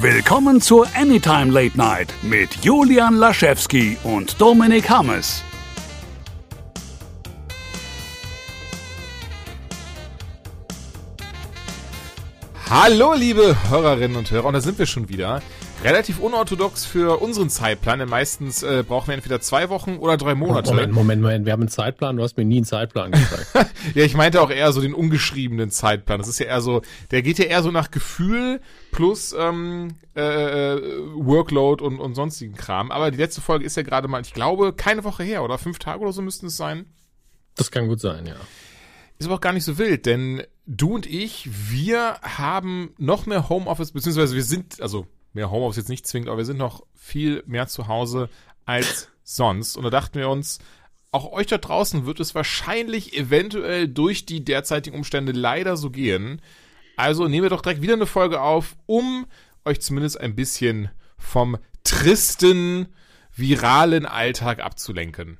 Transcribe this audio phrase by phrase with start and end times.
[0.00, 5.42] Willkommen zur Anytime Late Night mit Julian Laschewski und Dominik Hammes.
[12.68, 15.40] Hallo, liebe Hörerinnen und Hörer, und da sind wir schon wieder.
[15.84, 20.34] Relativ unorthodox für unseren Zeitplan, denn meistens äh, brauchen wir entweder zwei Wochen oder drei
[20.34, 20.70] Monate.
[20.70, 23.52] Moment, Moment, Moment, wir haben einen Zeitplan, du hast mir nie einen Zeitplan gezeigt.
[23.94, 26.18] ja, ich meinte auch eher so den ungeschriebenen Zeitplan.
[26.18, 28.62] Das ist ja eher so, der geht ja eher so nach Gefühl
[28.92, 30.80] plus ähm, äh, äh
[31.16, 32.90] Workload und, und sonstigen Kram.
[32.90, 35.78] Aber die letzte Folge ist ja gerade mal, ich glaube, keine Woche her oder fünf
[35.78, 36.86] Tage oder so müssten es sein.
[37.56, 38.36] Das kann gut sein, ja.
[39.18, 43.50] Ist aber auch gar nicht so wild, denn du und ich, wir haben noch mehr
[43.50, 47.42] Homeoffice, beziehungsweise wir sind, also mehr Homeoffice jetzt nicht zwingend, aber wir sind noch viel
[47.46, 48.28] mehr zu Hause
[48.64, 49.76] als sonst.
[49.76, 50.58] Und da dachten wir uns,
[51.10, 56.40] auch euch da draußen wird es wahrscheinlich eventuell durch die derzeitigen Umstände leider so gehen.
[56.96, 59.26] Also nehmen wir doch direkt wieder eine Folge auf, um
[59.64, 62.88] euch zumindest ein bisschen vom tristen,
[63.34, 65.38] viralen Alltag abzulenken.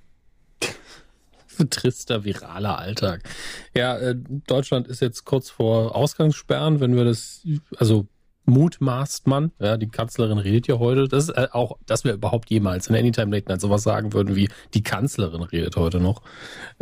[1.70, 3.22] Trister, viraler Alltag.
[3.74, 8.06] Ja, äh, Deutschland ist jetzt kurz vor Ausgangssperren, wenn wir das, also
[8.46, 12.50] mutmaßt man, ja, die Kanzlerin redet ja heute, das ist äh, auch, dass wir überhaupt
[12.50, 16.22] jemals in Anytime Late Night sowas sagen würden wie, die Kanzlerin redet heute noch.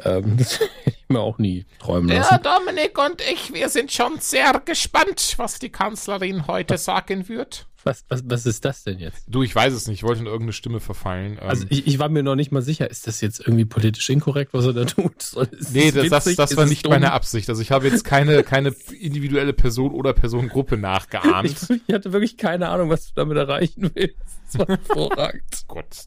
[0.02, 2.34] Ähm, das hätte ich mir auch nie träumen lassen.
[2.34, 7.66] Ja, Dominik und ich, wir sind schon sehr gespannt, was die Kanzlerin heute sagen wird.
[7.84, 9.24] Was, was, was ist das denn jetzt?
[9.26, 9.98] Du, ich weiß es nicht.
[9.98, 11.38] Ich wollte in irgendeine Stimme verfallen.
[11.40, 14.54] Also ich, ich war mir noch nicht mal sicher, ist das jetzt irgendwie politisch inkorrekt,
[14.54, 15.16] was er da tut?
[15.16, 17.48] Ist nee, das, das, das war nicht meine Absicht.
[17.48, 21.50] Also ich habe jetzt keine, keine individuelle Person oder Personengruppe nachgeahmt.
[21.50, 24.16] Ich, ich, hatte wirklich keine Ahnung, was du damit erreichen willst.
[24.52, 25.64] Das war hervorragend.
[25.66, 26.06] Gott.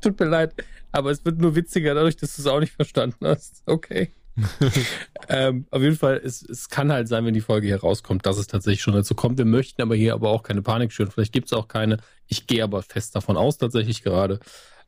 [0.00, 0.54] tut mir leid,
[0.92, 3.62] aber es wird nur witziger dadurch, dass du es auch nicht verstanden hast.
[3.66, 4.12] Okay.
[5.28, 8.38] ähm, auf jeden Fall, es, es kann halt sein, wenn die Folge hier rauskommt, dass
[8.38, 9.38] es tatsächlich schon dazu kommt.
[9.38, 11.10] Wir möchten aber hier aber auch keine Panik schüren.
[11.10, 11.98] Vielleicht gibt es auch keine.
[12.26, 14.40] Ich gehe aber fest davon aus, tatsächlich gerade,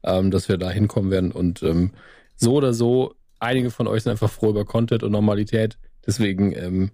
[0.03, 1.33] ähm, dass wir da hinkommen werden.
[1.33, 1.93] Und ähm,
[2.37, 5.79] so oder so, einige von euch sind einfach froh über Content und Normalität.
[6.07, 6.91] Deswegen ähm,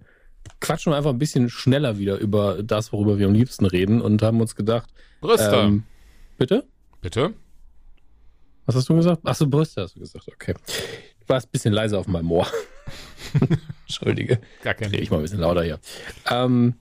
[0.59, 4.21] quatschen wir einfach ein bisschen schneller wieder über das, worüber wir am liebsten reden und
[4.21, 4.89] haben uns gedacht.
[5.21, 5.55] Brüste.
[5.55, 5.83] Ähm,
[6.37, 6.65] bitte?
[7.01, 7.33] Bitte?
[8.65, 9.21] Was hast du gesagt?
[9.25, 10.53] Achso, Brüste hast du gesagt, okay
[11.27, 12.47] war es ein bisschen leiser auf meinem Ohr.
[13.87, 14.39] Entschuldige.
[14.63, 15.79] Gar kein Ich mal ein bisschen lauter hier.
[16.29, 16.75] Ähm,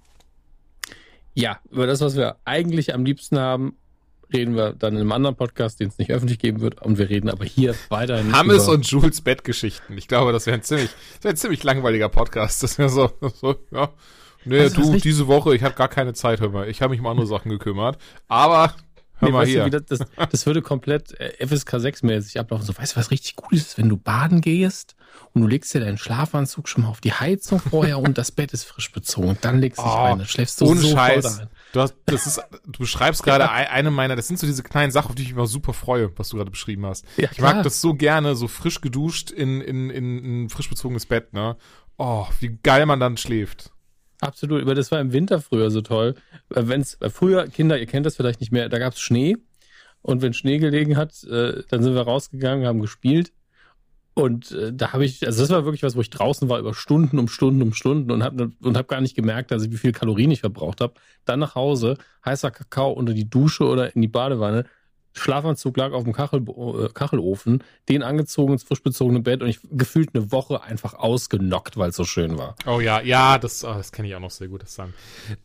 [1.35, 3.77] ja, über das, was wir eigentlich am liebsten haben,
[4.33, 6.83] reden wir dann in einem anderen Podcast, den es nicht öffentlich geben wird.
[6.83, 8.33] Und wir reden aber hier weiterhin.
[8.33, 9.97] Hammes und Jules Bettgeschichten.
[9.99, 12.63] Ich glaube, das wäre ein ziemlich, das wäre ein ziemlich langweiliger Podcast.
[12.63, 13.91] Das wäre so, so, ja.
[14.45, 16.69] Nee, also, du, diese Woche, ich habe gar keine Zeit, hör mal.
[16.69, 17.99] Ich habe mich um andere Sachen gekümmert.
[18.29, 18.75] Aber
[19.19, 19.69] Hör nee, mal hier.
[19.71, 20.01] Du, das,
[20.31, 22.67] das, würde komplett äh, FSK 6-mäßig ablaufen.
[22.67, 24.95] So, weißt du, was richtig gut ist, wenn du baden gehst
[25.33, 28.53] und du legst dir deinen Schlafanzug schon mal auf die Heizung vorher und das Bett
[28.53, 30.89] ist frisch bezogen und dann legst du dich oh, rein, dann schläfst du ohne so
[30.89, 31.43] Scheiß.
[31.73, 35.09] Du, hast, das ist, du beschreibst gerade eine meiner, das sind so diese kleinen Sachen,
[35.09, 37.07] auf die ich immer super freue, was du gerade beschrieben hast.
[37.17, 41.07] Ja, ich mag das so gerne, so frisch geduscht in, in, in ein frisch bezogenes
[41.07, 41.57] Bett, ne?
[41.99, 43.73] Oh, wie geil man dann schläft.
[44.21, 46.15] Absolut, aber das war im Winter früher so toll.
[46.55, 49.37] Äh, wenn's äh, früher Kinder, ihr kennt das vielleicht nicht mehr, da gab es Schnee
[50.03, 53.33] und wenn Schnee gelegen hat, äh, dann sind wir rausgegangen, haben gespielt
[54.19, 56.73] und äh, da habe ich, also das war wirklich was, wo ich draußen war über
[56.73, 59.93] Stunden um Stunden um Stunden und habe und hab gar nicht gemerkt, ich wie viel
[59.93, 60.95] Kalorien ich verbraucht habe.
[61.27, 64.65] Dann nach Hause, heißer Kakao unter die Dusche oder in die Badewanne,
[65.19, 69.61] Schlafanzug lag auf dem Kachel, äh, Kachelofen, den angezogen ins frisch bezogene Bett und ich
[69.71, 72.55] gefühlt eine Woche einfach ausgenockt, weil es so schön war.
[72.67, 74.79] Oh ja, ja, das, oh, das kenne ich auch noch sehr gut, das.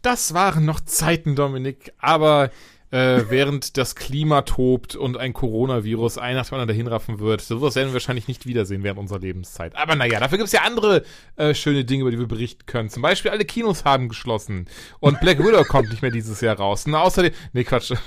[0.02, 2.52] Das waren noch Zeiten, Dominik, aber
[2.92, 7.42] äh, während das Klima tobt und ein Coronavirus ein nach dem anderen dahinraffen wird.
[7.42, 9.76] Sowas werden wir wahrscheinlich nicht wiedersehen während unserer Lebenszeit.
[9.76, 11.04] Aber naja, dafür gibt es ja andere
[11.38, 12.90] äh, schöne Dinge, über die wir berichten können.
[12.90, 14.68] Zum Beispiel alle Kinos haben geschlossen
[15.00, 16.86] und Black Widow kommt nicht mehr dieses Jahr raus.
[16.86, 17.94] Und außerdem, nee, Quatsch.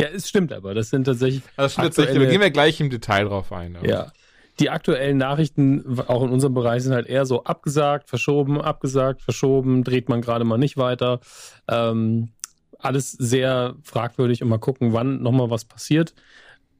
[0.00, 0.74] Ja, es stimmt aber.
[0.74, 1.42] Das sind tatsächlich.
[1.56, 3.76] Das stimmt tatsächlich, aber gehen wir gleich im Detail drauf ein.
[3.76, 3.88] Aber.
[3.88, 4.12] Ja.
[4.58, 9.84] Die aktuellen Nachrichten, auch in unserem Bereich, sind halt eher so abgesagt, verschoben, abgesagt, verschoben,
[9.84, 11.20] dreht man gerade mal nicht weiter.
[11.68, 12.30] Ähm,
[12.78, 16.14] alles sehr fragwürdig und mal gucken, wann nochmal was passiert.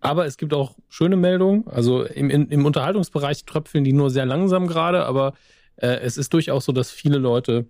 [0.01, 1.67] Aber es gibt auch schöne Meldungen.
[1.69, 5.35] Also im, im Unterhaltungsbereich tröpfeln die nur sehr langsam gerade, aber
[5.77, 7.67] äh, es ist durchaus so, dass viele Leute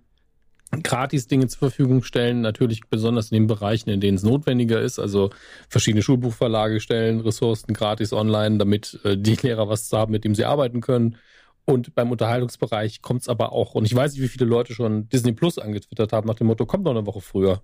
[0.83, 4.99] gratis Dinge zur Verfügung stellen, natürlich besonders in den Bereichen, in denen es notwendiger ist.
[4.99, 5.29] Also
[5.69, 10.45] verschiedene Schulbuchverlage stellen Ressourcen gratis online, damit äh, die Lehrer was haben, mit dem sie
[10.45, 11.17] arbeiten können.
[11.65, 15.09] Und beim Unterhaltungsbereich kommt es aber auch, und ich weiß nicht, wie viele Leute schon
[15.09, 17.61] Disney Plus angetwittert haben, nach dem Motto, kommt noch eine Woche früher.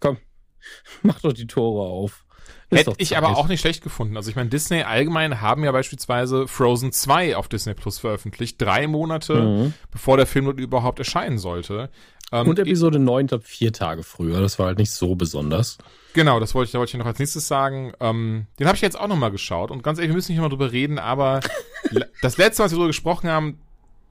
[0.00, 0.18] Komm,
[1.02, 2.24] mach doch die Tore auf.
[2.70, 4.16] Hätte ich aber auch nicht schlecht gefunden.
[4.16, 8.86] Also ich meine, Disney allgemein haben ja beispielsweise Frozen 2 auf Disney Plus veröffentlicht, drei
[8.86, 9.74] Monate mhm.
[9.90, 11.90] bevor der Film überhaupt erscheinen sollte.
[12.32, 14.40] Ähm, Und Episode 9, glaube vier Tage früher.
[14.40, 15.78] Das war halt nicht so besonders.
[16.12, 17.92] Genau, das wollte ich, da wollte ich noch als nächstes sagen.
[17.98, 19.72] Ähm, den habe ich jetzt auch nochmal geschaut.
[19.72, 21.40] Und ganz ehrlich, wir müssen nicht nochmal drüber reden, aber
[22.22, 23.60] das letzte, was wir darüber gesprochen haben,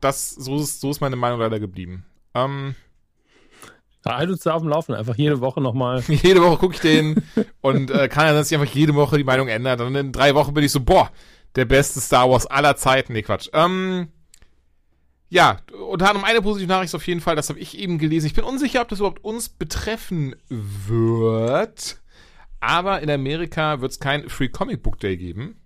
[0.02, 2.06] das, so ist, so ist meine Meinung leider geblieben.
[2.34, 2.76] Ähm,
[4.06, 6.02] Halt uns da auf dem Laufen, einfach jede Woche nochmal.
[6.08, 7.22] jede Woche gucke ich den
[7.62, 9.82] und äh, kann ja, dass sich einfach jede Woche die Meinung ändert.
[9.82, 11.12] Und in drei Wochen bin ich so, boah,
[11.56, 13.14] der beste Star Wars aller Zeiten.
[13.14, 13.50] Nee, Quatsch.
[13.54, 14.08] Ähm,
[15.30, 15.58] ja,
[15.90, 18.26] unter anderem eine positive Nachricht auf jeden Fall, das habe ich eben gelesen.
[18.28, 22.00] Ich bin unsicher, ob das überhaupt uns betreffen wird.
[22.60, 25.58] Aber in Amerika wird es kein Free Comic Book Day geben.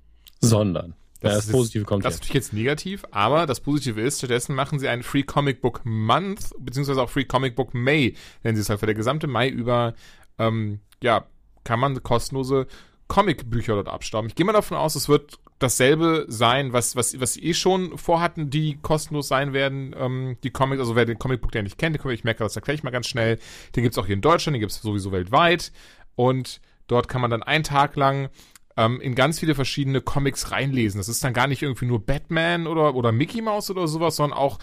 [0.41, 0.95] Sondern.
[1.23, 4.77] Das, das Positive kommt Das ist natürlich jetzt negativ, aber das Positive ist, stattdessen machen
[4.77, 8.69] sie einen Free Comic Book Month, beziehungsweise auch Free Comic Book May, nennen sie es
[8.69, 9.93] halt für der gesamte Mai über,
[10.37, 11.25] ähm, ja,
[11.63, 12.67] kann man kostenlose
[13.07, 14.27] Comicbücher dort abstauben.
[14.27, 17.97] Ich gehe mal davon aus, es wird dasselbe sein, was, was, was sie eh schon
[17.97, 21.95] vorhatten, die kostenlos sein werden, ähm, die Comics, also wer den Comicbook, der nicht kennt,
[22.03, 23.39] ich merke, das erkläre ich mal ganz schnell,
[23.75, 25.71] den gibt's auch hier in Deutschland, den gibt's sowieso weltweit
[26.15, 28.29] und dort kann man dann einen Tag lang
[28.77, 30.99] ähm, in ganz viele verschiedene Comics reinlesen.
[30.99, 34.37] Das ist dann gar nicht irgendwie nur Batman oder, oder Mickey Mouse oder sowas, sondern
[34.37, 34.59] auch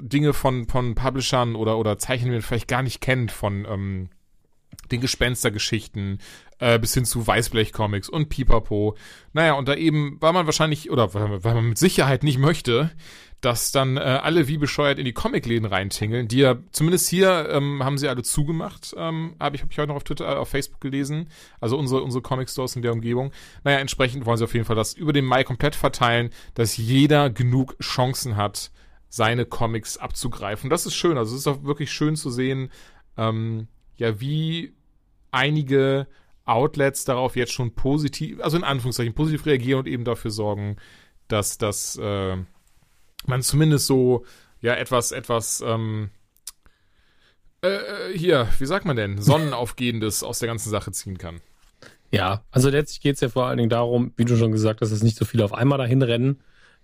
[0.00, 4.08] Dinge von, von Publishern oder, oder Zeichen, die man vielleicht gar nicht kennt, von ähm,
[4.90, 6.18] den Gespenstergeschichten
[6.58, 8.96] äh, bis hin zu Weißblech-Comics und Pipapo.
[9.32, 12.90] Naja, und da eben, weil man wahrscheinlich, oder weil man mit Sicherheit nicht möchte,
[13.40, 17.82] dass dann äh, alle wie bescheuert in die Comicläden reintingeln, die ja zumindest hier ähm,
[17.82, 20.50] haben sie alle zugemacht, ähm, habe ich, hab ich heute noch auf Twitter, äh, auf
[20.50, 23.32] Facebook gelesen, also unsere, unsere Comic-Stores in der Umgebung.
[23.64, 27.30] Naja, entsprechend wollen sie auf jeden Fall das über den Mai komplett verteilen, dass jeder
[27.30, 28.70] genug Chancen hat,
[29.08, 30.70] seine Comics abzugreifen.
[30.70, 32.70] Das ist schön, also es ist auch wirklich schön zu sehen,
[33.16, 33.68] ähm,
[34.00, 34.72] ja, wie
[35.30, 36.06] einige
[36.46, 40.76] Outlets darauf jetzt schon positiv, also in Anführungszeichen positiv reagieren und eben dafür sorgen,
[41.28, 42.36] dass das äh,
[43.26, 44.24] man zumindest so
[44.60, 46.10] ja etwas etwas ähm,
[47.62, 51.40] äh, äh, hier, wie sagt man denn, Sonnenaufgehendes aus der ganzen Sache ziehen kann.
[52.10, 54.90] Ja, also letztlich geht es ja vor allen Dingen darum, wie du schon gesagt hast,
[54.90, 56.40] dass nicht so viele auf einmal dahin rennen,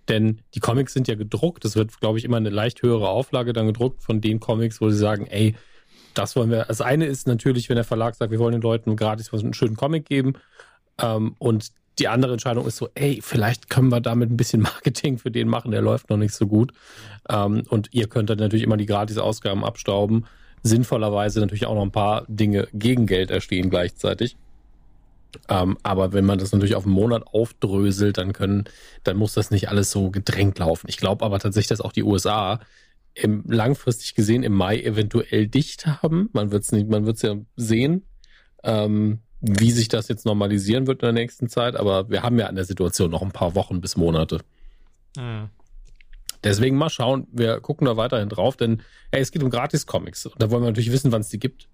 [0.07, 1.65] denn die Comics sind ja gedruckt.
[1.65, 4.89] Es wird, glaube ich, immer eine leicht höhere Auflage dann gedruckt von den Comics, wo
[4.89, 5.55] sie sagen, ey,
[6.17, 6.65] das wollen wir.
[6.65, 9.53] Das eine ist natürlich, wenn der Verlag sagt, wir wollen den Leuten gratis was einen
[9.53, 10.33] schönen Comic geben.
[11.01, 15.17] Ähm, und die andere Entscheidung ist so, ey, vielleicht können wir damit ein bisschen Marketing
[15.17, 16.73] für den machen, der läuft noch nicht so gut.
[17.29, 20.25] Ähm, und ihr könnt dann natürlich immer die Gratis-Ausgaben abstauben.
[20.63, 24.37] Sinnvollerweise natürlich auch noch ein paar Dinge gegen Geld erstehen gleichzeitig.
[25.49, 28.65] Ähm, aber wenn man das natürlich auf einen Monat aufdröselt, dann können,
[29.03, 30.87] dann muss das nicht alles so gedrängt laufen.
[30.89, 32.59] Ich glaube aber tatsächlich, dass auch die USA
[33.21, 36.29] im, langfristig gesehen im Mai eventuell dicht haben.
[36.33, 38.05] Man wird es nicht, man wird es ja sehen,
[38.63, 41.75] ähm, wie sich das jetzt normalisieren wird in der nächsten Zeit.
[41.75, 44.41] Aber wir haben ja an der Situation noch ein paar Wochen bis Monate.
[45.15, 45.49] Mhm.
[46.43, 47.27] Deswegen mal schauen.
[47.31, 48.81] Wir gucken da weiterhin drauf, denn
[49.11, 50.27] ey, es geht um Gratis-Comics.
[50.27, 51.67] Und da wollen wir natürlich wissen, wann es die gibt.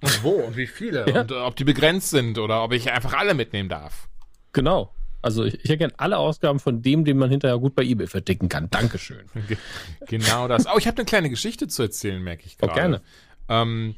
[0.00, 1.22] Und wo und wie viele ja.
[1.22, 4.08] und äh, ob die begrenzt sind oder ob ich einfach alle mitnehmen darf.
[4.52, 4.92] Genau.
[5.24, 8.06] Also ich, ich hätte gerne alle Ausgaben von dem, den man hinterher gut bei eBay
[8.06, 8.68] verdicken kann.
[8.70, 9.24] Dankeschön.
[10.06, 10.66] genau das.
[10.66, 12.72] Oh, ich habe eine kleine Geschichte zu erzählen, merke ich oh, gerade.
[12.72, 13.02] Oh, gerne.
[13.48, 13.94] Ähm,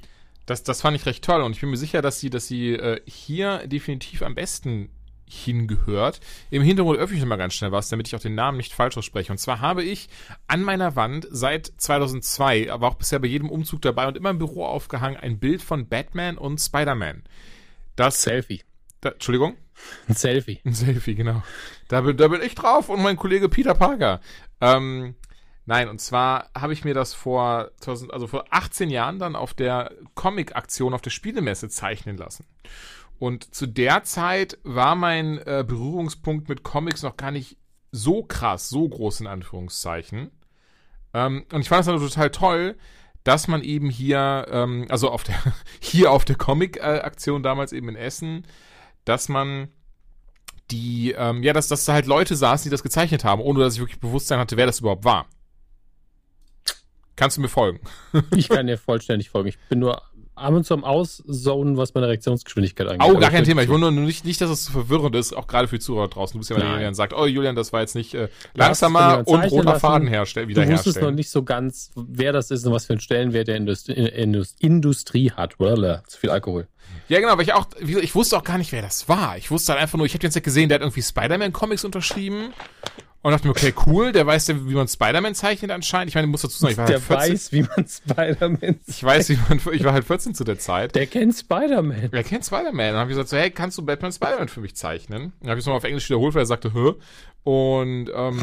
[0.46, 2.74] das, das fand ich recht toll und ich bin mir sicher, dass sie, dass sie
[2.74, 4.90] äh, hier definitiv am besten
[5.28, 6.20] hingehört.
[6.50, 8.96] Im Hintergrund öffne ich mal ganz schnell was, damit ich auch den Namen nicht falsch
[8.96, 9.32] ausspreche.
[9.32, 10.08] Und zwar habe ich
[10.46, 14.38] an meiner Wand seit 2002, aber auch bisher bei jedem Umzug dabei und immer im
[14.38, 17.24] Büro aufgehangen, ein Bild von Batman und Spider-Man.
[17.96, 18.62] Das Selfie.
[19.06, 19.56] Da, Entschuldigung?
[20.08, 20.60] Ein Selfie.
[20.64, 21.42] Ein Selfie, genau.
[21.86, 24.20] Da bin, da bin ich drauf und mein Kollege Peter Parker.
[24.60, 25.14] Ähm,
[25.64, 29.54] nein, und zwar habe ich mir das vor, 2000, also vor 18 Jahren dann auf
[29.54, 32.46] der Comic-Aktion auf der Spielemesse zeichnen lassen.
[33.20, 37.56] Und zu der Zeit war mein äh, Berührungspunkt mit Comics noch gar nicht
[37.92, 40.32] so krass, so groß in Anführungszeichen.
[41.14, 42.76] Ähm, und ich fand es dann total toll,
[43.22, 45.36] dass man eben hier, ähm, also auf der,
[45.80, 48.44] hier auf der Comic-Aktion damals eben in Essen,
[49.06, 49.68] dass man
[50.70, 53.74] die, ähm, ja, dass, dass da halt Leute saßen, die das gezeichnet haben, ohne dass
[53.74, 55.26] ich wirklich Bewusstsein hatte, wer das überhaupt war.
[57.14, 57.80] Kannst du mir folgen?
[58.36, 59.48] ich kann dir vollständig folgen.
[59.48, 60.02] Ich bin nur
[60.36, 63.08] ab und zu am Auszonen, was meine Reaktionsgeschwindigkeit angeht.
[63.08, 63.62] Oh, gar kein Thema.
[63.62, 66.08] Ich will nur nicht, nicht, dass es zu verwirrend ist, auch gerade für die Zuhörer
[66.08, 66.34] draußen.
[66.34, 69.44] Du bist ja mal der sagt, oh Julian, das war jetzt nicht äh, langsamer und
[69.50, 69.80] roter lassen.
[69.80, 72.92] Faden herstellen, wieder Du wusstest noch nicht so ganz, wer das ist und was für
[72.92, 73.94] einen Stellenwert der Industrie,
[74.58, 75.58] Industrie hat.
[75.58, 76.68] Well, zu viel Alkohol.
[77.08, 79.36] Ja, genau, weil ich auch, ich wusste auch gar nicht, wer das war.
[79.36, 82.52] Ich wusste halt einfach nur, ich habe jetzt gesehen, der hat irgendwie Spider-Man-Comics unterschrieben.
[83.26, 86.10] Und dachte mir, okay, cool, der weiß ja, wie man Spider-Man zeichnet anscheinend.
[86.10, 87.32] Ich meine, ich muss dazu sagen, ich war Der halt 14.
[87.32, 90.94] weiß, wie man Spider-Man Ich weiß, wie man, ich war halt 14 zu der Zeit.
[90.94, 92.10] Der kennt Spider-Man.
[92.12, 92.92] Wer kennt Spider-Man?
[92.92, 95.32] Dann habe ich gesagt, so, hey, kannst du Batman Spider-Man für mich zeichnen?
[95.40, 96.92] Dann habe ich es nochmal auf Englisch wiederholt, weil er sagte, hä?
[97.42, 98.40] Und ähm,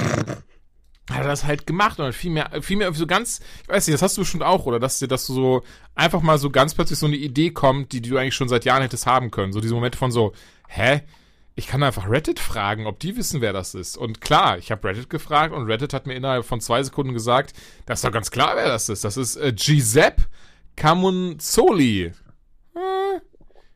[1.09, 3.93] hat er das halt gemacht und viel mehr, viel mehr so ganz, ich weiß nicht,
[3.93, 5.63] das hast du bestimmt auch, oder dass dir, dass du so
[5.95, 8.65] einfach mal so ganz plötzlich so eine Idee kommt, die, die du eigentlich schon seit
[8.65, 9.53] Jahren hättest haben können.
[9.53, 10.33] So diese Momente von so,
[10.67, 11.03] hä?
[11.55, 13.95] Ich kann einfach Reddit fragen, ob die wissen, wer das ist.
[13.95, 17.53] Und klar, ich habe Reddit gefragt und Reddit hat mir innerhalb von zwei Sekunden gesagt,
[17.85, 19.03] das ist doch ganz klar, wer das ist.
[19.03, 20.23] Das ist äh, Giuseppe
[20.75, 22.05] Camonzoli.
[22.05, 23.19] Äh,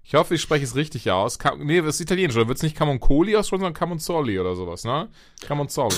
[0.04, 1.38] ich hoffe, ich spreche es richtig aus.
[1.38, 2.36] Cam nee, das ist italienisch.
[2.36, 5.10] Oder wird es nicht Camoncoli aussprechen, sondern Camonzoli oder sowas, ne?
[5.46, 5.96] Camonzoli.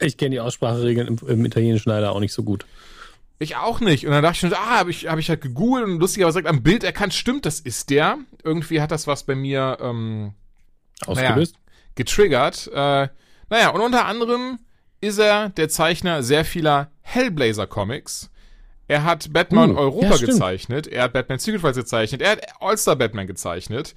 [0.00, 2.64] Ich kenne die Ausspracheregeln im, im Italienischen leider auch nicht so gut.
[3.38, 4.06] Ich auch nicht.
[4.06, 6.46] Und dann dachte ich schon, ah, habe ich, hab ich halt gegoogelt und lustigerweise sagt
[6.46, 8.18] am Bild erkannt, stimmt, das ist der.
[8.44, 10.34] Irgendwie hat das was bei mir ähm,
[11.06, 11.56] Ausgelöst?
[11.94, 12.68] getriggert.
[12.72, 13.08] Äh,
[13.48, 14.58] naja, und unter anderem
[15.00, 18.30] ist er der Zeichner sehr vieler Hellblazer-Comics.
[18.86, 22.40] Er hat Batman Uh, Europa ja, gezeichnet, er hat Batman Secret Files gezeichnet, er hat
[22.60, 23.94] All-Star Batman gezeichnet.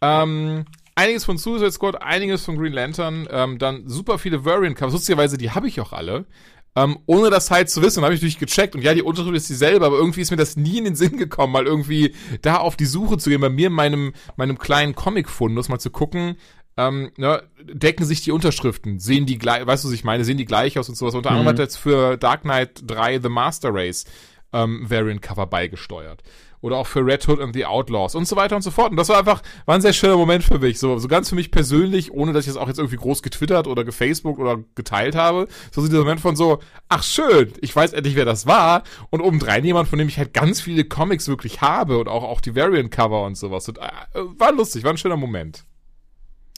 [0.00, 0.64] Ähm,
[0.96, 4.94] einiges von Suicide Squad, einiges von Green Lantern, ähm, dann super viele Variant-Covers.
[4.94, 6.26] Lustigerweise, die habe ich auch alle.
[6.74, 8.74] Ähm, ohne das halt zu wissen, habe ich natürlich gecheckt.
[8.74, 11.18] Und ja, die Unterschrift ist dieselbe, aber irgendwie ist mir das nie in den Sinn
[11.18, 14.94] gekommen, mal irgendwie da auf die Suche zu gehen, bei mir in meinem, meinem kleinen
[14.94, 16.36] Comic-Fundus mal zu gucken,
[16.78, 20.38] ähm, ne, decken sich die Unterschriften, sehen die gleich, weißt du, was ich meine, sehen
[20.38, 21.14] die gleich aus und sowas.
[21.14, 21.50] Unter anderem Mhm.
[21.50, 24.06] hat er jetzt für Dark Knight 3 The Master Race
[24.54, 26.22] ähm, Variant Cover beigesteuert.
[26.62, 28.92] Oder auch für Red Hood and the Outlaws und so weiter und so fort.
[28.92, 30.78] Und das war einfach, war ein sehr schöner Moment für mich.
[30.78, 33.66] So, so ganz für mich persönlich, ohne dass ich das auch jetzt irgendwie groß getwittert
[33.66, 35.48] oder gefacebookt oder geteilt habe.
[35.72, 38.84] So dieser Moment von so, ach schön, ich weiß endlich, wer das war.
[39.10, 42.40] Und obendrein jemand, von dem ich halt ganz viele Comics wirklich habe und auch, auch
[42.40, 43.68] die Variant Cover und sowas.
[43.68, 43.82] Und, äh,
[44.14, 45.64] war lustig, war ein schöner Moment.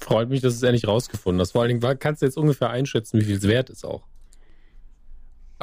[0.01, 1.53] Freut mich, dass es endlich rausgefunden hast.
[1.53, 4.03] Vor allen Dingen kannst du jetzt ungefähr einschätzen, wie viel es wert ist auch.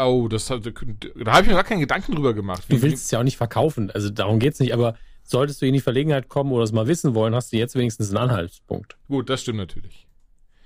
[0.05, 2.63] Oh, das hat, da habe ich mir gar keinen Gedanken drüber gemacht.
[2.69, 5.73] Du willst es ja auch nicht verkaufen, also darum geht's nicht, aber solltest du in
[5.73, 8.97] die Verlegenheit kommen oder es mal wissen wollen, hast du jetzt wenigstens einen Anhaltspunkt.
[9.07, 10.07] Gut, das stimmt natürlich.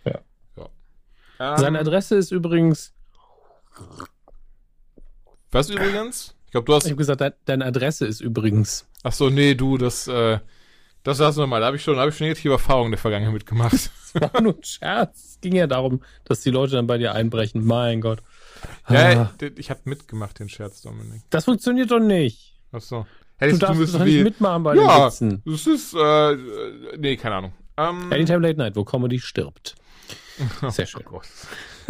[0.06, 0.20] Ja.
[1.40, 1.58] ja.
[1.58, 2.94] Seine Ähm, Adresse ist übrigens,
[5.52, 6.36] was übrigens?
[6.46, 6.86] Ich glaube, du ich hast.
[6.86, 8.88] habe gesagt, de deine Adresse ist übrigens.
[9.04, 10.40] Ach so, nee, du, das, äh,
[11.04, 11.60] das lassen wir mal.
[11.60, 13.74] Da habe ich schon, habe ich schon negative Erfahrungen in der Vergangenheit mitgemacht.
[14.16, 15.26] Das war nur ein Scherz.
[15.32, 17.66] Es ging ja darum, dass die Leute dann bei dir einbrechen.
[17.66, 18.24] Mein Gott.
[18.90, 21.22] Ja, Ah, ich habe mitgemacht, den Scherz, Dominik.
[21.30, 22.56] das funktioniert doch nicht.
[22.72, 23.06] Ach so.
[23.38, 25.42] Du Hättest darfst müssen doch nicht mitmachen bei den Ja, Witzen.
[25.46, 27.54] das ist, äh, äh, nee, keine Ahnung.
[27.78, 29.76] Ähm, Anytime Late Night, wo Comedy stirbt.
[30.70, 31.04] Sehr schön.
[31.12, 31.22] Oh.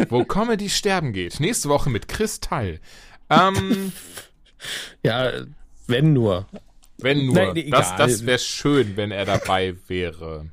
[0.10, 1.40] Wo Comedy sterben geht.
[1.40, 2.80] Nächste Woche mit Chris Teil.
[3.30, 3.92] Ähm,
[5.04, 5.32] Ja,
[5.88, 6.48] wenn nur.
[6.98, 7.36] wenn nur.
[7.36, 10.50] Nein, nee, das das wäre schön, wenn er dabei wäre.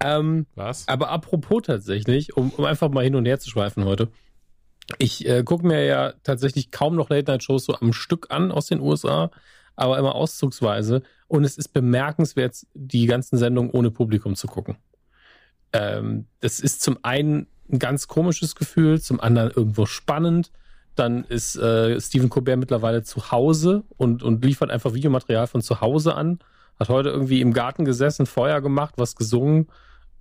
[0.00, 0.86] Ähm, Was?
[0.88, 4.08] Aber apropos tatsächlich, um, um einfach mal hin und her zu schweifen heute.
[4.98, 8.80] Ich äh, gucke mir ja tatsächlich kaum noch Late-Night-Shows so am Stück an aus den
[8.80, 9.30] USA,
[9.76, 11.02] aber immer auszugsweise.
[11.28, 14.76] Und es ist bemerkenswert, die ganzen Sendungen ohne Publikum zu gucken.
[15.72, 20.52] Ähm, das ist zum einen ein ganz komisches Gefühl, zum anderen irgendwo spannend.
[20.94, 25.80] Dann ist äh, Stephen Colbert mittlerweile zu Hause und, und liefert einfach Videomaterial von zu
[25.80, 26.40] Hause an.
[26.78, 29.68] Hat heute irgendwie im Garten gesessen, Feuer gemacht, was gesungen.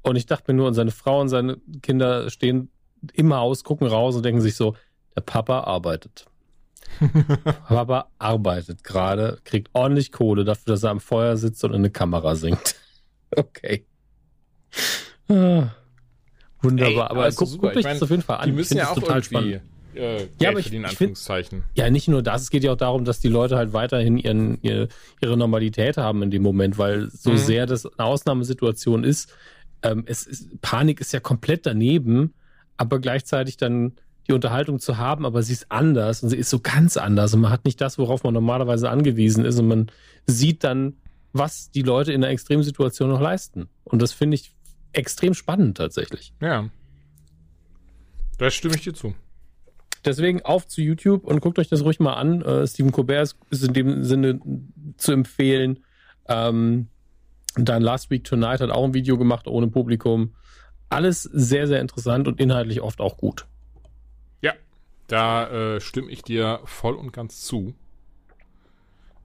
[0.01, 2.70] Und ich dachte mir nur, und seine Frau und seine Kinder stehen
[3.13, 4.75] im Haus, gucken raus und denken sich so,
[5.15, 6.25] der Papa arbeitet.
[7.67, 11.89] Papa arbeitet gerade, kriegt ordentlich Kohle dafür, dass er am Feuer sitzt und in eine
[11.91, 12.75] Kamera singt.
[13.34, 13.86] Okay.
[15.29, 15.70] Ah,
[16.62, 17.05] wunderbar.
[17.05, 18.46] Ey, aber doch guck, guckt euch das auf jeden Fall an.
[18.48, 19.60] Die müssen ja auch total irgendwie
[19.98, 21.17] äh, Ja, aber ich- ich find-.
[21.75, 24.62] Ja, nicht nur das, es geht ja auch darum, dass die Leute halt weiterhin ihren,
[24.62, 24.89] ihre,
[25.22, 27.38] ihre Normalität haben in dem Moment, weil so Mhm.
[27.38, 29.34] sehr das eine Ausnahmesituation ist,
[29.81, 32.34] ähm, es ist, Panik ist ja komplett daneben,
[32.82, 33.94] aber gleichzeitig dann
[34.28, 37.42] die Unterhaltung zu haben, aber sie ist anders und sie ist so ganz anders und
[37.42, 39.92] man hat nicht das, worauf man normalerweise angewiesen ist und man
[40.26, 40.96] sieht dann,
[41.32, 43.70] was die Leute in einer Extremsituation noch leisten.
[43.84, 44.52] Und das finde ich
[44.94, 46.34] extrem spannend tatsächlich.
[46.42, 46.70] Ja.
[48.40, 49.14] Da stimme ich dir zu.
[50.04, 52.42] Deswegen auf zu YouTube und guckt euch das ruhig mal an.
[52.42, 54.40] Äh, Stephen Colbert ist, in dem Sinne
[54.98, 55.84] zu empfehlen.
[56.28, 56.88] Ähm,
[57.56, 60.34] dann Last Week Tonight hat auch ein Video gemacht ohne Publikum.
[60.91, 63.48] Alles sehr, sehr interessant und inhaltlich oft auch gut.
[64.41, 64.53] Ja,
[65.07, 67.74] da äh, stimme ich dir voll und ganz zu.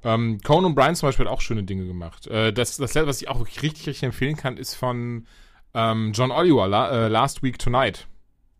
[0.04, 2.28] Ähm, Conan O'Brien zum Beispiel hat auch schöne Dinge gemacht.
[2.28, 5.26] Äh, das, das letzte, was ich auch wirklich richtig, richtig empfehlen kann, ist von
[5.75, 8.06] ähm, John Oliver, La äh, Last Week Tonight.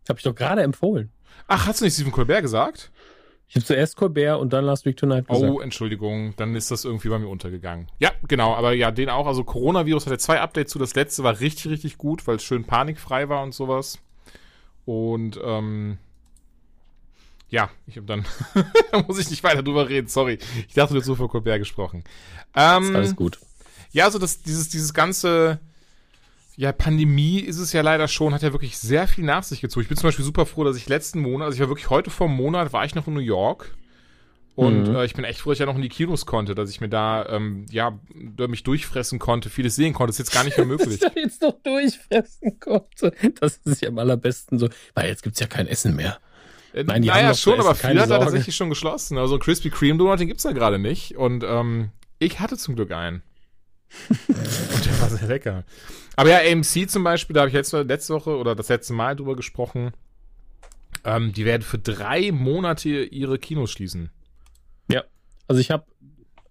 [0.09, 1.09] Habe ich doch gerade empfohlen.
[1.47, 2.91] Ach, hast du nicht Stephen Colbert gesagt?
[3.49, 5.49] Ich habe zuerst Colbert und dann Last Week Tonight gesagt.
[5.49, 7.87] Oh, Entschuldigung, dann ist das irgendwie bei mir untergegangen.
[7.99, 9.25] Ja, genau, aber ja, den auch.
[9.25, 10.79] Also Coronavirus hatte zwei Updates zu.
[10.79, 13.99] Das letzte war richtig, richtig gut, weil es schön panikfrei war und sowas.
[14.83, 15.97] Und ähm,
[17.49, 18.25] ja, ich habe dann,
[18.91, 20.39] da muss ich nicht weiter drüber reden, sorry.
[20.67, 22.03] Ich dachte, du hast so vor Colbert gesprochen.
[22.53, 23.39] Ähm, ist alles gut.
[23.91, 25.59] Ja, also das, dieses, dieses ganze,
[26.57, 29.83] ja, Pandemie ist es ja leider schon, hat ja wirklich sehr viel nach sich gezogen.
[29.83, 32.09] Ich bin zum Beispiel super froh, dass ich letzten Monat, also ich war wirklich heute
[32.09, 33.75] vor einem Monat, war ich noch in New York.
[34.55, 34.95] Und mhm.
[34.95, 36.81] äh, ich bin echt froh, dass ich ja noch in die Kinos konnte, dass ich
[36.81, 37.99] mir da, ähm, ja,
[38.47, 40.09] mich durchfressen konnte, vieles sehen konnte.
[40.09, 40.97] Das ist jetzt gar nicht mehr möglich.
[40.97, 43.13] dass ich jetzt noch durchfressen konnte.
[43.39, 44.67] Das ist ja am allerbesten so.
[44.95, 46.17] Weil jetzt gibt's ja kein Essen mehr.
[46.73, 49.19] Äh, Nein, die naja, schon, aber viel hat er tatsächlich schon geschlossen.
[49.19, 51.15] Also Krispy Kreme Donut, den gibt's ja gerade nicht.
[51.17, 53.21] Und ähm, ich hatte zum Glück einen.
[54.09, 55.63] Und der war sehr lecker.
[56.15, 59.15] Aber ja, AMC zum Beispiel, da habe ich letzte, letzte Woche oder das letzte Mal
[59.15, 59.91] drüber gesprochen.
[61.03, 64.09] Ähm, die werden für drei Monate ihre Kinos schließen.
[64.91, 65.03] Ja,
[65.47, 65.85] also ich habe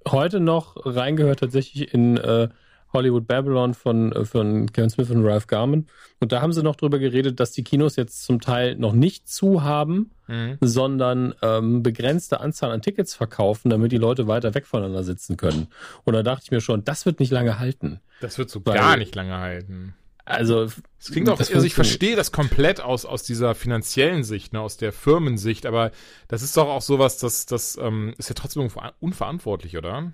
[0.09, 2.49] heute noch reingehört tatsächlich in äh,
[2.97, 5.87] Hollywood Babylon von, äh, von Kevin Smith und Ralph Garman.
[6.19, 9.29] Und da haben sie noch drüber geredet, dass die Kinos jetzt zum Teil noch nicht
[9.29, 10.59] zu haben, mhm.
[10.61, 15.69] sondern ähm, begrenzte Anzahl an Tickets verkaufen, damit die Leute weiter weg voneinander sitzen können.
[16.05, 18.01] Und da dachte ich mir schon, das wird nicht lange halten.
[18.21, 19.95] Das wird so Weil, gar nicht lange halten.
[20.25, 20.63] Also,
[20.99, 24.77] es klingt auch, also ich verstehe das komplett aus, aus dieser finanziellen Sicht, ne, aus
[24.77, 25.93] der Firmensicht, aber
[26.27, 30.13] das ist doch auch sowas, das, das ähm, ist ja trotzdem unverantwortlich, oder?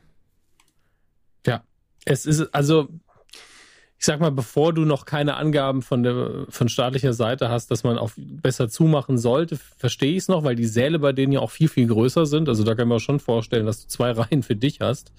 [1.47, 1.63] Ja,
[2.05, 2.89] es ist, also,
[3.99, 7.85] ich sag mal, bevor du noch keine Angaben von der von staatlicher Seite hast, dass
[7.85, 11.41] man auch besser zumachen sollte, verstehe ich es noch, weil die Säle bei denen ja
[11.41, 12.49] auch viel, viel größer sind.
[12.49, 15.13] Also da kann man schon vorstellen, dass du zwei Reihen für dich hast.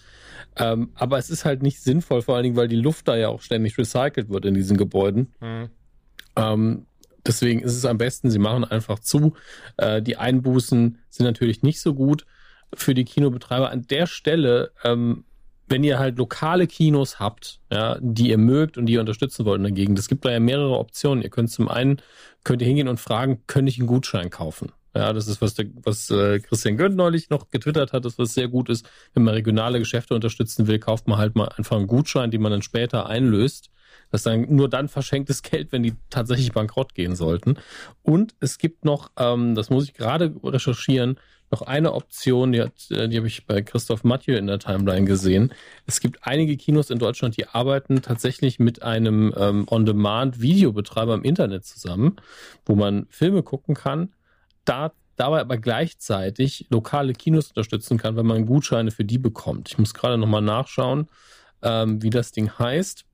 [0.57, 3.29] Ähm, aber es ist halt nicht sinnvoll, vor allen Dingen, weil die Luft da ja
[3.29, 5.33] auch ständig recycelt wird in diesen Gebäuden.
[5.39, 5.69] Mhm.
[6.35, 6.85] Ähm,
[7.25, 9.33] deswegen ist es am besten, sie machen einfach zu.
[9.77, 12.25] Äh, die Einbußen sind natürlich nicht so gut
[12.73, 13.69] für die Kinobetreiber.
[13.69, 15.23] An der Stelle ähm,
[15.67, 19.57] wenn ihr halt lokale Kinos habt, ja, die ihr mögt und die ihr unterstützen wollt
[19.57, 21.23] in der Gegend, es gibt da ja mehrere Optionen.
[21.23, 22.01] Ihr könnt zum einen,
[22.43, 24.71] könnt ihr hingehen und fragen, könnte ich einen Gutschein kaufen?
[24.95, 28.35] Ja, das ist, was, der, was äh, Christian Gönn neulich noch getwittert hat, das was
[28.35, 28.87] sehr gut ist.
[29.13, 32.51] Wenn man regionale Geschäfte unterstützen will, kauft man halt mal einfach einen Gutschein, den man
[32.51, 33.71] dann später einlöst.
[34.11, 37.57] Das ist dann nur dann verschenktes Geld, wenn die tatsächlich bankrott gehen sollten.
[38.03, 41.17] Und es gibt noch, ähm, das muss ich gerade recherchieren,
[41.53, 45.05] noch eine Option, die, hat, äh, die habe ich bei Christoph Mathieu in der Timeline
[45.05, 45.53] gesehen.
[45.85, 51.65] Es gibt einige Kinos in Deutschland, die arbeiten tatsächlich mit einem ähm, On-Demand-Videobetreiber im Internet
[51.65, 52.15] zusammen,
[52.65, 54.13] wo man Filme gucken kann,
[54.65, 59.69] da dabei aber gleichzeitig lokale Kinos unterstützen kann, wenn man Gutscheine für die bekommt.
[59.69, 61.07] Ich muss gerade nochmal nachschauen,
[61.61, 63.05] ähm, wie das Ding heißt.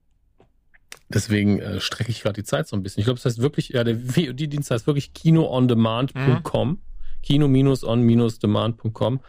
[1.10, 3.02] Deswegen äh, strecke ich gerade die Zeit so ein bisschen.
[3.02, 6.70] Ich glaube, es das heißt wirklich, ja, der VOD-Dienst heißt wirklich kinoondemand.com.
[6.70, 6.78] Mhm
[7.24, 9.20] kino-on-demand.com.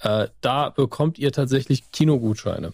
[0.00, 2.72] Äh, da bekommt ihr tatsächlich Kinogutscheine.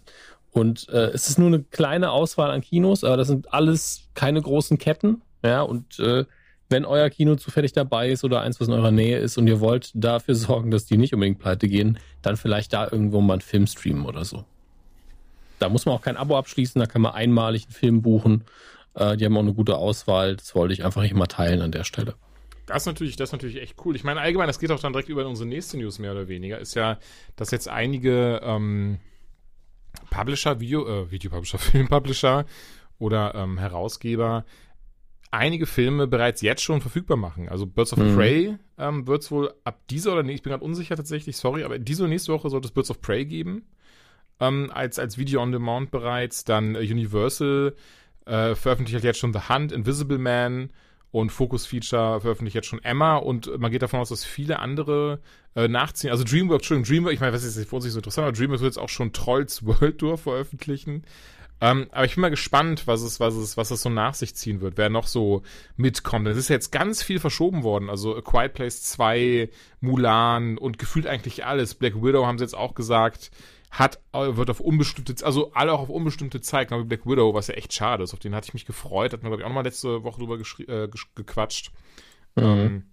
[0.52, 4.42] Und äh, es ist nur eine kleine Auswahl an Kinos, aber das sind alles keine
[4.42, 5.22] großen Ketten.
[5.44, 6.24] Ja, und äh,
[6.68, 9.60] wenn euer Kino zufällig dabei ist oder eins, was in eurer Nähe ist und ihr
[9.60, 13.42] wollt dafür sorgen, dass die nicht unbedingt pleite gehen, dann vielleicht da irgendwo mal einen
[13.42, 14.44] Film streamen oder so.
[15.58, 18.44] Da muss man auch kein Abo abschließen, da kann man einmalig einen Film buchen.
[18.94, 20.36] Äh, die haben auch eine gute Auswahl.
[20.36, 22.14] Das wollte ich einfach nicht mal teilen an der Stelle.
[22.70, 23.96] Das ist natürlich, das ist natürlich echt cool.
[23.96, 26.58] Ich meine, allgemein, das geht auch dann direkt über unsere nächste News mehr oder weniger,
[26.58, 26.98] ist ja,
[27.36, 28.98] dass jetzt einige ähm,
[30.10, 32.46] Publisher, Video, äh, Videopublisher, Filmpublisher
[32.98, 34.44] oder ähm, Herausgeber
[35.30, 37.48] einige Filme bereits jetzt schon verfügbar machen.
[37.48, 38.16] Also Birds of mhm.
[38.16, 41.62] Prey ähm, wird es wohl ab dieser oder nee, ich bin gerade unsicher tatsächlich, sorry,
[41.64, 43.64] aber diese oder nächste Woche sollte es Birds of Prey geben.
[44.40, 46.44] Ähm, als, als Video on Demand bereits.
[46.44, 47.74] Dann äh, Universal
[48.24, 50.70] äh, veröffentlicht halt jetzt schon The Hunt, Invisible Man,
[51.12, 55.20] und Focus Feature veröffentlicht jetzt schon Emma und man geht davon aus, dass viele andere
[55.54, 56.10] äh, nachziehen.
[56.10, 58.62] Also DreamWorks, Entschuldigung, DreamWorks, ich meine, was ist jetzt vor sich so interessant, aber DreamWorks
[58.62, 61.04] wird jetzt auch schon Trolls World Tour veröffentlichen.
[61.62, 64.34] Ähm, aber ich bin mal gespannt, was es, was es, was es so nach sich
[64.34, 65.42] ziehen wird, wer noch so
[65.76, 66.26] mitkommt.
[66.26, 67.90] Es ist jetzt ganz viel verschoben worden.
[67.90, 71.74] Also A Quiet Place 2, Mulan und gefühlt eigentlich alles.
[71.74, 73.30] Black Widow haben sie jetzt auch gesagt
[73.70, 77.34] hat, äh, wird auf unbestimmte, also alle auch auf unbestimmte Zeit, genau wie Black Widow,
[77.34, 78.12] was ja echt schade ist.
[78.12, 80.38] Auf den hatte ich mich gefreut, hat mir, glaube ich, auch nochmal letzte Woche drüber
[80.38, 81.70] äh, gequatscht.
[82.34, 82.42] Mhm.
[82.42, 82.84] Ähm,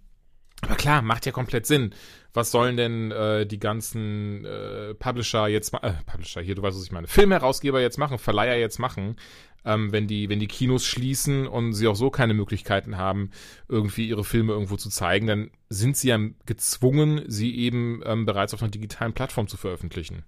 [0.60, 1.94] aber klar, macht ja komplett Sinn.
[2.32, 6.84] Was sollen denn äh, die ganzen äh, Publisher jetzt äh, Publisher hier, du weißt, was
[6.84, 9.16] ich meine, Filmherausgeber jetzt machen, Verleiher jetzt machen,
[9.64, 13.30] ähm, wenn die, wenn die Kinos schließen und sie auch so keine Möglichkeiten haben,
[13.68, 18.54] irgendwie ihre Filme irgendwo zu zeigen, dann sind sie ja gezwungen, sie eben ähm, bereits
[18.54, 20.24] auf einer digitalen Plattform zu veröffentlichen.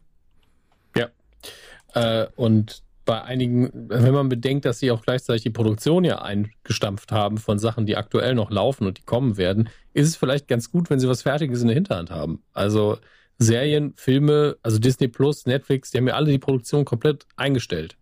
[1.94, 7.10] Äh, und bei einigen, wenn man bedenkt, dass sie auch gleichzeitig die Produktion ja eingestampft
[7.10, 10.70] haben von Sachen, die aktuell noch laufen und die kommen werden, ist es vielleicht ganz
[10.70, 12.42] gut, wenn sie was Fertiges in der Hinterhand haben.
[12.52, 12.98] Also
[13.38, 17.96] Serien, Filme, also Disney Plus, Netflix, die haben ja alle die Produktion komplett eingestellt.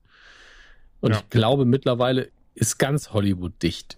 [1.00, 1.18] Und ja.
[1.18, 3.96] ich glaube, mittlerweile ist ganz Hollywood dicht.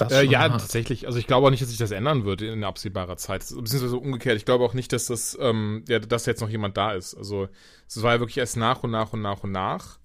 [0.00, 0.60] Äh, ja, hart.
[0.60, 1.06] tatsächlich.
[1.06, 3.40] Also ich glaube auch nicht, dass sich das ändern wird in absehbarer Zeit.
[3.40, 4.36] Beziehungsweise umgekehrt.
[4.36, 7.14] Ich glaube auch nicht, dass das, ähm, ja, dass jetzt noch jemand da ist.
[7.14, 7.48] Also
[7.86, 9.98] es war ja wirklich erst nach und nach und nach und nach.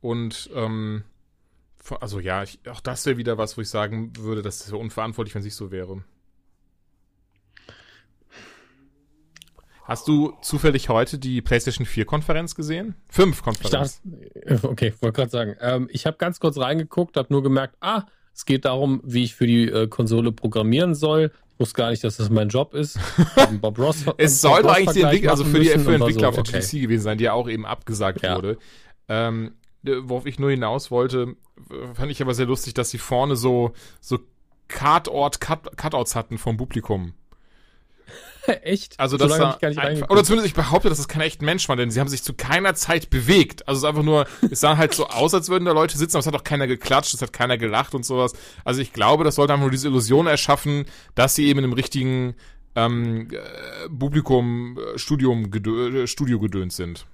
[0.00, 1.04] Und ähm,
[2.00, 5.34] also ja, ich, auch das wäre wieder was, wo ich sagen würde, das wäre unverantwortlich,
[5.34, 6.04] wenn es nicht so wäre.
[9.84, 12.94] Hast du zufällig heute die PlayStation 4 Konferenz gesehen?
[13.08, 14.00] 5 Konferenz.
[14.04, 15.56] Ich dachte, okay, wollte gerade sagen.
[15.60, 18.04] Ähm, ich habe ganz kurz reingeguckt, habe nur gemerkt, ah,
[18.40, 21.30] es geht darum, wie ich für die äh, Konsole programmieren soll.
[21.52, 22.98] Ich wusste gar nicht, dass das mein Job ist.
[23.60, 26.34] Bob Ross, es sollte Ross eigentlich die Entwickler, also für die für Entwickler so, auf
[26.36, 26.60] der okay.
[26.60, 28.36] GDC gewesen sein, die ja auch eben abgesagt ja.
[28.36, 28.56] wurde.
[29.08, 31.36] Ähm, worauf ich nur hinaus wollte,
[31.92, 34.18] fand ich aber sehr lustig, dass sie vorne so so
[34.68, 37.12] Cardort Cut, Cutouts hatten vom Publikum.
[38.62, 38.98] Echt?
[38.98, 41.90] Also das so einfach, oder zumindest ich behaupte, dass es kein echt Mensch war, denn
[41.90, 43.66] sie haben sich zu keiner Zeit bewegt.
[43.68, 46.16] Also es ist einfach nur, es sah halt so aus, als würden da Leute sitzen,
[46.16, 48.32] aber es hat auch keiner geklatscht, es hat keiner gelacht und sowas.
[48.64, 51.74] Also ich glaube, das sollte einfach nur diese Illusion erschaffen, dass sie eben in einem
[51.74, 52.34] richtigen
[52.74, 57.06] ähm, äh, Publikum, äh, Studium, gedö äh, Studio gedönt sind.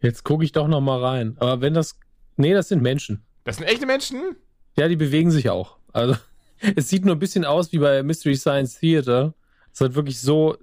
[0.00, 1.36] Jetzt gucke ich doch noch mal rein.
[1.38, 1.98] Aber wenn das,
[2.36, 3.24] nee, das sind Menschen.
[3.44, 4.36] Das sind echte Menschen?
[4.76, 5.78] Ja, die bewegen sich auch.
[5.92, 6.16] Also
[6.76, 9.34] es sieht nur ein bisschen aus wie bei Mystery Science Theater
[9.76, 10.56] ist halt wirklich so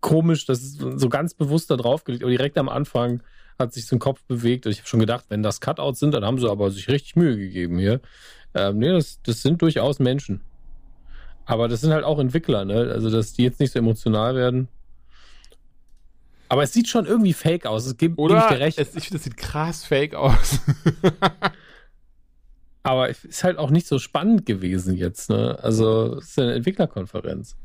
[0.00, 3.22] komisch, dass es so ganz bewusst da drauf gelegt, aber direkt am Anfang
[3.56, 4.66] hat sich so ein Kopf bewegt.
[4.66, 7.14] Und ich habe schon gedacht, wenn das Cutouts sind, dann haben sie aber sich richtig
[7.14, 8.00] Mühe gegeben hier.
[8.52, 10.40] Ähm, nee, das, das sind durchaus Menschen.
[11.44, 12.90] Aber das sind halt auch Entwickler, ne?
[12.92, 14.66] Also, dass die jetzt nicht so emotional werden.
[16.48, 17.86] Aber es sieht schon irgendwie fake aus.
[17.86, 18.48] Es gibt Oder?
[18.48, 18.76] Gebe ich.
[18.76, 20.58] Es, ich finde, das sieht krass fake aus.
[22.82, 25.56] aber es ist halt auch nicht so spannend gewesen jetzt, ne?
[25.62, 27.56] Also, es ist eine Entwicklerkonferenz.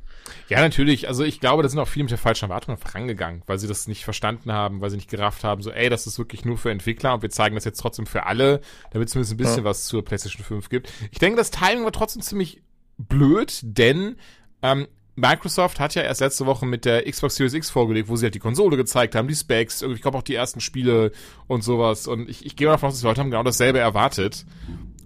[0.49, 1.07] Ja, natürlich.
[1.07, 3.88] Also ich glaube, da sind auch viele mit der falschen Erwartung vorangegangen, weil sie das
[3.88, 6.71] nicht verstanden haben, weil sie nicht gerafft haben, so, ey, das ist wirklich nur für
[6.71, 9.63] Entwickler und wir zeigen das jetzt trotzdem für alle, damit es zumindest ein bisschen ja.
[9.63, 10.91] was zur PlayStation 5 gibt.
[11.12, 12.62] Ich denke, das Timing war trotzdem ziemlich
[12.97, 14.17] blöd, denn
[14.62, 18.25] ähm, Microsoft hat ja erst letzte Woche mit der Xbox Series X vorgelegt, wo sie
[18.25, 21.12] halt die Konsole gezeigt haben, die Specs, ich glaube auch die ersten Spiele
[21.47, 22.07] und sowas.
[22.07, 24.45] Und ich, ich gehe davon aus, dass die Leute haben genau dasselbe erwartet.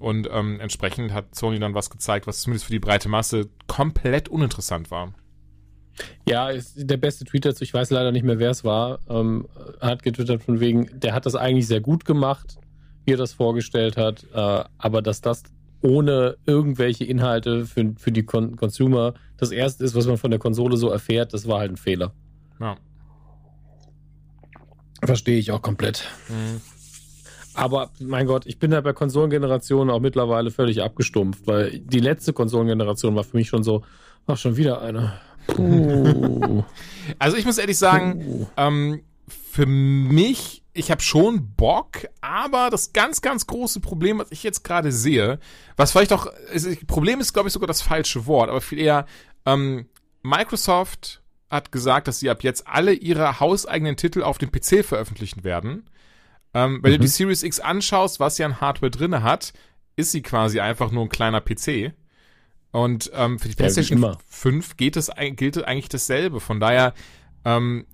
[0.05, 4.29] Und ähm, entsprechend hat Sony dann was gezeigt, was zumindest für die breite Masse komplett
[4.29, 5.15] uninteressant war.
[6.29, 9.47] Ja, ist der beste Tweet dazu, ich weiß leider nicht mehr, wer es war, ähm,
[9.81, 12.59] hat getwittert von wegen, der hat das eigentlich sehr gut gemacht,
[13.05, 15.41] wie er das vorgestellt hat, äh, aber dass das
[15.81, 20.39] ohne irgendwelche Inhalte für, für die Con Consumer das erste ist, was man von der
[20.39, 22.13] Konsole so erfährt, das war halt ein Fehler.
[22.59, 22.77] Ja.
[25.03, 26.07] Verstehe ich auch komplett.
[26.29, 26.61] Mhm.
[27.55, 32.33] Aber mein Gott, ich bin da bei Konsolengenerationen auch mittlerweile völlig abgestumpft, weil die letzte
[32.33, 33.83] Konsolengeneration war für mich schon so,
[34.27, 35.13] ach, schon wieder eine.
[35.47, 36.63] Puh.
[37.19, 43.21] also ich muss ehrlich sagen, ähm, für mich, ich habe schon Bock, aber das ganz,
[43.21, 45.39] ganz große Problem, was ich jetzt gerade sehe,
[45.77, 46.27] was vielleicht auch,
[46.87, 49.05] Problem ist, glaube ich, sogar das falsche Wort, aber viel eher,
[49.45, 49.87] ähm,
[50.23, 55.43] Microsoft hat gesagt, dass sie ab jetzt alle ihre hauseigenen Titel auf dem PC veröffentlichen
[55.43, 55.89] werden.
[56.55, 56.95] Ähm, wenn mhm.
[56.95, 59.53] du die Series X anschaust, was sie an Hardware drinne hat,
[59.97, 61.93] ist sie quasi einfach nur ein kleiner PC.
[62.71, 66.39] Und ähm, für die PlayStation ja, 5 geht es, gilt eigentlich dasselbe.
[66.39, 66.93] Von daher,
[67.43, 67.85] ähm,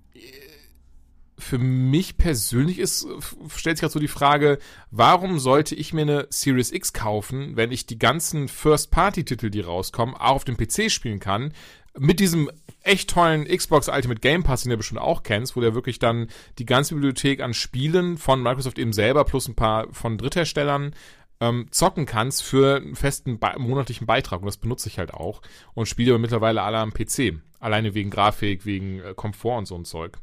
[1.38, 3.06] für mich persönlich ist,
[3.48, 4.58] stellt sich gerade so die Frage,
[4.92, 10.14] warum sollte ich mir eine Series X kaufen, wenn ich die ganzen First-Party-Titel, die rauskommen,
[10.14, 11.52] auch auf dem PC spielen kann,
[11.98, 12.50] mit diesem
[12.82, 16.28] echt tollen Xbox Ultimate Game Pass, den du bestimmt auch kennst, wo der wirklich dann
[16.58, 20.94] die ganze Bibliothek an Spielen von Microsoft eben selber plus ein paar von Drittherstellern
[21.40, 24.40] ähm, zocken kannst für einen festen monatlichen Beitrag.
[24.40, 25.42] Und das benutze ich halt auch.
[25.74, 27.40] Und spiele aber mittlerweile alle am PC.
[27.58, 30.18] Alleine wegen Grafik, wegen äh, Komfort und so ein Zeug.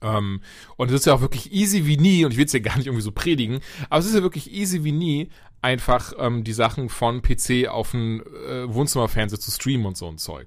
[0.00, 0.42] Ähm,
[0.76, 2.76] und es ist ja auch wirklich easy wie nie, und ich will es ja gar
[2.76, 3.60] nicht irgendwie so predigen,
[3.90, 5.28] aber es ist ja wirklich easy wie nie,
[5.60, 10.18] einfach ähm, die Sachen von PC auf ein äh, Wohnzimmerfernseher zu streamen und so ein
[10.18, 10.46] Zeug.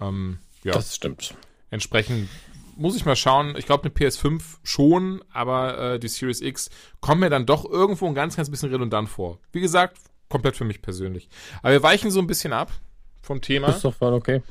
[0.00, 0.72] Ähm, ja.
[0.72, 1.34] Das stimmt.
[1.70, 2.28] Entsprechend
[2.76, 3.54] muss ich mal schauen.
[3.56, 8.06] Ich glaube, eine PS5 schon, aber äh, die Series X kommt mir dann doch irgendwo
[8.06, 9.38] ein ganz, ganz bisschen redundant vor.
[9.52, 11.28] Wie gesagt, komplett für mich persönlich.
[11.62, 12.72] Aber wir weichen so ein bisschen ab
[13.22, 13.68] vom Thema.
[13.68, 14.42] Ist doch voll okay.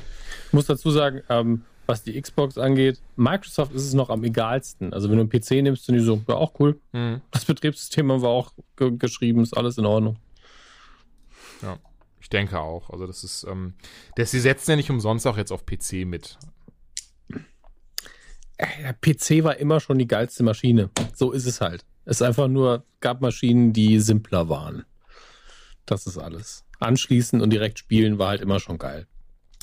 [0.47, 4.93] Ich muss dazu sagen, ähm, was die Xbox angeht, Microsoft ist es noch am egalsten.
[4.93, 6.79] Also wenn du einen PC nimmst, sind die so, ja auch cool.
[6.93, 7.21] Mhm.
[7.31, 10.17] Das Betriebssystem haben wir auch geschrieben, ist alles in Ordnung.
[11.61, 11.77] Ja.
[12.23, 12.89] Ich denke auch.
[12.89, 13.73] Also das ist, ähm,
[14.15, 16.37] das, sie setzen ja nicht umsonst auch jetzt auf PC mit.
[18.57, 20.89] Der PC war immer schon die geilste Maschine.
[21.13, 21.85] So ist es halt.
[22.05, 24.85] Es einfach nur, gab Maschinen, die simpler waren.
[25.85, 26.63] Das ist alles.
[26.79, 29.05] Anschließen und direkt spielen war halt immer schon geil.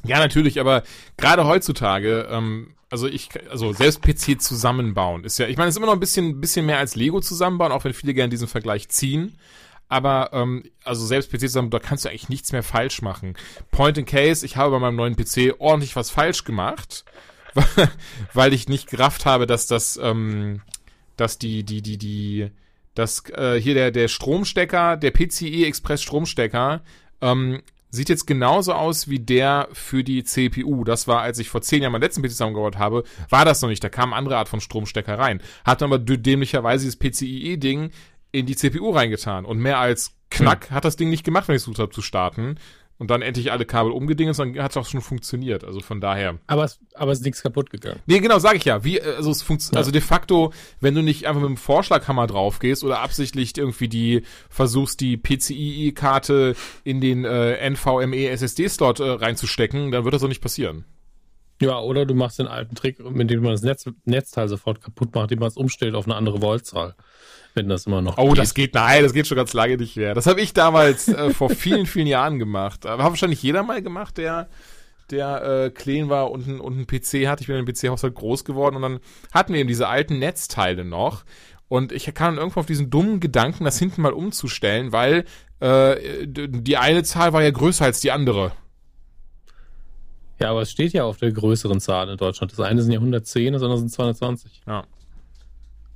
[0.05, 0.83] Ja, natürlich, aber
[1.17, 5.79] gerade heutzutage, ähm, also ich, also selbst PC zusammenbauen ist ja, ich meine, es ist
[5.79, 8.91] immer noch ein bisschen, bisschen mehr als Lego zusammenbauen, auch wenn viele gerne diesen Vergleich
[8.91, 9.39] ziehen.
[9.91, 13.35] Aber ähm, also selbst PC zusammen, da kannst du eigentlich nichts mehr falsch machen.
[13.73, 17.05] Point in Case, ich habe bei meinem neuen PC ordentlich was falsch gemacht,
[18.33, 20.63] weil ich nicht gerafft habe, dass das, ähm,
[21.17, 22.51] dass die, die, die, die,
[22.95, 26.83] dass äh, hier der, der Stromstecker, der PCI Express Stromstecker,
[27.21, 30.85] ähm, sieht jetzt genauso aus wie der für die CPU.
[30.85, 33.69] Das war, als ich vor zehn Jahren meinen letzten PC zusammengebaut habe, war das noch
[33.69, 33.83] nicht.
[33.83, 35.43] Da kam eine andere Art von Stromstecker rein.
[35.65, 37.91] Hat dann aber dämlicherweise dieses PCIe-Ding
[38.33, 39.45] in die CPU reingetan.
[39.45, 40.77] Und mehr als Knack hm.
[40.77, 42.57] hat das Ding nicht gemacht, wenn ich versucht habe zu starten
[43.01, 45.65] und dann endlich alle Kabel umgedingt und dann hat es auch schon funktioniert.
[45.65, 46.39] Also von daher.
[46.47, 47.99] Aber es, aber es ist nichts kaputt gegangen.
[48.05, 48.85] Nee, genau, sage ich ja.
[48.85, 49.79] Wie, also es funktioniert, ja.
[49.79, 53.89] also de facto, wenn du nicht einfach mit dem Vorschlaghammer drauf gehst oder absichtlich irgendwie
[53.89, 60.29] die versuchst, die PCIe-Karte in den äh, NVMe SSD-Slot äh, reinzustecken, dann wird das auch
[60.29, 60.85] nicht passieren.
[61.63, 65.15] Ja, oder du machst den alten Trick, mit dem man das Netz, Netzteil sofort kaputt
[65.15, 66.95] macht, indem man es umstellt auf eine andere Voltzahl
[67.55, 68.19] wenn das immer noch.
[68.19, 68.39] Oh, geht.
[68.39, 70.15] das geht, nein, das geht schon ganz lange nicht mehr.
[70.15, 72.87] Das habe ich damals äh, vor vielen, vielen Jahren gemacht.
[72.87, 74.49] Aber hat wahrscheinlich jeder mal gemacht, der
[75.11, 77.41] der äh, clean war und ein, und ein PC hat.
[77.41, 79.01] Ich bin in dem PC-Haushalt groß geworden und dann
[79.33, 81.25] hatten wir eben diese alten Netzteile noch.
[81.69, 85.25] Und ich kam dann irgendwann auf diesen dummen Gedanken, das hinten mal umzustellen, weil
[85.61, 88.53] äh, die eine Zahl war ja größer als die andere.
[90.41, 92.51] Ja, aber es steht ja auf der größeren Zahl in Deutschland.
[92.51, 94.63] Das eine sind ja 110, das andere sind 220.
[94.67, 94.85] Ja.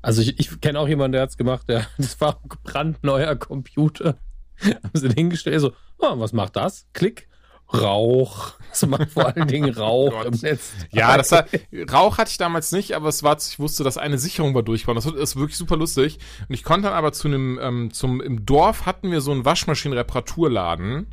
[0.04, 4.18] Also ich, ich kenne auch jemanden, der hat's gemacht, der, das war ein brandneuer Computer.
[4.60, 6.86] Haben sie den hingestellt, so, oh, was macht das?
[6.92, 7.28] Klick.
[7.72, 8.52] Rauch.
[8.74, 10.72] Das macht vor allen Dingen Rauch oh im Netz.
[10.90, 11.46] Ja, das war,
[11.92, 14.96] Rauch hatte ich damals nicht, aber es war, ich wusste, dass eine Sicherung war durchgebaut.
[14.96, 16.18] Das ist wirklich super lustig.
[16.48, 19.44] Und ich konnte dann aber zu einem, ähm, zum, im Dorf hatten wir so einen
[19.44, 21.06] Waschmaschinenreparaturladen.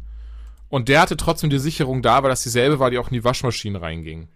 [0.70, 3.24] Und der hatte trotzdem die Sicherung da, weil das dieselbe war, die auch in die
[3.24, 4.28] Waschmaschine reinging.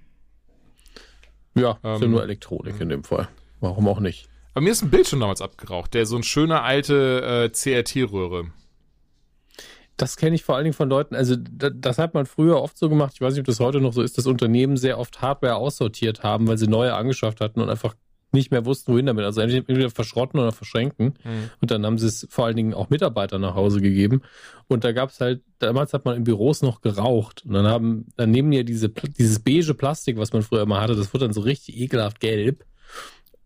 [1.55, 3.27] Ja, ähm, ist ja nur Elektronik in dem Fall.
[3.59, 4.29] Warum auch nicht?
[4.55, 8.51] Bei mir ist ein Bildschirm damals abgeraucht, der so ein schöner alte äh, CRT-Röhre.
[9.97, 12.77] Das kenne ich vor allen Dingen von Leuten, also das, das, hat man früher oft
[12.77, 15.21] so gemacht, ich weiß nicht, ob das heute noch so ist, dass Unternehmen sehr oft
[15.21, 17.95] Hardware aussortiert haben, weil sie neue angeschafft hatten und einfach
[18.31, 19.25] nicht mehr wussten, wohin damit.
[19.25, 21.15] Also entweder verschrotten oder verschränken.
[21.23, 21.49] Mhm.
[21.59, 24.21] Und dann haben sie es vor allen Dingen auch Mitarbeitern nach Hause gegeben.
[24.67, 27.43] Und da gab es halt, damals hat man in Büros noch geraucht.
[27.45, 30.95] Und dann haben, dann nehmen ja diese, dieses beige Plastik, was man früher immer hatte,
[30.95, 32.65] das wird dann so richtig ekelhaft gelb.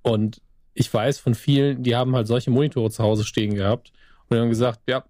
[0.01, 0.41] Und
[0.79, 3.91] ich weiß von vielen, die haben halt solche Monitore zu Hause stehen gehabt
[4.29, 5.03] und haben gesagt, ja,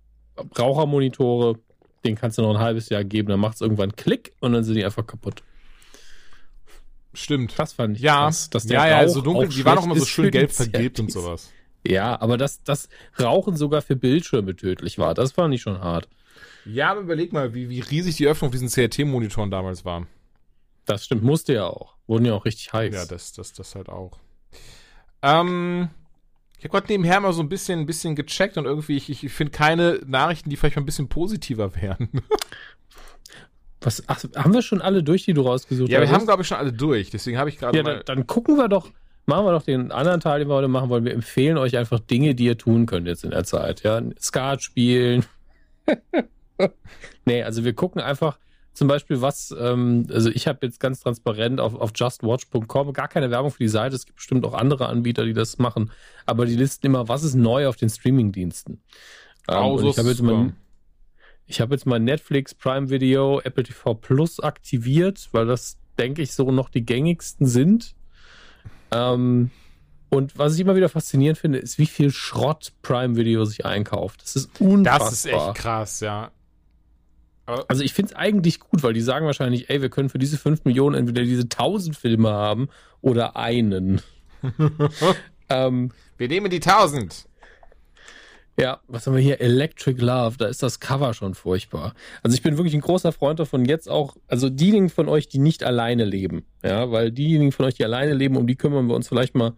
[0.57, 1.59] Rauchermonitore,
[2.03, 4.63] den kannst du noch ein halbes Jahr geben, dann macht es irgendwann Klick und dann
[4.63, 5.43] sind die einfach kaputt.
[7.13, 7.53] Stimmt.
[7.57, 9.95] Das fand ich ja, krass, dass der ja, ja, so dunkel, die waren auch immer
[9.95, 11.51] so schön gelb vergilbt und sowas.
[11.85, 16.09] Ja, aber dass das Rauchen sogar für Bildschirme tödlich war, das fand ich schon hart.
[16.65, 20.07] Ja, aber überleg mal, wie, wie riesig die Öffnung auf diesen CRT-Monitoren damals war.
[20.85, 21.93] Das stimmt, musste ja auch.
[22.07, 22.93] Wurden ja auch richtig heiß.
[22.93, 24.19] Ja, das, das, das halt auch.
[25.21, 25.89] Ähm,
[26.57, 29.31] ich habe gerade nebenher mal so ein bisschen, ein bisschen gecheckt und irgendwie, ich, ich
[29.31, 32.09] finde keine Nachrichten, die vielleicht mal ein bisschen positiver wären.
[33.81, 35.93] Was, ach, haben wir schon alle durch, die du rausgesucht hast?
[35.93, 37.11] Ja, wir haben, glaube ich, schon alle durch.
[37.11, 37.83] Deswegen habe ich gerade ja.
[37.83, 38.89] Dann, dann gucken wir doch,
[39.25, 41.05] machen wir doch den anderen Teil, den wir heute machen wollen.
[41.05, 43.83] Wir empfehlen euch einfach Dinge, die ihr tun könnt jetzt in der Zeit.
[43.83, 45.25] Ja, Skat spielen.
[47.25, 48.37] nee, also wir gucken einfach,
[48.79, 53.29] zum Beispiel was, ähm, also ich habe jetzt ganz transparent auf, auf justwatch.com gar keine
[53.29, 53.93] Werbung für die Seite.
[53.93, 55.91] Es gibt bestimmt auch andere Anbieter, die das machen.
[56.25, 58.81] Aber die listen immer, was ist neu auf den Streaming-Diensten.
[59.49, 60.55] Ähm, oh, so ich habe jetzt, mein,
[61.45, 66.33] ich hab jetzt mal Netflix, Prime Video, Apple TV Plus aktiviert, weil das, denke ich,
[66.33, 67.95] so noch die gängigsten sind.
[68.91, 69.51] Ähm,
[70.07, 74.21] und was ich immer wieder faszinierend finde, ist, wie viel Schrott Prime Video sich einkauft.
[74.23, 74.99] Das ist unfassbar.
[74.99, 76.31] Das ist echt krass, ja.
[77.67, 80.37] Also ich finde es eigentlich gut, weil die sagen wahrscheinlich, ey, wir können für diese
[80.37, 82.69] 5 Millionen entweder diese 1000 Filme haben
[83.01, 84.01] oder einen.
[85.49, 87.25] ähm, wir nehmen die 1000.
[88.59, 89.39] Ja, was haben wir hier?
[89.39, 91.93] Electric Love, da ist das Cover schon furchtbar.
[92.21, 95.39] Also ich bin wirklich ein großer Freund davon, jetzt auch, also diejenigen von euch, die
[95.39, 98.95] nicht alleine leben, ja, weil diejenigen von euch, die alleine leben, um die kümmern wir
[98.95, 99.53] uns vielleicht mal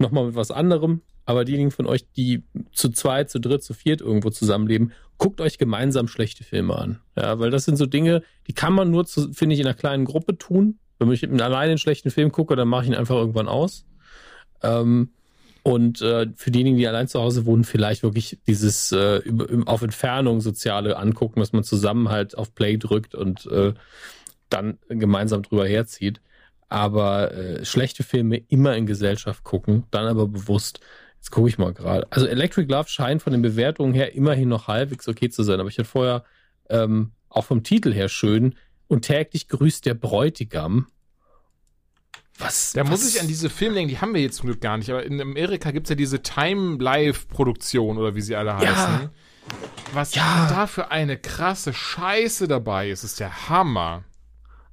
[0.00, 1.02] nochmal mit was anderem.
[1.26, 5.58] Aber diejenigen von euch, die zu zweit, zu dritt, zu viert irgendwo zusammenleben, guckt euch
[5.58, 6.98] gemeinsam schlechte Filme an.
[7.16, 10.06] Ja, weil das sind so Dinge, die kann man nur, finde ich, in einer kleinen
[10.06, 10.78] Gruppe tun.
[10.98, 13.84] Wenn ich alleine einen schlechten Film gucke, dann mache ich ihn einfach irgendwann aus.
[14.62, 15.10] Ähm,
[15.62, 19.82] und äh, für diejenigen, die allein zu Hause wohnen, vielleicht wirklich dieses äh, über, auf
[19.82, 23.74] Entfernung soziale angucken, dass man zusammen halt auf Play drückt und äh,
[24.48, 26.20] dann gemeinsam drüber herzieht.
[26.70, 30.80] Aber äh, schlechte Filme immer in Gesellschaft gucken, dann aber bewusst.
[31.16, 32.06] Jetzt gucke ich mal gerade.
[32.10, 35.60] Also Electric Love scheint von den Bewertungen her immerhin noch halbwegs okay zu sein.
[35.60, 36.24] Aber ich hatte vorher
[36.70, 38.54] ähm, auch vom Titel her schön
[38.86, 40.86] und täglich grüßt der Bräutigam.
[42.38, 42.72] Was?
[42.72, 42.90] Da was?
[42.90, 44.88] muss ich an diese Filme denken, die haben wir jetzt zum Glück gar nicht.
[44.90, 48.68] Aber in Amerika gibt es ja diese Time-Live-Produktion oder wie sie alle heißen.
[48.70, 49.10] Ja.
[49.92, 50.46] was Ja.
[50.48, 54.04] da für eine krasse Scheiße dabei ist, ist der Hammer.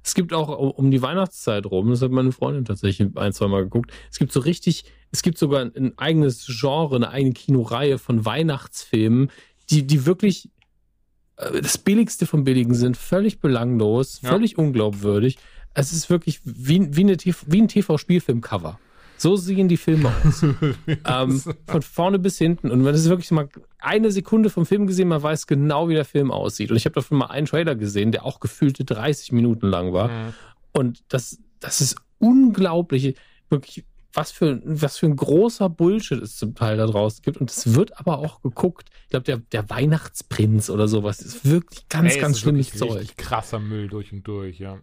[0.08, 3.64] Es gibt auch um die Weihnachtszeit rum, das hat meine Freundin tatsächlich ein, zwei Mal
[3.64, 3.90] geguckt.
[4.10, 9.30] Es gibt so richtig, es gibt sogar ein, eigenes Genre, eine eigene Kinoreihe von Weihnachtsfilmen,
[9.68, 10.48] die, die wirklich
[11.36, 14.30] äh, das Billigste vom Billigen sind, völlig belanglos, Ja.
[14.30, 15.36] völlig unglaubwürdig.
[15.74, 18.80] Es ist wirklich wie, wie, eine wie ein TV-Spielfilmcover.
[19.18, 20.42] So sehen die Filme aus.
[21.04, 22.70] ähm, von vorne bis hinten.
[22.70, 26.04] Und man ist wirklich mal eine Sekunde vom Film gesehen, man weiß genau, wie der
[26.04, 26.70] Film aussieht.
[26.70, 30.08] Und ich habe davon mal einen Trailer gesehen, der auch gefühlte 30 Minuten lang war.
[30.08, 30.34] Mhm.
[30.72, 33.16] Und das, das ist unglaublich,
[33.50, 37.38] wirklich, was für, was für ein großer Bullshit es zum Teil da draußen gibt.
[37.38, 38.88] Und es wird aber auch geguckt.
[39.04, 43.16] Ich glaube, der, der Weihnachtsprinz oder sowas ist wirklich ganz, Ey, es ganz schlimmes Zeug.
[43.16, 44.78] Krasser Müll durch und durch, ja.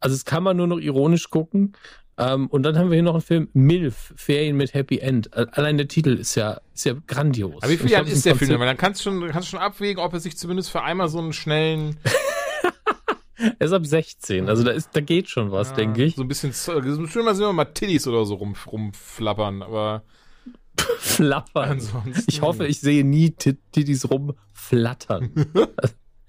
[0.00, 1.74] Also, das kann man nur noch ironisch gucken.
[2.20, 5.34] Ähm, und dann haben wir hier noch einen Film, MILF, Ferien mit Happy End.
[5.34, 7.62] Äh, Allein der Titel ist ja, ist ja grandios.
[7.62, 8.58] Aber wie viel glaub, ist der Film?
[8.60, 11.18] Weil dann kannst du schon, kannst schon abwägen, ob er sich zumindest für einmal so
[11.18, 11.96] einen schnellen,
[13.58, 16.14] Er ist ab 16, also da, ist, da geht schon was, ja, denke ich.
[16.14, 20.02] so ein bisschen, so schön mal sehen wir mal Tiddies oder so rum, rumflappern, aber
[20.98, 21.70] Flappern.
[21.70, 22.24] ansonsten.
[22.28, 25.32] Ich hoffe, ich sehe nie Tittis rumflattern.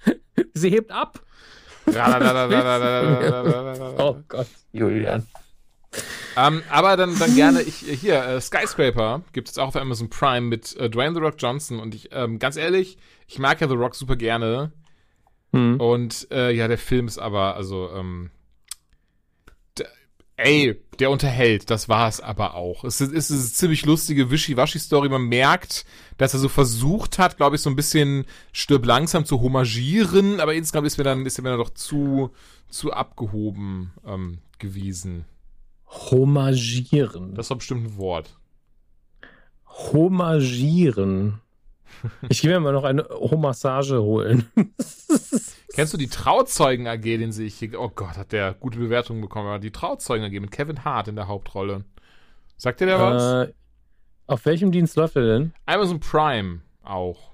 [0.54, 1.21] Sie hebt ab.
[3.97, 5.27] Oh Gott, Julian.
[6.38, 10.47] Ähm, aber dann, dann gerne, ich, hier, äh, Skyscraper gibt es auch auf Amazon Prime
[10.47, 13.75] mit äh, Dwayne The Rock Johnson und ich, ähm, ganz ehrlich, ich mag ja The
[13.75, 14.71] Rock super gerne
[15.54, 15.80] Hm.
[15.82, 18.32] und äh, ja, der Film ist aber, also, ähm,
[20.38, 22.84] ey, der unterhält, das war es aber auch.
[22.84, 25.86] Es ist, es ist eine ziemlich lustige Wischiwaschi-Story, man merkt,
[26.17, 30.54] dass er so versucht hat, glaube ich, so ein bisschen stirb langsam zu homagieren, aber
[30.54, 32.32] insgesamt ist mir dann, ist er mir dann doch zu,
[32.69, 35.25] zu abgehoben ähm, gewesen.
[35.91, 37.36] Homagieren.
[37.36, 38.38] Das war bestimmt ein Wort.
[39.67, 41.41] Homagieren.
[42.30, 44.49] Ich gehe mir mal noch eine Homassage holen.
[45.73, 47.80] Kennst du die Trauzeugen AG, den sehe ich hier?
[47.80, 49.47] Oh Gott, hat der gute Bewertungen bekommen.
[49.47, 51.86] Aber die Trauzeugen AG mit Kevin Hart in der Hauptrolle.
[52.58, 53.47] Sagt dir der was?
[53.47, 53.54] äh,
[54.27, 55.54] auf welchem Dienst läuft er denn?
[55.65, 57.31] Amazon Prime auch.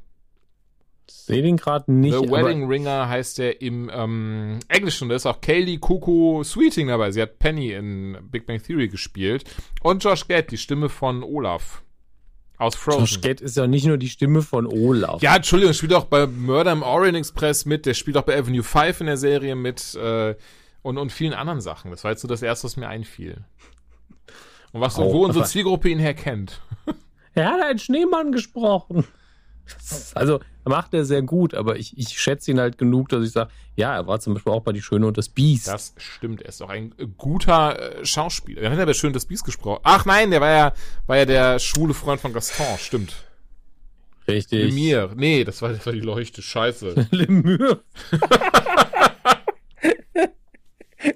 [1.09, 2.13] Sehe den gerade nicht.
[2.13, 5.09] The Wedding Ringer heißt der im ähm, Englischen.
[5.09, 7.11] Da ist auch Kaylee Cuckoo Sweeting dabei.
[7.11, 9.43] Sie hat Penny in Big Bang Theory gespielt.
[9.81, 11.81] Und Josh Gad, die Stimme von Olaf.
[12.57, 12.99] Aus Frozen.
[13.01, 15.21] Josh Gad ist ja nicht nur die Stimme von Olaf.
[15.21, 18.63] Ja, Entschuldigung, spielt auch bei Murder im Orient Express mit, der spielt auch bei Avenue
[18.63, 20.35] 5 in der Serie mit äh,
[20.81, 21.91] und, und vielen anderen Sachen.
[21.91, 23.43] Das war jetzt so das Erste, was mir einfiel.
[24.71, 26.61] Und was, Auch, wo unsere Zielgruppe ihn herkennt.
[27.33, 29.05] Er hat einen Schneemann gesprochen.
[30.15, 33.49] Also macht er sehr gut, aber ich, ich schätze ihn halt genug, dass ich sage,
[33.75, 35.67] ja, er war zum Beispiel auch bei Die Schöne und das Biest.
[35.67, 38.62] Das stimmt, er ist auch ein äh, guter äh, Schauspieler.
[38.62, 39.80] Er hat ja bei Schön das Biest gesprochen.
[39.84, 40.73] Ach nein, der war ja,
[41.06, 43.13] war ja der schwule Freund von Gaston, stimmt.
[44.27, 44.65] Richtig.
[44.65, 45.12] Lemire.
[45.15, 47.08] Nee, das war, das war die Leuchte, scheiße.
[47.12, 47.82] Lemur.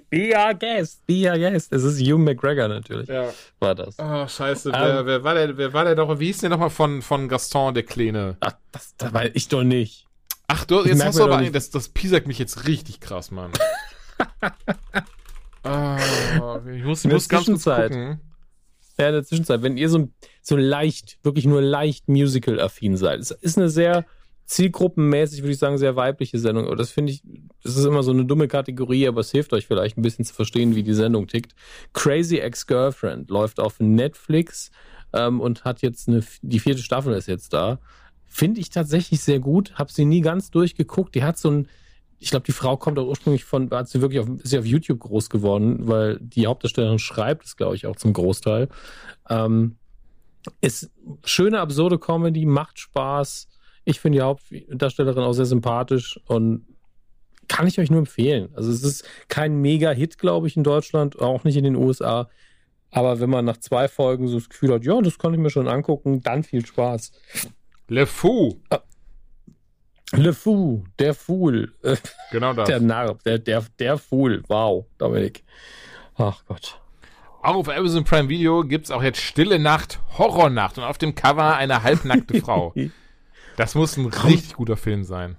[0.10, 1.71] Be our guest, be our guest.
[1.73, 3.30] Es ist Hugh McGregor natürlich, ja.
[3.60, 3.95] war das.
[3.99, 4.71] Oh, scheiße.
[4.71, 5.06] wer, Ähm.
[5.06, 7.84] wer war der, wer war der doch, wie hieß der nochmal von, von Gaston, der
[7.84, 8.38] Kleine?
[8.39, 10.08] Ach, das, das weiß ich doch nicht.
[10.47, 13.32] Ach, du, jetzt hast du doch aber, nicht- das, das piesackt mich jetzt richtig krass,
[13.32, 13.51] Mann.
[15.63, 15.97] Ah,
[16.73, 17.91] ich muss, ich In der muss ganz kurz Zwischenzeit.
[17.91, 18.19] gucken.
[18.97, 20.10] Ja, in der Zwischenzeit, wenn ihr so,
[20.41, 24.06] so leicht, wirklich nur leicht musical-affin seid, es ist eine sehr
[24.52, 26.68] zielgruppenmäßig, würde ich sagen, sehr weibliche Sendung.
[26.68, 27.24] Aber das finde ich,
[27.64, 30.34] das ist immer so eine dumme Kategorie, aber es hilft euch vielleicht ein bisschen zu
[30.34, 31.56] verstehen, wie die Sendung tickt.
[31.94, 34.72] Crazy Ex-Girlfriend läuft auf Netflix
[35.14, 37.80] ähm, und hat jetzt eine, die vierte Staffel ist jetzt da.
[38.28, 39.74] Finde ich tatsächlich sehr gut.
[39.76, 41.16] Hab sie nie ganz durchgeguckt.
[41.16, 41.68] Die hat so ein,
[42.20, 44.66] ich glaube, die Frau kommt auch ursprünglich von, hat sie wirklich auf, ist sie auf
[44.66, 48.68] YouTube groß geworden, weil die Hauptdarstellerin schreibt es, glaube ich, auch zum Großteil.
[49.30, 49.78] Ähm,
[50.60, 50.92] ist
[51.24, 53.48] schöne, absurde Comedy, macht Spaß.
[53.84, 56.65] Ich finde die Hauptdarstellerin auch sehr sympathisch und
[57.48, 58.50] kann ich euch nur empfehlen.
[58.54, 62.30] Also es ist kein Mega-Hit, glaube ich, in Deutschland, auch nicht in den USA.
[62.91, 65.50] Aber wenn man nach zwei Folgen so das Gefühl hat, ja, das kann ich mir
[65.50, 67.12] schon angucken, dann viel Spaß.
[67.88, 68.62] Le Fou.
[70.13, 71.72] Le Fou, der Fool,
[72.32, 72.67] Genau das.
[72.67, 74.44] der Narr, der, der, der Fool.
[74.48, 75.44] Wow, Dominik.
[76.15, 76.80] Ach Gott.
[77.41, 81.56] Auch auf Amazon Prime Video gibt's auch jetzt Stille Nacht, Horrornacht und auf dem Cover
[81.56, 82.74] eine halbnackte Frau.
[83.58, 85.36] Das muss ein richtig guter Film sein.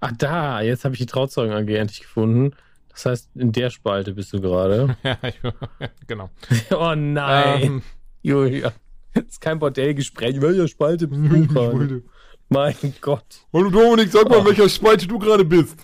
[0.00, 2.54] Ah, da, jetzt habe ich die Trauzeugen AG endlich gefunden.
[2.90, 4.96] Das heißt, in der Spalte bist du gerade.
[5.04, 5.16] Ja,
[6.06, 6.30] genau.
[6.70, 7.82] oh nein, Ähm,
[8.22, 8.72] Julia.
[9.14, 10.36] Das ist kein Bordellgespräch.
[10.36, 12.02] In welcher Spalte bist du gerade?
[12.48, 13.24] Mein Gott.
[13.52, 14.28] Hallo Dominik, sag Oh.
[14.30, 15.76] mal, in welcher Spalte du gerade bist.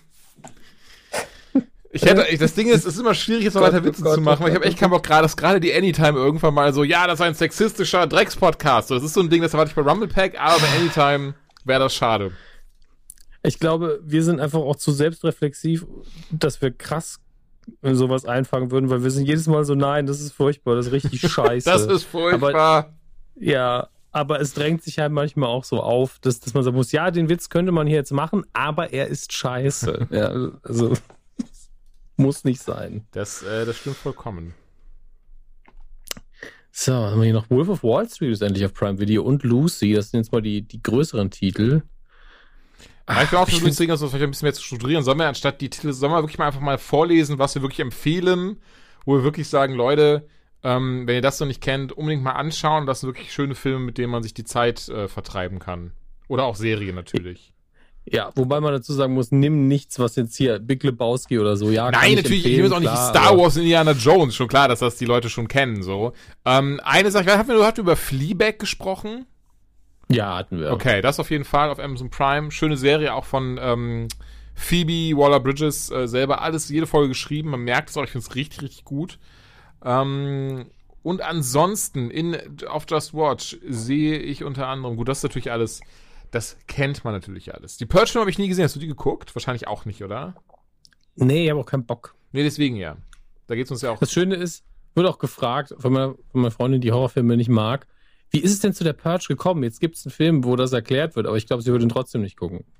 [1.91, 4.03] Ich hätte, ich, das Ding ist, es ist immer schwierig, jetzt noch weiter oh Witze
[4.03, 6.18] Gott, zu machen, oh weil ich habe echt keinen Bock gerade, dass gerade die Anytime
[6.18, 8.89] irgendwann mal so, ja, das ist ein sexistischer Dreckspodcast.
[8.89, 11.35] So, Das ist so ein Ding, das erwarte ich bei Rumble Pack, aber bei Anytime
[11.65, 12.33] wäre das schade.
[13.43, 15.87] Ich glaube, wir sind einfach auch zu selbstreflexiv,
[16.31, 17.21] dass wir krass
[17.83, 20.93] sowas einfangen würden, weil wir sind jedes Mal so, nein, das ist furchtbar, das ist
[20.93, 21.69] richtig scheiße.
[21.69, 22.55] das ist furchtbar.
[22.55, 22.95] Aber,
[23.37, 26.93] ja, aber es drängt sich halt manchmal auch so auf, dass, dass man sagen muss,
[26.93, 30.09] ja, den Witz könnte man hier jetzt machen, aber er ist scheiße.
[30.11, 30.95] ja, also
[32.17, 33.07] muss nicht sein.
[33.12, 34.55] Das, äh, das stimmt vollkommen.
[36.77, 39.22] So, dann haben wir hier noch Wolf of Wall Street ist endlich auf Prime Video
[39.22, 41.83] und Lucy, das sind jetzt mal die, die größeren Titel.
[43.09, 45.05] Ja, ich auch so deswegen, dass wir vielleicht ein bisschen mehr zu strukturieren.
[45.05, 47.79] Sollen wir anstatt die Titel, sollen wir wirklich mal einfach mal vorlesen, was wir wirklich
[47.79, 48.57] empfehlen,
[49.05, 50.27] wo wir wirklich sagen, Leute,
[50.64, 52.87] ähm, wenn ihr das noch nicht kennt, unbedingt mal anschauen.
[52.87, 55.93] Das sind wirklich schöne Filme, mit denen man sich die Zeit äh, vertreiben kann.
[56.27, 57.54] Oder auch Serien natürlich.
[58.07, 61.71] Ja, wobei man dazu sagen muss, nimm nichts, was jetzt hier Big Lebowski oder so,
[61.71, 61.91] ja.
[61.91, 64.97] Nein, natürlich, ich nehme jetzt auch nicht Star Wars Indiana Jones, schon klar, dass das
[64.97, 66.13] die Leute schon kennen, so.
[66.45, 69.27] Ähm, eine Sache, hatten wir, hatten wir über Fleabag gesprochen?
[70.09, 70.71] Ja, hatten wir.
[70.73, 72.51] Okay, das auf jeden Fall auf Amazon Prime.
[72.51, 74.09] Schöne Serie auch von ähm,
[74.55, 76.43] Phoebe Waller-Bridges äh, selber.
[76.43, 77.51] Alles, jede Folge geschrieben.
[77.51, 79.19] Man merkt es auch, ich finde es richtig, richtig gut.
[79.83, 80.67] Ähm,
[81.03, 82.37] und ansonsten in
[82.67, 85.81] auf Just Watch sehe ich unter anderem, gut, das ist natürlich alles,
[86.35, 87.76] das kennt man natürlich alles.
[87.76, 88.64] Die Purge habe ich nie gesehen.
[88.64, 89.35] Hast du die geguckt?
[89.35, 90.35] Wahrscheinlich auch nicht, oder?
[91.16, 92.14] Nee, ich habe auch keinen Bock.
[92.32, 92.97] Nee, deswegen ja.
[93.47, 93.99] Da geht es uns ja auch.
[93.99, 94.64] Das Schöne ist,
[94.95, 97.87] wird auch gefragt von meiner, von meiner Freundin, die Horrorfilme nicht mag,
[98.30, 99.62] wie ist es denn zu der Purge gekommen?
[99.62, 101.89] Jetzt gibt es einen Film, wo das erklärt wird, aber ich glaube, sie würde ihn
[101.89, 102.64] trotzdem nicht gucken.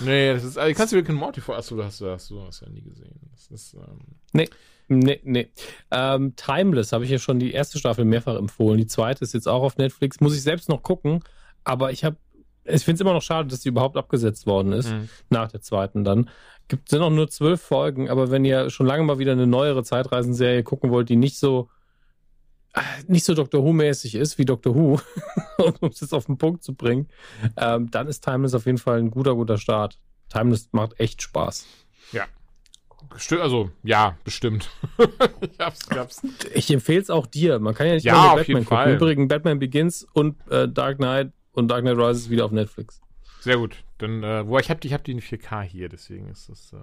[0.00, 2.36] Nee, das ist, also, kannst du Rick and Morty vor, achso, du hast, hast, du
[2.36, 3.18] ja nie gesehen.
[3.32, 3.98] Das ist, ähm
[4.32, 4.48] Nee,
[4.86, 5.48] nee, nee.
[5.90, 8.78] Ähm, Timeless habe ich ja schon die erste Staffel mehrfach empfohlen.
[8.78, 10.20] Die zweite ist jetzt auch auf Netflix.
[10.20, 11.24] Muss ich selbst noch gucken,
[11.64, 12.16] aber ich habe,
[12.64, 15.08] ich finde es immer noch schade, dass sie überhaupt abgesetzt worden ist, mhm.
[15.30, 16.30] nach der zweiten dann.
[16.68, 19.84] Gibt sind auch nur zwölf Folgen, aber wenn ihr schon lange mal wieder eine neuere
[19.84, 21.68] Zeitreisenserie gucken wollt, die nicht so
[23.06, 25.00] nicht so Doctor Who-mäßig ist wie Doctor Who,
[25.80, 27.08] um es jetzt auf den Punkt zu bringen,
[27.56, 29.98] ähm, dann ist Timeless auf jeden Fall ein guter, guter Start.
[30.28, 31.66] Timeless macht echt Spaß.
[32.12, 32.24] Ja.
[33.38, 34.70] Also, ja, bestimmt.
[35.40, 36.22] ich hab's, ich hab's.
[36.54, 37.60] Ich empfehle es auch dir.
[37.60, 38.64] Man kann ja nicht ja, nur Batman gucken.
[38.64, 38.94] Fall.
[38.94, 43.00] Übrigens, Batman Begins und äh, Dark Knight und Dark Knight Rises wieder auf Netflix.
[43.40, 43.76] Sehr gut.
[43.98, 46.72] Dann, äh, wo ich habe die, ich hab die in 4K hier, deswegen ist das.
[46.72, 46.76] Äh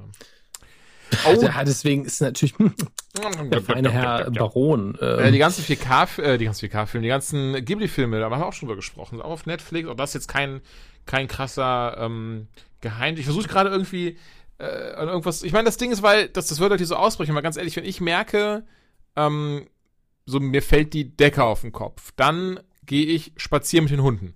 [1.25, 1.41] Oh.
[1.41, 2.55] Ja, deswegen ist natürlich
[3.51, 4.97] der feine Herr Baron.
[5.01, 5.19] Ähm.
[5.19, 8.53] Äh, die ganzen 4K, äh, die ganzen 4K-Filme, die ganzen Ghibli-Filme, da haben wir auch
[8.53, 9.89] schon drüber gesprochen, auch auf Netflix.
[9.89, 10.61] Auch das ist jetzt kein,
[11.05, 12.47] kein krasser ähm,
[12.79, 13.19] Geheimnis.
[13.19, 14.17] Ich versuche gerade irgendwie
[14.57, 15.43] äh, irgendwas.
[15.43, 17.57] Ich meine, das Ding ist, weil, das, das wird halt hier so ausbrechen, mal ganz
[17.57, 18.63] ehrlich, wenn ich merke,
[19.15, 19.67] ähm,
[20.25, 24.33] so mir fällt die Decke auf den Kopf, dann gehe ich spazieren mit den Hunden.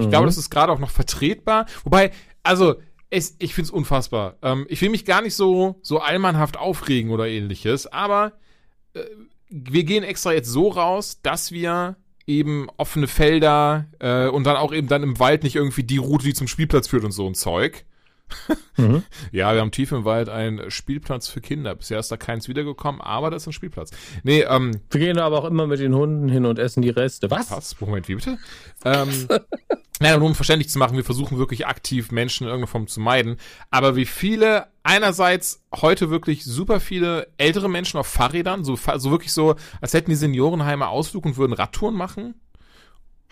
[0.00, 0.10] Ich mhm.
[0.10, 1.66] glaube, das ist gerade auch noch vertretbar.
[1.84, 2.10] Wobei,
[2.42, 2.76] also,
[3.10, 4.36] es, ich find's unfassbar.
[4.42, 8.32] Ähm, ich will mich gar nicht so, so allmannhaft aufregen oder ähnliches, aber
[8.94, 9.00] äh,
[9.48, 11.96] wir gehen extra jetzt so raus, dass wir
[12.26, 16.24] eben offene Felder äh, und dann auch eben dann im Wald nicht irgendwie die Route,
[16.24, 17.86] die zum Spielplatz führt und so ein Zeug.
[18.76, 19.02] Mhm.
[19.32, 21.74] Ja, wir haben tief im Wald einen Spielplatz für Kinder.
[21.74, 23.90] Bisher ist da keins wiedergekommen, aber das ist ein Spielplatz.
[24.22, 24.80] Nee, ähm.
[24.90, 27.30] Wir gehen aber auch immer mit den Hunden hin und essen die Reste.
[27.30, 27.50] Was?
[27.50, 27.80] Was?
[27.80, 28.38] Moment, wie bitte?
[28.84, 29.28] ähm,
[30.00, 33.00] naja, nur um verständlich zu machen, wir versuchen wirklich aktiv Menschen in irgendeiner Form zu
[33.00, 33.36] meiden.
[33.70, 39.32] Aber wie viele, einerseits heute wirklich super viele ältere Menschen auf Fahrrädern, so, so wirklich
[39.32, 42.34] so, als hätten die Seniorenheime Ausflug und würden Radtouren machen.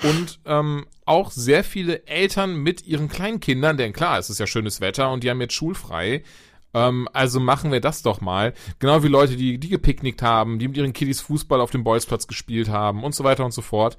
[0.03, 4.81] Und ähm, auch sehr viele Eltern mit ihren Kleinkindern, denn klar, es ist ja schönes
[4.81, 6.23] Wetter und die haben jetzt schulfrei.
[6.75, 8.53] Ähm, also machen wir das doch mal.
[8.79, 12.27] Genau wie Leute, die, die gepicknickt haben, die mit ihren Kiddies Fußball auf dem Bolzplatz
[12.27, 13.97] gespielt haben und so weiter und so fort.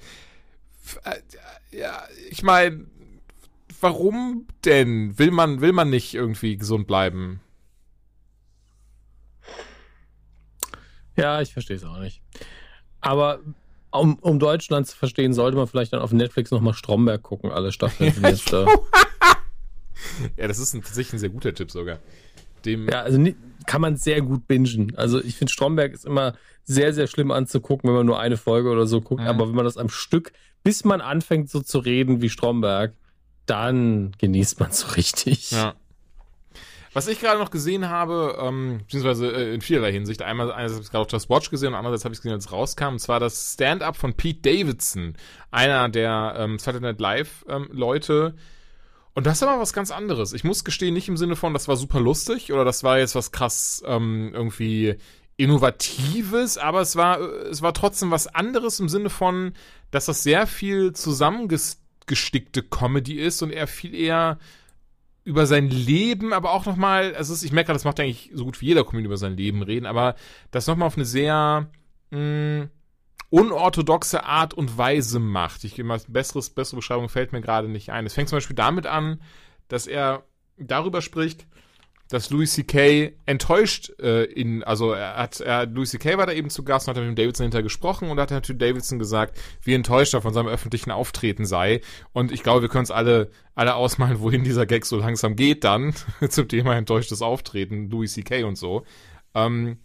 [1.04, 1.16] Äh,
[1.76, 2.86] ja, ich meine,
[3.82, 5.18] warum denn?
[5.18, 7.42] Will man, will man nicht irgendwie gesund bleiben?
[11.16, 12.22] Ja, ich verstehe es auch nicht.
[13.02, 13.40] Aber
[13.98, 17.72] um, um Deutschland zu verstehen, sollte man vielleicht dann auf Netflix nochmal Stromberg gucken, alle
[17.72, 18.14] Staffeln.
[20.38, 21.98] Ja, ja, das ist ein, tatsächlich ein sehr guter Tipp sogar.
[22.66, 23.20] Dem ja, also
[23.66, 24.94] kann man sehr gut bingen.
[24.96, 26.34] Also ich finde Stromberg ist immer
[26.66, 29.22] sehr, sehr schlimm anzugucken, wenn man nur eine Folge oder so guckt.
[29.22, 29.28] Mhm.
[29.28, 30.32] Aber wenn man das am Stück
[30.68, 32.94] bis man anfängt so zu reden wie Stromberg,
[33.46, 35.52] dann genießt man so richtig.
[35.52, 35.76] Ja.
[36.98, 40.84] Was ich gerade noch gesehen habe, ähm, beziehungsweise äh, in vielerlei Hinsicht, einmal einerseits habe
[40.84, 42.94] ich gerade auf Just Watch gesehen und andererseits habe ich es gesehen, als es rauskam,
[42.94, 45.14] und zwar das Stand-up von Pete Davidson,
[45.52, 47.70] einer der ähm, Saturday Night Live ähm.
[49.14, 50.34] Und das ist aber was ganz anderes.
[50.34, 53.14] Ich muss gestehen, nicht im Sinne von, das war super lustig oder das war jetzt
[53.14, 54.96] was krass ähm, irgendwie
[55.36, 59.54] Innovatives, aber es war, es war trotzdem was anderes im Sinne von,
[59.92, 64.40] dass das sehr viel zusammengestickte Comedy ist und er viel eher
[65.28, 68.68] über sein Leben, aber auch nochmal, also ich merke, das macht eigentlich so gut wie
[68.68, 70.16] jeder Comedy über sein Leben reden, aber
[70.52, 71.70] das nochmal auf eine sehr
[72.12, 72.70] mh, mm,
[73.30, 75.66] unorthodoxe Art und Weise macht.
[75.66, 78.06] Ich immer besseres, bessere Beschreibung fällt mir gerade nicht ein.
[78.06, 79.22] Es fängt zum Beispiel damit an,
[79.68, 80.24] dass er
[80.56, 81.46] darüber spricht,
[82.10, 83.14] dass Louis C.K.
[83.26, 86.18] enttäuscht äh, in, also er hat, er, Louis C.K.
[86.18, 88.60] war da eben zu Gast und hat mit dem Davidson hinter gesprochen und hat natürlich
[88.60, 91.82] Davidson gesagt, wie enttäuscht er von seinem öffentlichen Auftreten sei.
[92.14, 95.64] Und ich glaube, wir können uns alle, alle ausmalen, wohin dieser Gag so langsam geht
[95.64, 95.94] dann,
[96.30, 98.44] zum Thema enttäuschtes Auftreten, Louis C.K.
[98.44, 98.84] und so.
[99.36, 99.78] Ähm,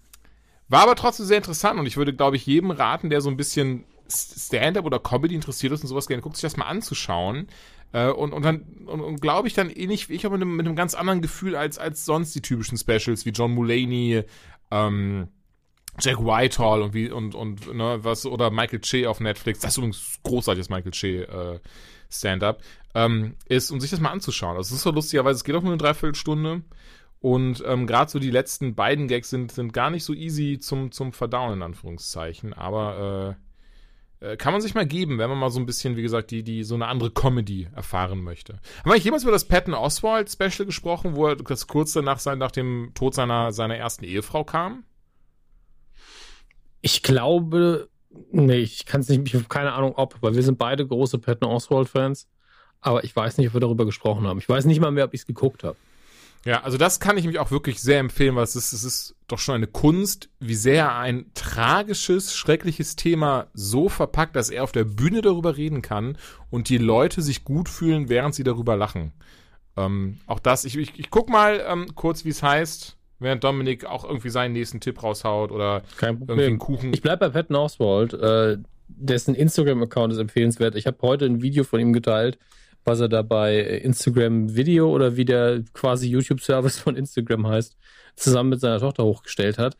[0.68, 3.36] war aber trotzdem sehr interessant und ich würde, glaube ich, jedem raten, der so ein
[3.36, 7.48] bisschen Stand-up oder Comedy interessiert ist und sowas gerne guckt, sich das mal anzuschauen.
[7.93, 10.57] Äh, und, und dann, und, und glaube ich dann ähnlich wie ich, aber mit einem,
[10.57, 14.22] mit einem ganz anderen Gefühl als, als sonst die typischen Specials wie John Mulaney,
[14.70, 15.28] ähm,
[16.01, 19.61] Jack Whitehall und wie, und, und, ne, was, oder Michael Che auf Netflix.
[19.61, 21.61] Das ist übrigens großartiges Michael Che, äh,
[22.11, 22.62] Stand-up,
[22.95, 24.57] ähm, ist, um sich das mal anzuschauen.
[24.57, 26.62] Also, es ist so lustigerweise, es geht auch nur eine Dreiviertelstunde.
[27.20, 30.90] Und ähm, gerade so die letzten beiden Gags sind, sind gar nicht so easy zum,
[30.90, 32.53] zum Verdauen, in Anführungszeichen.
[32.53, 33.36] Aber
[34.22, 36.44] äh, kann man sich mal geben, wenn man mal so ein bisschen, wie gesagt, die,
[36.44, 38.60] die so eine andere Comedy erfahren möchte.
[38.84, 42.38] Haben wir jemals über das Patton Oswald Special gesprochen, wo er das kurz danach sein,
[42.38, 44.84] nach dem Tod seiner, seiner ersten Ehefrau kam?
[46.80, 47.88] Ich glaube,
[48.30, 51.18] nee, ich kann es nicht, ich habe keine Ahnung ob, weil wir sind beide große
[51.18, 52.28] Patton Oswald Fans.
[52.80, 54.38] Aber ich weiß nicht, ob wir darüber gesprochen haben.
[54.38, 55.76] Ich weiß nicht mal mehr, ob ich es geguckt habe.
[56.45, 59.14] Ja, also das kann ich mich auch wirklich sehr empfehlen, weil es ist, es ist
[59.28, 64.72] doch schon eine Kunst, wie sehr ein tragisches, schreckliches Thema so verpackt, dass er auf
[64.72, 66.18] der Bühne darüber reden kann
[66.51, 69.12] und die Leute sich gut fühlen, während sie darüber lachen.
[69.76, 73.84] Ähm, auch das, ich, ich, ich guck mal ähm, kurz, wie es heißt, während Dominik
[73.84, 76.93] auch irgendwie seinen nächsten Tipp raushaut oder irgendwie einen Kuchen.
[76.93, 78.14] Ich bleib bei Patton Oswald.
[78.14, 80.74] Äh, dessen Instagram-Account ist empfehlenswert.
[80.74, 82.38] Ich habe heute ein Video von ihm geteilt
[82.85, 87.76] was er da bei Instagram Video oder wie der quasi YouTube-Service von Instagram heißt,
[88.16, 89.76] zusammen mit seiner Tochter hochgestellt hat.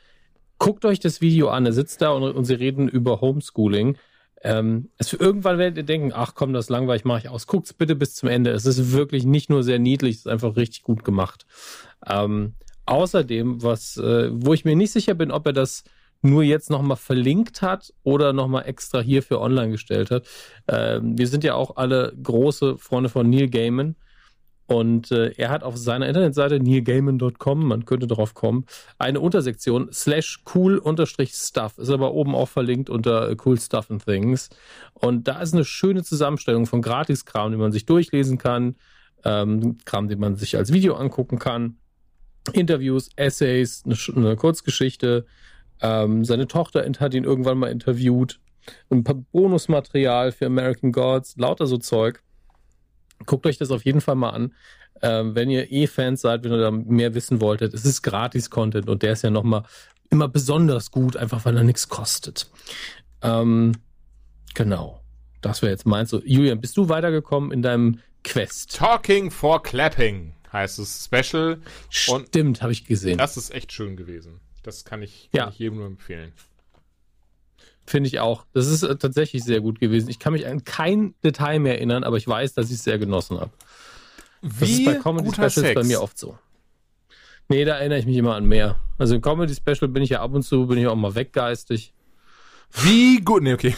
[0.59, 1.67] Guckt euch das Video an.
[1.67, 3.97] Er sitzt da und, und sie reden über Homeschooling.
[4.45, 7.47] Ähm, es irgendwann werdet ihr denken, ach komm, das langweilig mache ich aus.
[7.47, 8.51] Guckt's bitte bis zum Ende.
[8.51, 11.47] Es ist wirklich nicht nur sehr niedlich, es ist einfach richtig gut gemacht.
[12.07, 12.55] Ähm,
[12.87, 15.85] außerdem, was, äh, wo ich mir nicht sicher bin, ob er das
[16.23, 20.27] nur jetzt nochmal verlinkt hat oder nochmal extra hierfür online gestellt hat.
[20.69, 23.97] Ähm, wir sind ja auch alle große Freunde von Neil Gaiman.
[24.67, 28.65] Und äh, er hat auf seiner Internetseite neilgaiman.com, man könnte darauf kommen,
[28.99, 31.79] eine Untersektion slash cool unterstrich stuff.
[31.79, 34.49] Ist aber oben auch verlinkt unter äh, cool stuff and things.
[34.95, 38.77] Und da ist eine schöne Zusammenstellung von Gratiskram, den man sich durchlesen kann,
[39.25, 41.77] ähm, Kram, den man sich als Video angucken kann.
[42.53, 45.27] Interviews, Essays, eine, eine Kurzgeschichte,
[45.83, 48.41] ähm, seine Tochter hat ihn irgendwann mal interviewt.
[48.91, 52.23] Ein paar Bonusmaterial für American Gods, lauter so Zeug.
[53.27, 54.55] Guckt euch das auf jeden Fall mal an.
[55.03, 58.89] Ähm, wenn ihr eh Fans seid, wenn ihr da mehr wissen wolltet, es ist Gratis-Content
[58.89, 59.65] und der ist ja nochmal
[60.11, 62.49] immer besonders gut, einfach weil er nichts kostet.
[63.21, 63.73] Ähm,
[64.55, 65.01] genau.
[65.41, 66.11] Das wäre jetzt meins.
[66.11, 68.77] So, Julian, bist du weitergekommen in deinem Quest?
[68.77, 71.61] Talking for Clapping heißt es Special.
[71.89, 73.19] Stimmt, habe ich gesehen.
[73.19, 74.41] Das ist echt schön gewesen.
[74.63, 75.45] Das kann ich, Ja.
[75.45, 76.33] kann ich jedem nur empfehlen.
[77.85, 78.45] Finde ich auch.
[78.53, 80.09] Das ist äh, tatsächlich sehr gut gewesen.
[80.09, 82.99] Ich kann mich an kein Detail mehr erinnern, aber ich weiß, dass ich es sehr
[82.99, 83.51] genossen habe.
[84.41, 85.75] Das ist bei Comedy guter Specials Sex.
[85.81, 86.39] bei mir oft so.
[87.49, 88.77] Nee, da erinnere ich mich immer an mehr.
[88.99, 91.93] Also im Comedy Special bin ich ja ab und zu, bin ich auch mal weggeistig.
[92.75, 93.43] Wie gut.
[93.43, 93.75] Nee, okay.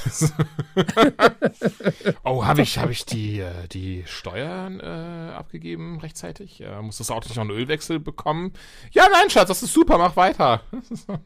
[2.24, 6.60] oh, habe ich, hab ich die, äh, die Steuern äh, abgegeben rechtzeitig?
[6.60, 8.52] Äh, muss das Auto nicht noch einen Ölwechsel bekommen?
[8.92, 10.62] Ja, nein, Schatz, das ist super, mach weiter.
[10.70, 11.18] Das ist, das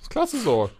[0.00, 0.70] ist klasse so.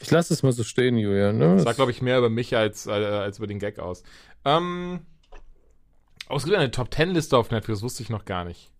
[0.00, 1.38] Ich lasse es mal so stehen, Julian.
[1.38, 1.54] Ne?
[1.54, 4.02] Das sagt, glaube ich, mehr über mich als, äh, als über den Gag aus.
[4.44, 5.00] Ähm,
[6.28, 8.70] oh, es gibt eine Top-10-Liste auf Netflix, das wusste ich noch gar nicht.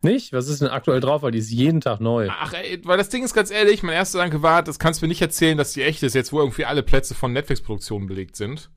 [0.00, 0.32] Nicht?
[0.32, 1.22] Was ist denn aktuell drauf?
[1.22, 2.28] Weil die ist jeden Tag neu.
[2.30, 5.06] Ach, ey, weil das Ding ist ganz ehrlich, mein erster Gedanke war, das kannst du
[5.06, 8.36] mir nicht erzählen, dass die echt ist, jetzt wo irgendwie alle Plätze von Netflix-Produktionen belegt
[8.36, 8.70] sind.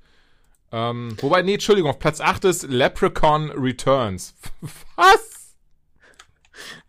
[0.71, 4.35] Ähm, wobei, nee, Entschuldigung, auf Platz 8 ist Leprechaun Returns.
[4.95, 5.55] Was?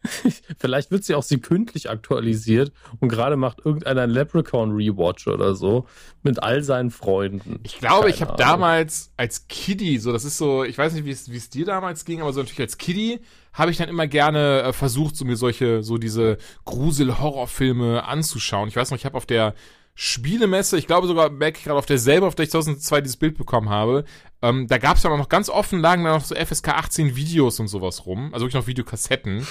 [0.58, 5.86] Vielleicht wird sie auch sekündlich aktualisiert und gerade macht irgendeiner ein Leprechaun Rewatch oder so
[6.22, 7.60] mit all seinen Freunden.
[7.62, 8.60] Ich glaube, ich Keine habe Ahnung.
[8.60, 11.64] damals als Kiddie, so das ist so, ich weiß nicht, wie es wie es dir
[11.64, 13.20] damals ging, aber so natürlich als Kiddie
[13.52, 18.68] habe ich dann immer gerne äh, versucht, so mir solche, so diese Grusel-Horrorfilme anzuschauen.
[18.68, 19.54] Ich weiß noch, ich habe auf der
[19.94, 23.36] Spielemesse, ich glaube sogar, merke ich gerade auf derselben, auf der ich 2002 dieses Bild
[23.36, 24.04] bekommen habe,
[24.40, 27.14] ähm, da gab es dann auch noch ganz offen, lagen da noch so FSK 18
[27.14, 29.46] Videos und sowas rum, also wirklich noch Videokassetten.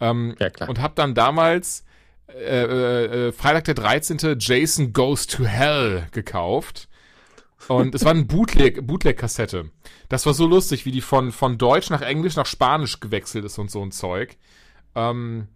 [0.00, 0.68] Ähm, Ja, klar.
[0.68, 1.84] Und habe dann damals
[2.28, 4.36] äh, äh, äh, Freitag der 13.
[4.38, 6.88] Jason Goes to Hell gekauft.
[7.68, 9.70] Und es war eine Bootleg, Bootleg-Kassette.
[10.08, 13.58] Das war so lustig, wie die von, von Deutsch nach Englisch nach Spanisch gewechselt ist
[13.58, 14.36] und so ein Zeug.
[14.94, 15.48] Ähm,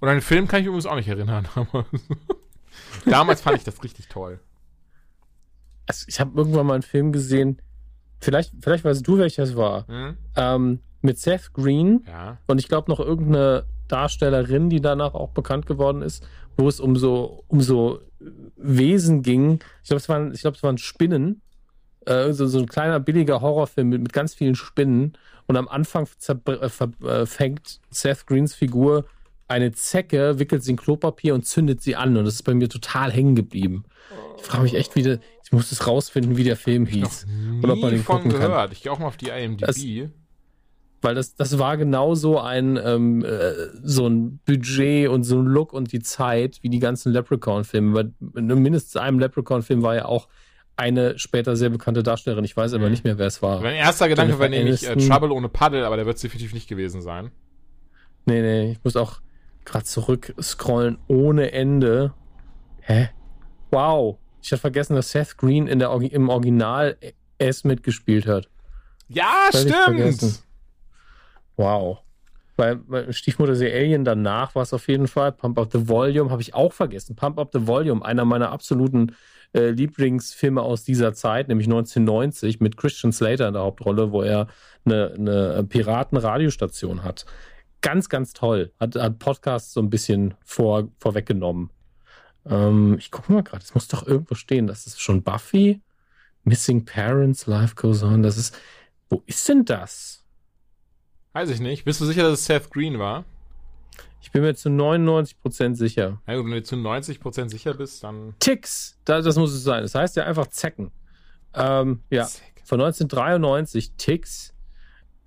[0.00, 1.48] und an den Film kann ich übrigens auch nicht erinnern.
[3.04, 4.40] Damals fand ich das richtig toll.
[5.86, 7.60] also ich habe irgendwann mal einen Film gesehen,
[8.20, 10.16] vielleicht, vielleicht weißt du, welcher es war, Hm?
[10.36, 12.38] ähm, mit Seth Green Ja.
[12.46, 16.96] und ich glaube noch irgendeine Darstellerin, die danach auch bekannt geworden ist, wo es um
[16.96, 18.00] so, um so
[18.56, 19.60] Wesen ging.
[19.82, 21.42] Ich glaube, es waren, ich glaube, es waren Spinnen.
[22.06, 25.18] Äh, so, so ein kleiner billiger Horrorfilm mit, mit ganz vielen Spinnen.
[25.46, 29.04] Und am Anfang äh, äh, fängt Seth Greens Figur
[29.48, 32.16] eine Zecke, wickelt sie in Klopapier und zündet sie an.
[32.16, 33.84] Und das ist bei mir total hängen geblieben.
[34.38, 37.26] Ich frage mich echt wieder, ich muss es rausfinden, wie der Film hieß.
[37.62, 38.40] Und ob man den von gucken kann.
[38.40, 38.72] gehört.
[38.72, 40.10] Ich gehe auch mal auf die IMDb.
[41.02, 43.52] Weil das, das war genau so ein, ähm, äh,
[43.82, 47.94] so ein Budget und so ein Look und die Zeit wie die ganzen Leprechaun-Filme.
[47.94, 50.26] Weil in mindestens einem Leprechaun-Film war ja auch
[50.76, 52.44] eine später sehr bekannte Darstellerin.
[52.44, 52.90] Ich weiß aber Mhm.
[52.90, 53.60] nicht mehr, wer es war.
[53.62, 54.96] mein erster Gedanke war nämlich äh.
[54.96, 57.30] Trouble ohne Paddle, aber der wird es definitiv nicht gewesen sein.
[58.26, 59.20] Nee, nee, ich muss auch
[59.64, 62.12] gerade zurück scrollen ohne Ende.
[62.80, 63.08] Hä?
[63.70, 64.18] Wow.
[64.42, 66.96] Ich hatte vergessen, dass Seth Green in der, Orgi- im Original
[67.38, 68.48] S mitgespielt hat.
[69.08, 70.42] Ja, stimmt.
[71.56, 71.98] Wow.
[72.56, 75.32] Bei, bei Stiefmutter The Alien danach war es auf jeden Fall.
[75.32, 77.16] Pump Up the Volume habe ich auch vergessen.
[77.16, 79.14] Pump Up the Volume, einer meiner absoluten
[79.52, 84.48] äh, Lieblingsfilme aus dieser Zeit, nämlich 1990 mit Christian Slater in der Hauptrolle, wo er
[84.84, 87.26] eine, eine Piratenradiostation hat.
[87.80, 88.72] Ganz, ganz toll.
[88.80, 91.70] Hat, hat Podcasts so ein bisschen vor, vorweggenommen.
[92.46, 94.66] Ähm, ich gucke mal gerade, es muss doch irgendwo stehen.
[94.66, 95.80] Das ist schon Buffy.
[96.44, 98.22] Missing Parents, Life Goes On.
[98.22, 98.56] Das ist.
[99.08, 100.24] Wo ist denn das?
[101.32, 101.84] Weiß ich nicht.
[101.84, 103.24] Bist du sicher, dass es Seth Green war?
[104.20, 106.20] Ich bin mir zu 99% sicher.
[106.26, 108.34] Gut, wenn du zu 90% sicher bist, dann.
[108.40, 109.82] Ticks, da, das muss es sein.
[109.82, 110.90] Das heißt ja einfach Zecken.
[111.54, 112.42] Ähm, ja, Zack.
[112.64, 114.54] von 1993, Ticks.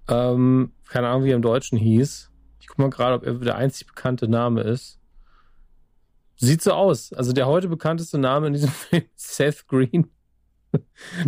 [0.09, 2.31] Ähm, keine Ahnung, wie er im Deutschen hieß.
[2.59, 4.99] Ich guck mal gerade, ob er der einzig bekannte Name ist.
[6.35, 7.13] Sieht so aus.
[7.13, 10.09] Also der heute bekannteste Name in diesem Film Seth Green.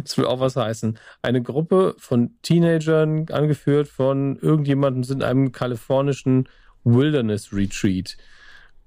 [0.03, 0.99] Das will auch was heißen.
[1.24, 6.47] Eine Gruppe von Teenagern, angeführt von irgendjemandem, sind in einem kalifornischen
[6.84, 8.18] Wilderness Retreat.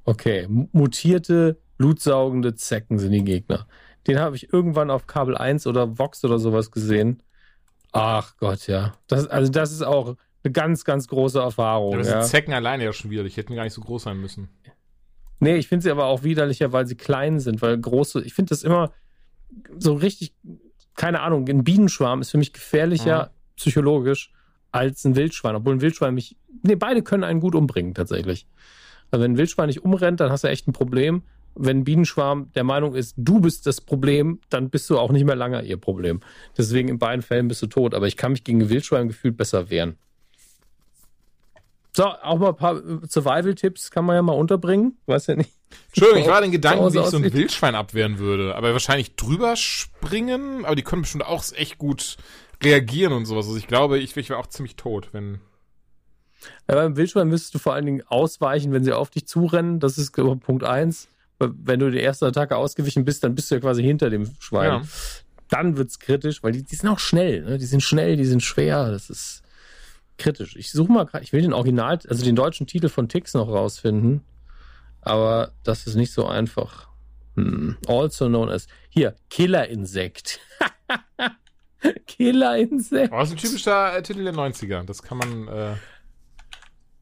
[0.04, 3.66] Okay, mutierte, blutsaugende Zecken sind die Gegner.
[4.06, 7.22] Den habe ich irgendwann auf Kabel 1 oder Vox oder sowas gesehen.
[7.92, 8.92] Ach Gott, ja.
[9.06, 11.94] Das, also das ist auch eine ganz, ganz große Erfahrung.
[11.94, 12.20] Aber Ja.
[12.22, 13.24] sind Zecken alleine ja schon wieder.
[13.24, 14.48] Die hätten gar nicht so groß sein müssen.
[15.40, 18.50] Nee, ich finde sie aber auch widerlicher, weil sie klein sind, weil große, ich finde
[18.50, 18.92] das immer
[19.78, 20.34] so richtig,
[20.96, 24.32] keine Ahnung, ein Bienenschwarm ist für mich gefährlicher psychologisch
[24.74, 28.48] als ein Wildschwein, obwohl ein Wildschwein mich, nee, beide können einen gut umbringen tatsächlich.
[29.12, 31.22] Also wenn ein Wildschwein nicht umrennt, dann hast du echt ein Problem.
[31.54, 35.24] Wenn ein Bienenschwarm der Meinung ist, du bist das Problem, dann bist du auch nicht
[35.24, 36.20] mehr lange ihr Problem.
[36.58, 39.36] Deswegen in beiden Fällen bist du tot, aber ich kann mich gegen ein Wildschwein gefühlt
[39.36, 39.96] besser wehren.
[41.96, 44.98] So, auch mal ein paar äh, Survival-Tipps kann man ja mal unterbringen.
[45.06, 45.52] Weiß ja nicht.
[45.86, 47.32] Entschuldigung, ich war den Gedanken, wie ich so ein.
[47.32, 48.56] Wildschwein abwehren würde.
[48.56, 50.64] Aber wahrscheinlich drüber springen.
[50.64, 52.16] Aber die können bestimmt auch echt gut
[52.64, 53.46] reagieren und sowas.
[53.46, 55.40] Also ich glaube, ich, ich wäre auch ziemlich tot, wenn.
[56.68, 59.80] Ja, beim Wildschwein müsstest du vor allen Dingen ausweichen, wenn sie auf dich zurennen.
[59.80, 61.08] Das ist Punkt eins.
[61.38, 64.30] Weil Wenn du die erste Attacke ausgewichen bist, dann bist du ja quasi hinter dem
[64.38, 64.70] Schwein.
[64.70, 64.82] Ja.
[65.48, 67.42] Dann wird's kritisch, weil die, die sind auch schnell.
[67.42, 67.58] Ne?
[67.58, 68.90] Die sind schnell, die sind schwer.
[68.90, 69.42] Das ist
[70.18, 70.56] kritisch.
[70.56, 73.48] Ich suche mal gerade, ich will den Original, also den deutschen Titel von Tix noch
[73.48, 74.22] rausfinden.
[75.00, 76.88] Aber das ist nicht so einfach.
[77.36, 77.76] Hm.
[77.86, 80.40] Also known as, hier, Killerinsekt.
[82.06, 83.12] Killerinsekt.
[83.12, 84.84] Aber das ist ein typischer äh, Titel der 90er.
[84.84, 85.48] Das kann man.
[85.48, 85.74] Äh,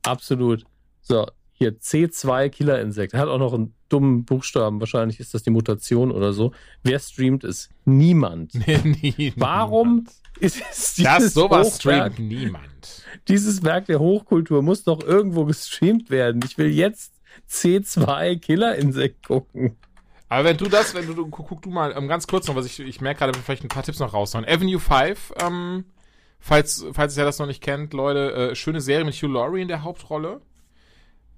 [0.05, 0.64] Absolut.
[1.01, 3.14] So, hier C2 Killerinsekt.
[3.14, 4.80] Hat auch noch einen dummen Buchstaben.
[4.80, 6.53] Wahrscheinlich ist das die Mutation oder so.
[6.83, 7.68] Wer streamt es?
[7.85, 8.55] Niemand.
[8.85, 10.07] nie, Warum
[10.41, 13.03] ist es Das dieses sowas Hochwerk, streamt niemand.
[13.28, 16.41] dieses Werk der Hochkultur muss doch irgendwo gestreamt werden.
[16.45, 17.12] Ich will jetzt
[17.49, 19.76] C2 Killerinsekt gucken.
[20.33, 22.64] Aber wenn du das, wenn du, guck, guck du mal ähm, ganz kurz noch, was
[22.66, 24.47] ich, ich merke gerade, vielleicht ein paar Tipps noch raushauen.
[24.47, 25.85] Avenue 5, ähm,
[26.41, 29.68] falls, falls ihr das noch nicht kennt, Leute, äh, schöne Serie mit Hugh Laurie in
[29.68, 30.41] der Hauptrolle.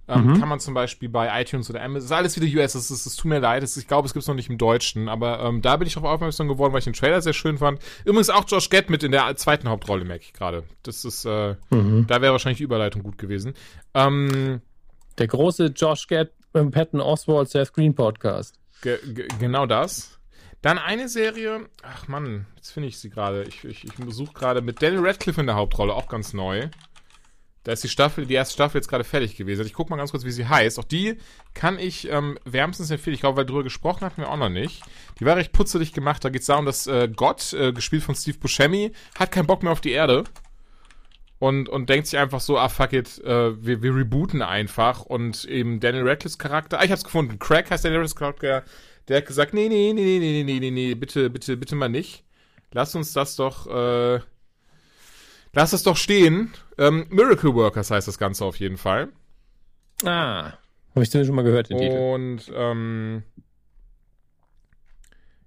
[0.07, 0.39] Ähm, Mhm.
[0.39, 3.17] Kann man zum Beispiel bei iTunes oder Amazon, ist alles wieder US, das, ist, das
[3.17, 5.77] tut mir leid, das, ich glaube, es gibt's noch nicht im Deutschen, aber ähm, da
[5.79, 7.81] bin ich drauf aufmerksam geworden, weil ich den Trailer sehr schön fand.
[8.05, 10.65] Übrigens auch Josh Gad mit in der zweiten Hauptrolle, merke ich gerade.
[10.83, 13.55] Das ist, äh, da wäre wahrscheinlich die Überleitung gut gewesen.
[13.95, 14.61] Ähm,
[15.19, 18.61] Der große Josh Gad, ähm, Patton Oswald, Seth Green Podcast.
[18.85, 20.21] Ge ge genau das.
[20.61, 23.45] Dann eine Serie, ach Mann, jetzt finde ich sie gerade.
[23.45, 26.69] Ich, ich, ich suche gerade mit Daniel Radcliffe in der Hauptrolle, auch ganz neu.
[27.63, 29.65] Da ist die Staffel, die erste Staffel jetzt gerade fertig gewesen.
[29.65, 30.79] Ich gucke mal ganz kurz, wie sie heißt.
[30.79, 31.17] Auch die
[31.55, 33.15] kann ich ähm, wärmstens empfehlen.
[33.15, 34.83] Ich glaube, weil drüber gesprochen hatten wir auch noch nicht.
[35.19, 36.23] Die war recht putzelig gemacht.
[36.23, 39.63] Da geht es darum, dass äh, Gott, äh, gespielt von Steve Buscemi, hat keinen Bock
[39.63, 40.25] mehr auf die Erde.
[41.45, 45.03] Und, und denkt sich einfach so, ah fuck it, äh, wir, wir rebooten einfach.
[45.03, 47.39] Und eben Daniel Radcliffes Charakter, ah, ich hab's gefunden.
[47.39, 48.63] Craig heißt Daniel Radcliffes Charakter.
[49.09, 51.91] Der hat gesagt, nee, nee, nee, nee, nee, nee, nee, nee, bitte, bitte, bitte mal
[51.91, 52.25] nicht.
[52.73, 54.21] Lass uns das doch, äh,
[55.53, 56.55] lass es doch stehen.
[56.79, 59.09] Ähm, Miracle Workers heißt das Ganze auf jeden Fall.
[60.03, 60.55] Ah,
[60.95, 62.15] habe ich schon mal gehört, den Titel.
[62.15, 63.23] Und, ähm,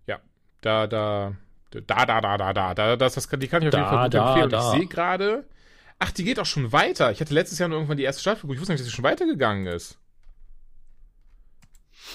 [0.05, 0.19] ja,
[0.61, 1.33] da, da,
[1.71, 4.03] da, da, da, da, da, da, das, das, die kann ich auf jeden Da, Fall
[4.03, 4.43] gut da, empfehlen.
[4.45, 4.59] Und da.
[4.73, 5.43] ich sehe gerade,
[5.99, 7.11] ach, die geht auch schon weiter.
[7.11, 8.55] Ich hatte letztes Jahr nur irgendwann die erste Staffel geguckt.
[8.55, 9.97] Ich wusste nicht, dass sie schon weitergegangen ist.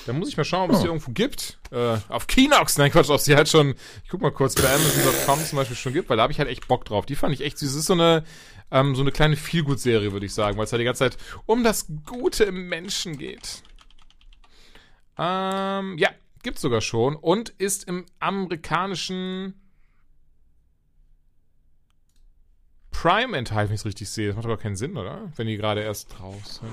[0.07, 0.83] Da muss ich mal schauen, ob es Oh.
[0.83, 1.59] die irgendwo gibt.
[1.71, 5.45] Äh, auf Kinox, nein Quatsch, ob sie halt schon, ich guck mal kurz bei Amazon.com
[5.45, 7.05] zum Beispiel schon gibt, weil da habe ich halt echt Bock drauf.
[7.07, 7.71] Die fand ich echt süß.
[7.71, 8.25] Es ist so eine,
[8.71, 11.63] ähm, so eine kleine Feelgood-Serie, würde ich sagen, weil es halt die ganze Zeit um
[11.63, 13.63] das Gute im Menschen geht.
[15.19, 16.09] Ähm, ja,
[16.43, 19.61] gibt's sogar schon und ist im amerikanischen
[22.93, 24.29] Prime enthalten, wenn ich es richtig sehe.
[24.29, 25.33] Das macht aber keinen Sinn, oder?
[25.37, 26.69] Wenn die gerade erst draußen.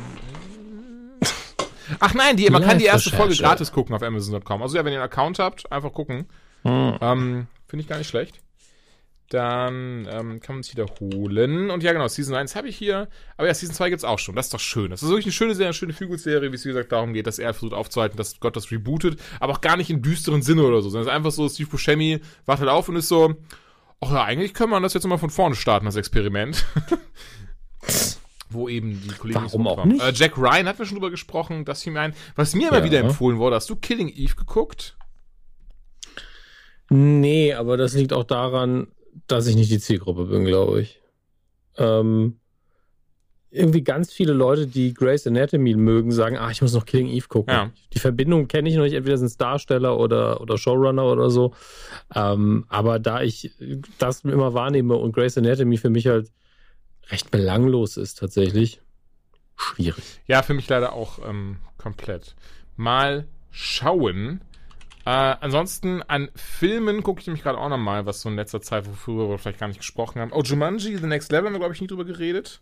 [1.99, 4.61] Ach nein, die, man kann die erste Folge gratis gucken auf Amazon.com.
[4.61, 6.27] Also ja, wenn ihr einen Account habt, einfach gucken.
[6.63, 6.97] Hm.
[7.01, 8.41] Ähm, Finde ich gar nicht schlecht.
[9.29, 11.69] Dann ähm, kann man sich wiederholen.
[11.69, 13.07] Und ja, genau, Season 1 habe ich hier.
[13.37, 14.35] Aber ja, Season 2 gibt's auch schon.
[14.35, 14.89] Das ist doch schön.
[14.89, 17.27] Das ist wirklich eine schöne Serie, eine schöne Feelgood-Serie, wie es wie gesagt darum geht,
[17.27, 19.19] dass er versucht aufzuhalten, dass Gott das rebootet.
[19.39, 20.89] Aber auch gar nicht im düsteren Sinne oder so.
[20.89, 23.35] Sondern es ist einfach so, Steve Buscemi wacht halt auf und ist so,
[24.01, 26.65] ach ja, eigentlich können wir das jetzt mal von vorne starten, das Experiment.
[28.51, 30.01] Wo eben die Kollegen Warum auch nicht?
[30.01, 32.83] Äh, Jack Ryan hat mir schon drüber gesprochen, dass ihm ein, was mir immer Ja.
[32.83, 34.97] wieder empfohlen wurde, hast du Killing Eve geguckt?
[36.89, 38.87] Nee, aber das liegt auch daran,
[39.27, 40.99] dass ich nicht die Zielgruppe bin, glaube ich.
[41.77, 42.39] Ähm,
[43.51, 47.27] irgendwie ganz viele Leute, die Grey's Anatomy mögen, sagen, ah, ich muss noch Killing Eve
[47.27, 47.53] gucken.
[47.53, 47.71] Ja.
[47.93, 51.53] Die Verbindung kenne ich noch nicht, entweder sind es Darsteller oder, oder Showrunner oder so.
[52.13, 53.51] Ähm, aber da ich
[53.97, 56.31] das immer wahrnehme und Grey's Anatomy für mich halt
[57.09, 58.81] recht belanglos ist tatsächlich,
[59.55, 60.03] schwierig.
[60.27, 62.35] Ja, für mich leider auch ähm, komplett.
[62.75, 64.41] Mal schauen.
[65.05, 68.85] Äh, ansonsten an Filmen gucke ich nämlich gerade auch nochmal, was so in letzter Zeit,
[69.07, 70.31] worüber wir vielleicht gar nicht gesprochen haben.
[70.33, 72.61] Oh, Jumanji, The Next Level haben wir, glaube ich, nie drüber geredet.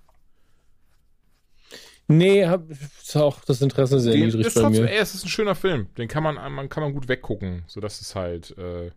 [2.08, 4.92] Nee, hab, ist auch das Interesse sehr Den niedrig ist bei trotzdem, mir.
[4.92, 5.88] ey, es ist ein schöner Film.
[5.98, 7.64] Den kann man, man kann man gut weggucken.
[7.68, 8.92] So, das ist halt, äh,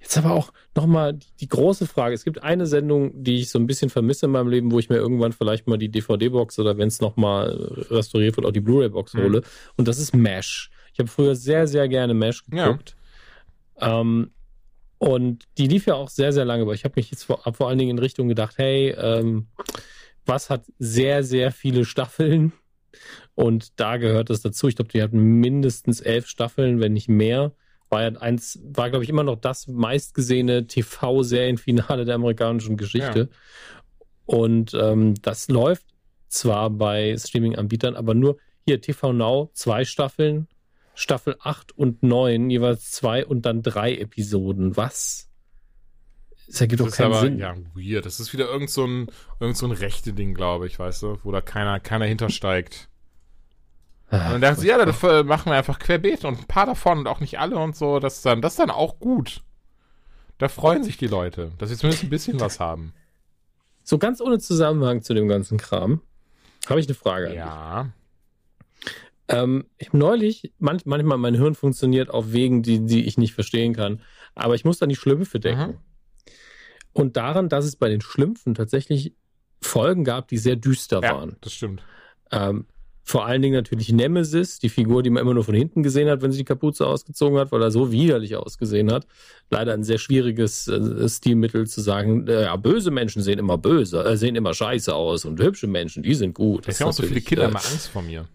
[0.00, 2.14] Jetzt aber auch nochmal die, die große Frage.
[2.14, 4.90] Es gibt eine Sendung, die ich so ein bisschen vermisse in meinem Leben, wo ich
[4.90, 7.50] mir irgendwann vielleicht mal die DVD-Box oder wenn es nochmal
[7.90, 9.20] restauriert wird, auch die Blu-ray-Box Mhm.
[9.22, 9.42] hole.
[9.76, 10.70] Und das ist MASH.
[10.92, 12.66] Ich habe früher sehr, sehr gerne MASH Ja.
[12.66, 12.96] geguckt.
[13.80, 14.30] Ähm,
[14.98, 17.68] und die lief ja auch sehr, sehr lange, aber ich habe mich jetzt vor, vor
[17.68, 19.46] allen Dingen in Richtung gedacht, hey, ähm,
[20.24, 22.52] was hat sehr, sehr viele Staffeln?
[23.34, 24.68] Und da gehört es dazu.
[24.68, 27.52] Ich glaube, die hatten mindestens elf Staffeln, wenn nicht mehr.
[27.88, 33.28] War ja eins, war, glaube ich, immer noch das meistgesehene TV-Serienfinale der amerikanischen Geschichte.
[34.24, 35.86] Und ähm, das läuft
[36.28, 40.48] zwar bei Streaming-Anbietern, aber nur hier TV Now, zwei Staffeln,
[40.94, 44.76] Staffel 8 und 9, jeweils zwei und dann drei Episoden.
[44.76, 45.31] Was?
[46.52, 47.38] Das ergibt doch ist keinen aber, Sinn.
[47.38, 48.04] ja, weird.
[48.04, 49.06] Das ist wieder irgend so ein,
[49.40, 52.90] irgend so ein rechte Ding, glaube ich, weißt du, wo da keiner, keiner hintersteigt.
[54.10, 56.98] Ah, Und dann dachten sie, ja, das machen wir einfach querbeet und ein paar davon
[56.98, 58.00] und auch nicht alle und so.
[58.00, 59.42] Das ist dann, das ist dann auch gut.
[60.36, 62.92] Da freuen sich die Leute, dass sie zumindest ein bisschen was haben.
[63.82, 66.02] So ganz ohne Zusammenhang zu dem ganzen Kram
[66.68, 67.34] habe ich eine Frage.
[67.34, 67.92] Ja.
[69.28, 73.32] Ähm, ich hab neulich, manch, manchmal mein Hirn funktioniert auf Wegen, die, die ich nicht
[73.32, 74.02] verstehen kann,
[74.34, 75.70] aber ich muss an die Schlümpfe denken.
[75.72, 75.91] Mhm.
[76.92, 79.14] Und daran, dass es bei den Schlümpfen tatsächlich
[79.60, 81.36] Folgen gab, die sehr düster Ja, waren.
[81.40, 81.82] das stimmt.
[82.30, 82.66] Ähm,
[83.04, 86.22] vor allen Dingen natürlich Nemesis, die Figur, die man immer nur von hinten gesehen hat,
[86.22, 89.06] wenn sie die Kapuze ausgezogen hat, weil er so widerlich ausgesehen hat.
[89.50, 94.04] Leider ein sehr schwieriges äh, Stilmittel zu sagen, äh, ja, böse Menschen sehen immer böse,
[94.04, 96.68] äh, sehen immer scheiße aus und hübsche Menschen, die sind gut.
[96.68, 98.26] Das ist haben auch so viele Kinder äh, immer Angst vor mir.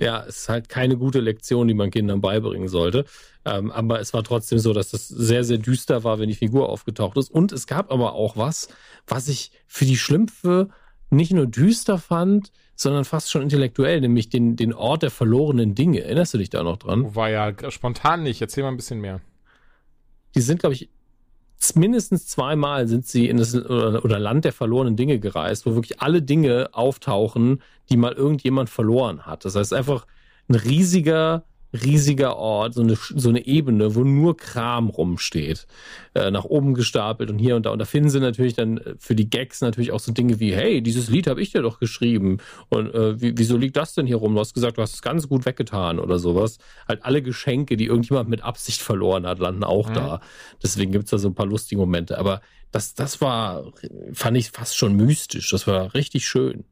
[0.00, 3.04] Ja, es ist halt keine gute Lektion, die man Kindern beibringen sollte.
[3.44, 6.68] Ähm, aber es war trotzdem so, dass das sehr, sehr düster war, wenn die Figur
[6.68, 7.30] aufgetaucht ist.
[7.30, 8.68] Und es gab aber auch was,
[9.06, 10.68] was ich für die Schlümpfe
[11.10, 16.02] nicht nur düster fand, sondern fast schon intellektuell, nämlich den, den Ort der verlorenen Dinge.
[16.02, 17.14] Erinnerst du dich da noch dran?
[17.16, 18.40] War ja spontan nicht.
[18.40, 19.20] Erzähl mal ein bisschen mehr.
[20.36, 20.90] Die sind, glaube ich,
[21.74, 26.22] mindestens zweimal sind sie in das oder, Land der verlorenen Dinge gereist, wo wirklich alle
[26.22, 29.44] Dinge auftauchen, die mal irgendjemand verloren hat.
[29.44, 30.06] Das heißt einfach
[30.48, 35.66] ein riesiger, riesiger Ort, so eine, so eine Ebene, wo nur Kram rumsteht,
[36.14, 37.70] äh, nach oben gestapelt und hier und da.
[37.70, 40.54] Und da finden sie natürlich dann äh, für die Gags natürlich auch so Dinge wie,
[40.54, 42.38] hey, dieses Lied habe ich dir doch geschrieben.
[42.70, 44.34] Und äh, wie, wieso liegt das denn hier rum?
[44.34, 46.58] Du hast gesagt, du hast es ganz gut weggetan oder sowas.
[46.88, 49.94] Halt alle Geschenke, die irgendjemand mit Absicht verloren hat, landen auch Mhm.
[49.94, 50.20] da.
[50.62, 52.18] Deswegen gibt's da so ein paar lustige Momente.
[52.18, 52.40] Aber
[52.70, 53.72] das, das war,
[54.12, 55.50] fand ich fast schon mystisch.
[55.50, 56.64] Das war richtig schön.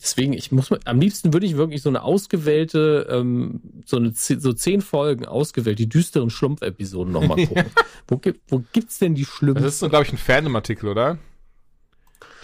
[0.00, 4.12] Deswegen, ich muss mal, am liebsten würde ich wirklich so eine ausgewählte, ähm, so eine
[4.14, 7.64] so zehn Folgen ausgewählt, die düsteren Schlumpf-Episoden nochmal gucken.
[8.06, 9.64] wo, gibt, wo gibt's denn die schlimmsten?
[9.64, 11.18] Das ist so, glaube ich, ein Fandom-Artikel, oder?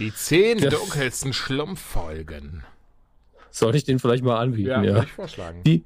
[0.00, 0.70] Die zehn ja.
[0.70, 2.64] dunkelsten Schlumpffolgen.
[3.50, 4.82] Sollte ich den vielleicht mal anbieten, ja.
[4.82, 4.94] ja.
[4.94, 5.62] würde ich vorschlagen.
[5.62, 5.84] Die,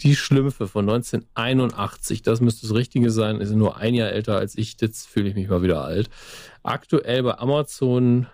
[0.00, 4.56] die Schlümpfe von 1981, das müsste das Richtige sein, ist nur ein Jahr älter als
[4.56, 6.08] ich, jetzt fühle ich mich mal wieder alt.
[6.62, 8.26] Aktuell bei Amazon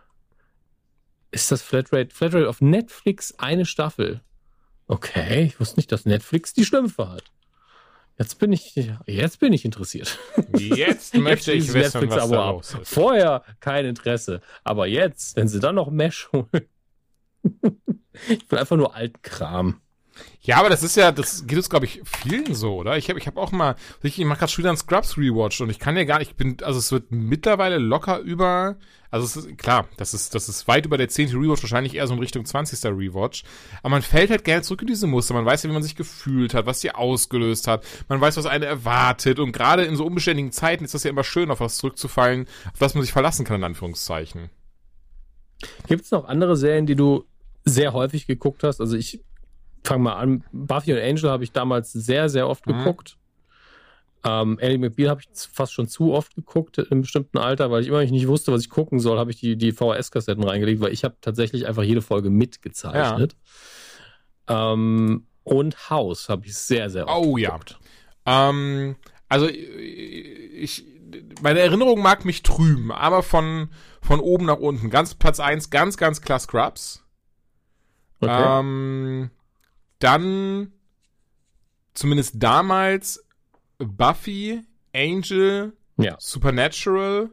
[1.36, 4.22] ist das Flatrate, Flatrate auf Netflix eine Staffel.
[4.88, 7.24] Okay, ich wusste nicht, dass Netflix die Schlümpfe hat.
[8.18, 8.74] Jetzt bin ich,
[9.06, 10.18] jetzt bin ich interessiert.
[10.56, 12.88] Jetzt möchte jetzt ich wissen, was da los ist.
[12.88, 16.48] Vorher kein Interesse, aber jetzt, wenn sie dann noch Mesh holen.
[18.28, 19.82] ich will einfach nur alten Kram.
[20.40, 22.96] Ja, aber das ist ja, das geht uns, glaube ich, vielen so, oder?
[22.96, 25.70] Ich habe ich hab auch mal, ich mache gerade schon wieder einen Scrubs Rewatch und
[25.70, 28.76] ich kann ja gar nicht, ich bin, also es wird mittlerweile locker über,
[29.10, 31.30] also es ist, klar, das ist, das ist weit über der 10.
[31.30, 32.84] Rewatch, wahrscheinlich eher so in Richtung 20.
[32.84, 33.44] Rewatch.
[33.80, 35.34] Aber man fällt halt gerne zurück in diese Muster.
[35.34, 37.84] Man weiß ja, wie man sich gefühlt hat, was sie ausgelöst hat.
[38.08, 39.38] Man weiß, was eine erwartet.
[39.38, 42.78] Und gerade in so unbeständigen Zeiten ist das ja immer schön, auf was zurückzufallen, auf
[42.78, 44.50] das man sich verlassen kann, in Anführungszeichen.
[45.86, 47.24] Gibt es noch andere Serien, die du
[47.64, 48.80] sehr häufig geguckt hast?
[48.80, 49.20] Also ich
[49.86, 50.44] fange mal an.
[50.52, 52.78] Buffy und Angel habe ich damals sehr, sehr oft mhm.
[52.78, 53.16] geguckt.
[54.24, 57.82] Ähm, Ellie McBeal habe ich fast schon zu oft geguckt in einem bestimmten Alter, weil
[57.82, 60.92] ich immer nicht wusste, was ich gucken soll, habe ich die, die VHS-Kassetten reingelegt, weil
[60.92, 63.36] ich habe tatsächlich einfach jede Folge mitgezeichnet.
[64.48, 64.72] Ja.
[64.72, 67.78] Ähm, und House habe ich sehr, sehr oft Oh geguckt.
[68.26, 68.50] ja.
[68.50, 68.96] Ähm,
[69.28, 70.84] also ich,
[71.40, 73.68] meine Erinnerung mag mich trüben, aber von,
[74.02, 74.90] von oben nach unten.
[74.90, 77.04] Ganz Platz 1, ganz, ganz klar Scrubs.
[78.20, 78.60] Okay.
[78.60, 79.30] Ähm,
[79.98, 80.72] dann
[81.94, 83.24] zumindest damals
[83.78, 84.62] Buffy,
[84.94, 86.16] Angel, ja.
[86.18, 87.30] Supernatural.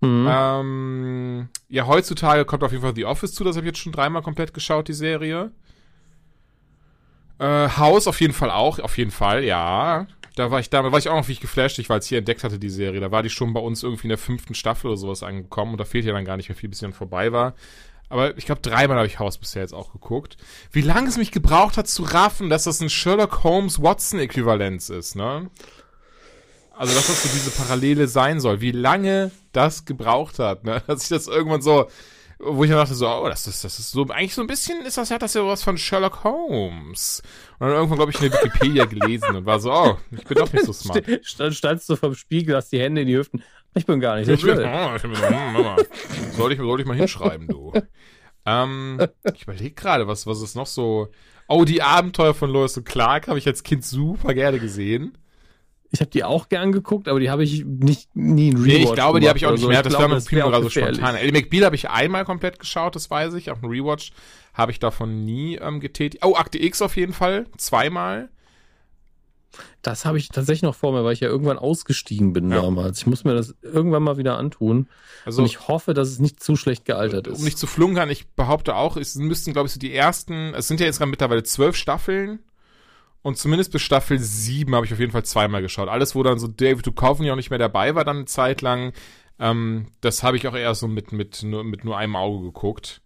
[0.00, 0.26] Mhm.
[0.28, 3.92] Ähm, ja, heutzutage kommt auf jeden Fall The Office zu, das habe ich jetzt schon
[3.92, 5.50] dreimal komplett geschaut, die Serie.
[7.38, 10.06] Äh, House auf jeden Fall auch, auf jeden Fall, ja.
[10.36, 12.18] Da war ich da, war ich auch noch wie ich geflasht, ich, weil ich hier
[12.18, 13.00] entdeckt hatte, die Serie.
[13.00, 15.78] Da war die schon bei uns irgendwie in der fünften Staffel oder sowas angekommen und
[15.78, 17.54] da fehlt ja dann gar nicht mehr viel, bis sie dann vorbei war.
[18.08, 20.36] Aber ich glaube, dreimal habe ich Haus bisher jetzt auch geguckt.
[20.70, 25.16] Wie lange es mich gebraucht hat zu raffen, dass das ein Sherlock Holmes Watson-Äquivalenz ist,
[25.16, 25.50] ne?
[26.76, 28.60] Also, dass das so diese Parallele sein soll.
[28.60, 30.82] Wie lange das gebraucht hat, ne?
[30.86, 31.88] Dass ich das irgendwann so,
[32.38, 34.84] wo ich dann dachte so, oh, das ist, das ist so, eigentlich so ein bisschen
[34.84, 37.22] ist das ja das ja was von Sherlock Holmes.
[37.58, 40.36] Und dann irgendwann, glaube ich, in der Wikipedia gelesen und war so, oh, ich bin
[40.36, 41.04] doch nicht so smart.
[41.22, 43.42] Stand, standst du vom Spiegel, hast die Hände in die Hüften.
[43.74, 44.32] Ich bin gar nicht so.
[44.32, 44.36] Oh,
[46.36, 47.72] soll, ich, soll ich mal hinschreiben, du?
[48.46, 49.00] ähm,
[49.34, 51.08] ich überlege gerade, was, was ist noch so.
[51.48, 55.18] Oh, die Abenteuer von Lois und Clark habe ich als Kind super gerne gesehen.
[55.90, 58.82] Ich habe die auch gern geguckt, aber die habe ich nicht nie in Rewatch Nee,
[58.82, 59.68] ich glaube, die habe ich auch nicht so.
[59.68, 59.82] mehr.
[59.82, 61.14] Das glaube, war mit Primora so spontan.
[61.14, 63.52] Ellie McBeal habe ich einmal komplett geschaut, das weiß ich.
[63.52, 64.12] Auch ein Rewatch
[64.54, 66.24] habe ich davon nie ähm, getätigt.
[66.24, 67.46] Oh, Akte X auf jeden Fall.
[67.58, 68.30] Zweimal.
[69.82, 72.62] Das habe ich tatsächlich noch vor mir, weil ich ja irgendwann ausgestiegen bin ja.
[72.62, 72.98] damals.
[72.98, 74.88] Ich muss mir das irgendwann mal wieder antun.
[75.24, 77.38] Also, und ich hoffe, dass es nicht zu schlecht gealtert ist.
[77.38, 80.68] Um nicht zu flunkern, ich behaupte auch, es müssten, glaube ich, so die ersten, es
[80.68, 82.40] sind ja jetzt gerade mittlerweile zwölf Staffeln.
[83.22, 85.88] Und zumindest bis Staffel sieben habe ich auf jeden Fall zweimal geschaut.
[85.88, 88.92] Alles, wo dann so David Duchovny auch nicht mehr dabei war, dann eine Zeit lang,
[89.38, 93.00] ähm, das habe ich auch eher so mit, mit, nur, mit nur einem Auge geguckt.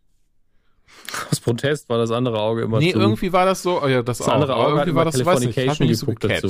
[1.31, 2.99] Aus Protest war das andere Auge immer nee, zu.
[2.99, 5.41] Nee, irgendwie war das so, oh ja, das, das andere Auge irgendwie war das, weiß
[5.41, 6.13] nicht, hat mich so.
[6.13, 6.49] Dazu.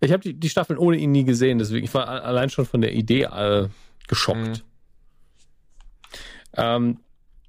[0.00, 2.80] Ich habe die, die Staffeln ohne ihn nie gesehen, deswegen ich war allein schon von
[2.80, 3.68] der Idee äh,
[4.08, 4.38] geschockt.
[4.38, 4.62] Mhm.
[6.54, 7.00] Ähm,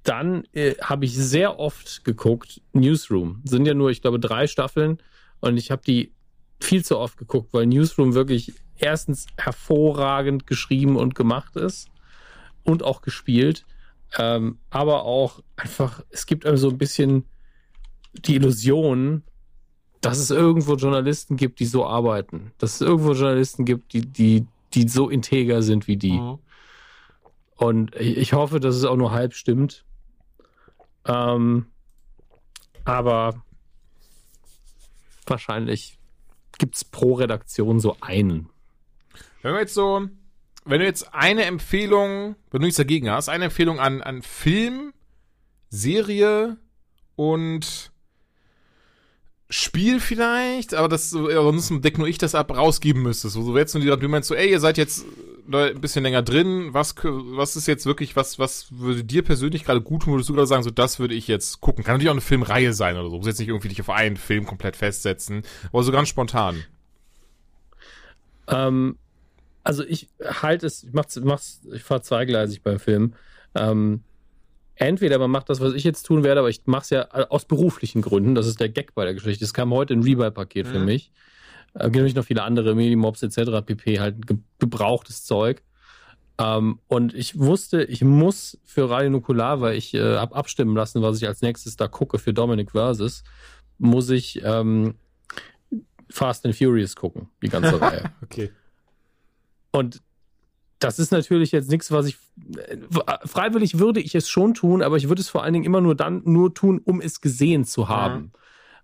[0.03, 3.41] dann äh, habe ich sehr oft geguckt, Newsroom.
[3.45, 4.99] Sind ja nur, ich glaube, drei Staffeln
[5.39, 6.13] und ich habe die
[6.59, 11.89] viel zu oft geguckt, weil Newsroom wirklich erstens hervorragend geschrieben und gemacht ist
[12.63, 13.65] und auch gespielt.
[14.17, 17.25] Ähm, aber auch einfach, es gibt einem so ein bisschen
[18.13, 19.23] die Illusion,
[20.01, 22.51] dass es irgendwo Journalisten gibt, die so arbeiten.
[22.57, 26.19] Dass es irgendwo Journalisten gibt, die, die, die so integer sind wie die.
[26.19, 26.39] Mhm.
[27.55, 29.85] Und ich hoffe, dass es auch nur halb stimmt.
[31.05, 31.67] Ähm,
[32.83, 33.43] aber
[35.25, 35.97] wahrscheinlich
[36.57, 38.49] gibt es pro Redaktion so einen.
[39.41, 40.07] Wenn wir jetzt so
[40.65, 44.93] wenn du jetzt eine Empfehlung, wenn du nichts dagegen hast, eine Empfehlung an, an Film,
[45.69, 46.57] Serie
[47.15, 47.91] und
[49.49, 53.35] Spiel vielleicht, aber das, ansonsten deck nur ich das ab, rausgeben müsstest.
[53.35, 55.05] So, so jetzt nur die, du meinst so, ey, ihr seid jetzt
[55.51, 59.81] ein bisschen länger drin, was, was ist jetzt wirklich, was, was würde dir persönlich gerade
[59.81, 61.83] gut tun, würdest du gerade sagen, so, das würde ich jetzt gucken.
[61.83, 63.89] Kann natürlich auch eine Filmreihe sein oder so, du musst jetzt nicht irgendwie dich auf
[63.89, 66.63] einen Film komplett festsetzen, aber so ganz spontan.
[68.47, 68.97] Ähm,
[69.63, 73.13] also ich halte es, ich mach's, mach's, ich fahre zweigleisig beim Film.
[73.55, 74.01] Ähm,
[74.75, 77.45] entweder man macht das, was ich jetzt tun werde, aber ich mache es ja aus
[77.45, 78.35] beruflichen Gründen.
[78.35, 79.45] Das ist der Gag bei der Geschichte.
[79.45, 80.71] Es kam heute ein Rebuy-Paket mhm.
[80.71, 81.11] für mich.
[81.73, 85.63] Äh, gibt natürlich noch viele andere, Minimobs etc., pp, halt ge gebrauchtes Zeug.
[86.39, 91.01] Ähm, und ich wusste, ich muss für Radio Nukular, weil ich äh, hab abstimmen lassen,
[91.01, 93.23] was ich als nächstes da gucke für Dominic Versus,
[93.77, 94.95] muss ich ähm,
[96.09, 98.11] Fast and Furious gucken, die ganze Reihe.
[98.23, 98.51] okay.
[99.73, 100.01] Und
[100.79, 102.17] das ist natürlich jetzt nichts, was ich
[102.55, 102.77] äh,
[103.25, 105.95] freiwillig würde ich es schon tun, aber ich würde es vor allen Dingen immer nur
[105.95, 108.15] dann nur tun, um es gesehen zu haben.
[108.15, 108.31] Mhm.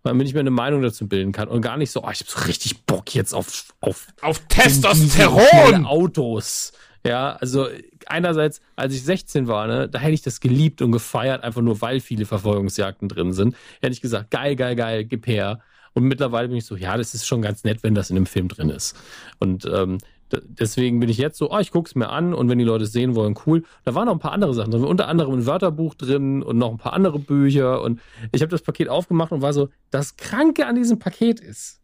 [0.04, 2.30] Damit ich mir eine Meinung dazu bilden kann und gar nicht so, oh, ich habe
[2.30, 6.72] so richtig Bock jetzt auf auf auf Testosteron Autos.
[7.06, 7.68] Ja, also
[8.06, 11.82] einerseits, als ich 16 war, ne, da hätte ich das geliebt und gefeiert, einfach nur
[11.82, 13.56] weil viele Verfolgungsjagden drin sind.
[13.82, 15.60] Hätte ich gesagt, geil, geil, geil, gib her.
[15.94, 18.26] Und mittlerweile bin ich so, ja, das ist schon ganz nett, wenn das in einem
[18.26, 18.96] Film drin ist.
[19.40, 19.98] Und ähm,
[20.32, 22.92] deswegen bin ich jetzt so, oh, ich guck's mir an und wenn die Leute es
[22.92, 23.64] sehen wollen, cool.
[23.84, 26.72] Da waren noch ein paar andere Sachen drin, unter anderem ein Wörterbuch drin und noch
[26.72, 28.00] ein paar andere Bücher und
[28.32, 31.80] ich habe das Paket aufgemacht und war so, das Kranke an diesem Paket ist,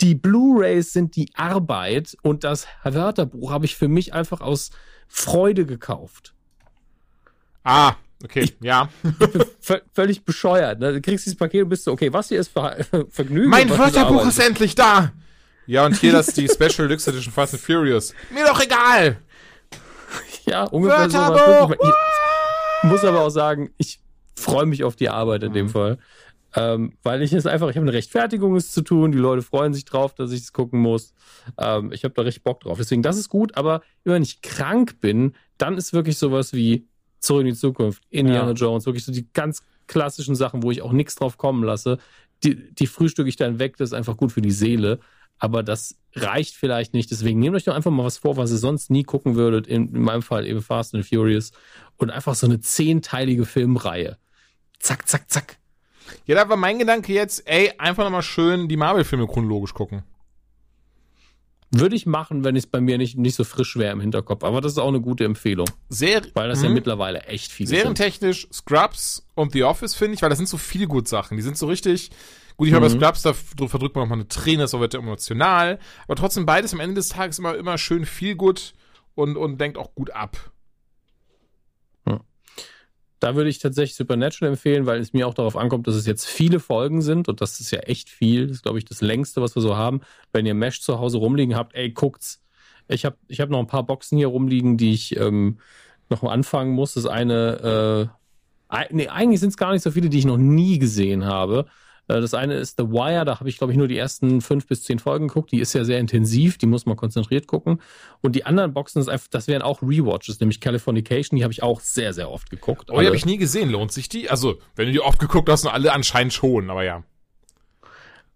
[0.00, 4.70] die Blu-rays sind die Arbeit und das Wörterbuch habe ich für mich einfach aus
[5.08, 6.34] Freude gekauft.
[7.64, 8.88] Ah, okay, ich, ja.
[9.02, 9.44] ich bin
[9.92, 10.80] völlig bescheuert.
[10.80, 10.94] Ne?
[10.94, 12.78] Du kriegst dieses Paket und bist so, okay, was hier ist Ver
[13.10, 13.50] Vergnügen?
[13.50, 15.12] Mein Wörterbuch ist endlich da!
[15.70, 18.12] Ja, und hier das die Special Deluxe Edition Fast and Furious.
[18.34, 19.18] Mir doch egal!
[20.44, 21.72] Ja, ungefähr so.
[22.82, 24.00] Ich muss aber auch sagen, ich
[24.34, 25.70] freue mich auf die Arbeit in dem mhm.
[25.70, 25.98] Fall.
[26.56, 29.12] Ähm, weil ich es einfach, ich habe eine Rechtfertigung, es zu tun.
[29.12, 31.14] Die Leute freuen sich drauf, dass ich es gucken muss.
[31.56, 32.78] Ähm, ich habe da richtig Bock drauf.
[32.78, 36.88] Deswegen, das ist gut, aber wenn ich krank bin, dann ist wirklich sowas wie
[37.20, 38.54] Zurück in die Zukunft, Indiana ja.
[38.54, 41.98] Jones, wirklich so die ganz klassischen Sachen, wo ich auch nichts drauf kommen lasse.
[42.42, 44.98] Die, die frühstücke ich dann weg, das ist einfach gut für die Seele.
[45.40, 47.10] Aber das reicht vielleicht nicht.
[47.10, 49.66] Deswegen nehmt euch doch einfach mal was vor, was ihr sonst nie gucken würdet.
[49.66, 51.50] In, in meinem Fall eben Fast and Furious.
[51.96, 54.18] Und einfach so eine zehnteilige Filmreihe.
[54.78, 55.60] Zack, zack, zack
[56.26, 60.02] ja, da war mein Gedanke jetzt, ey, einfach nochmal schön die Marvel-Filme chronologisch gucken.
[61.72, 64.42] Würde ich machen, wenn es bei mir nicht, nicht so frisch wäre im Hinterkopf.
[64.42, 65.70] Aber das ist auch eine gute Empfehlung.
[65.88, 66.74] Sehr, weil das ja mhm.
[66.74, 67.70] mittlerweile echt viel ist.
[67.70, 71.36] Serientechnisch Scrubs und The Office, finde ich, weil das sind so viele gut Sachen.
[71.36, 72.10] Die sind so richtig.
[72.56, 72.98] Gut, ich habe mhm.
[72.98, 75.78] bei Scrubs, da verdrückt man nochmal eine Träne, das wird emotional.
[76.04, 78.74] Aber trotzdem beides am Ende des Tages immer, immer schön viel gut
[79.14, 80.50] und, und denkt auch gut ab.
[83.20, 86.24] Da würde ich tatsächlich Supernatural empfehlen, weil es mir auch darauf ankommt, dass es jetzt
[86.24, 88.46] viele Folgen sind und das ist ja echt viel.
[88.46, 90.00] Das ist, glaube ich, das längste, was wir so haben.
[90.32, 92.42] Wenn ihr Mesh zu Hause rumliegen habt, ey, guckt's.
[92.88, 95.58] Ich habe ich hab noch ein paar Boxen hier rumliegen, die ich ähm,
[96.08, 96.94] noch mal anfangen muss.
[96.94, 98.10] Das eine,
[98.70, 101.66] äh, nee, eigentlich sind es gar nicht so viele, die ich noch nie gesehen habe.
[102.10, 104.66] Äh, das eine ist The Wire, da habe ich, glaube ich, nur die ersten fünf
[104.66, 105.52] bis zehn Folgen geguckt.
[105.52, 107.80] Die ist ja sehr intensiv, die muss man konzentriert gucken.
[108.20, 112.12] Und die anderen Boxen, das wären auch Rewatches, nämlich Californication, die habe ich auch sehr,
[112.12, 112.90] sehr oft geguckt.
[112.90, 113.70] Oh, die habe ich nie gesehen.
[113.70, 114.28] Lohnt sich die?
[114.28, 117.04] Also, wenn du die oft geguckt hast, alle anscheinend schon, aber ja.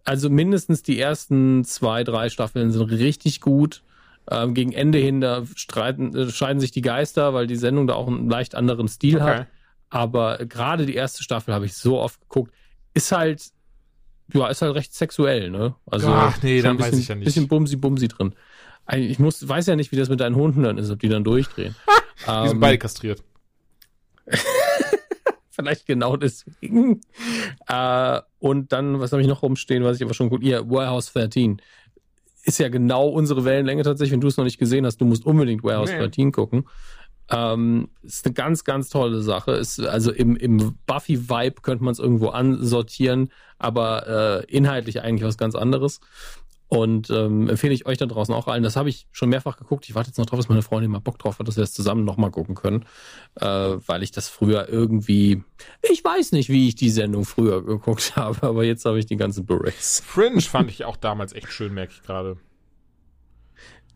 [0.04, 3.82] Also mindestens die ersten zwei, drei Staffeln sind richtig gut.
[4.30, 7.94] Ähm, gegen Ende hin, da streiten, äh, scheiden sich die Geister, weil die Sendung da
[7.94, 9.24] auch einen leicht anderen Stil okay.
[9.24, 9.46] hat.
[9.90, 12.52] Aber gerade die erste Staffel habe ich so oft geguckt.
[12.94, 13.53] Ist halt
[14.32, 15.74] ja, ist halt recht sexuell, ne?
[15.86, 17.24] Also Ach nee, dann bisschen, weiß ich ja nicht.
[17.26, 18.34] Bisschen Bumsi-Bumsi drin.
[18.92, 21.24] Ich muss, weiß ja nicht, wie das mit deinen Hunden dann ist, ob die dann
[21.24, 21.74] durchdrehen.
[22.26, 23.22] die ähm, sind beide kastriert.
[25.50, 27.00] Vielleicht genau deswegen.
[27.68, 31.12] Äh, und dann, was habe ich noch rumstehen, was ich aber schon gut, ihr Warehouse
[31.12, 31.60] 13
[32.44, 34.12] ist ja genau unsere Wellenlänge tatsächlich.
[34.12, 35.98] Wenn du es noch nicht gesehen hast, du musst unbedingt Warehouse nee.
[35.98, 36.66] 13 gucken.
[37.30, 39.52] Ähm, ist eine ganz, ganz tolle Sache.
[39.52, 45.38] Ist, also im, im Buffy-Vibe könnte man es irgendwo ansortieren, aber äh, inhaltlich eigentlich was
[45.38, 46.00] ganz anderes.
[46.68, 48.62] Und ähm, empfehle ich euch da draußen auch allen.
[48.62, 49.88] Das habe ich schon mehrfach geguckt.
[49.88, 51.72] Ich warte jetzt noch drauf, dass meine Freundin mal Bock drauf hat, dass wir es
[51.72, 52.84] zusammen nochmal gucken können.
[53.40, 55.44] Äh, weil ich das früher irgendwie.
[55.82, 59.16] Ich weiß nicht, wie ich die Sendung früher geguckt habe, aber jetzt habe ich die
[59.16, 60.02] ganzen Blu-Rays.
[60.04, 62.38] Fringe fand ich auch damals echt schön, merke ich gerade.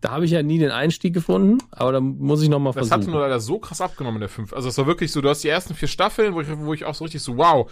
[0.01, 3.01] Da habe ich ja nie den Einstieg gefunden, aber da muss ich nochmal versuchen.
[3.01, 4.53] Das hat nur leider so krass abgenommen in der 5.
[4.53, 6.85] Also es war wirklich so, du hast die ersten vier Staffeln, wo ich, wo ich
[6.85, 7.71] auch so richtig so, wow,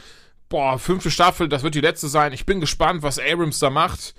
[0.49, 2.33] boah, fünfte Staffel, das wird die letzte sein.
[2.33, 4.15] Ich bin gespannt, was Abrams da macht.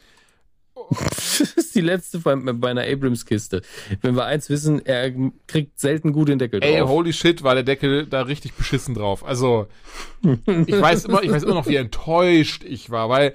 [0.89, 3.61] das ist die letzte bei, bei einer Abrams-Kiste.
[4.01, 5.11] Wenn wir eins wissen, er
[5.47, 6.69] kriegt selten gut den Deckel drauf.
[6.69, 9.25] Ey, holy shit, war der Deckel da richtig beschissen drauf.
[9.25, 9.67] Also,
[10.45, 13.33] ich weiß immer, ich weiß immer noch, wie enttäuscht ich war, weil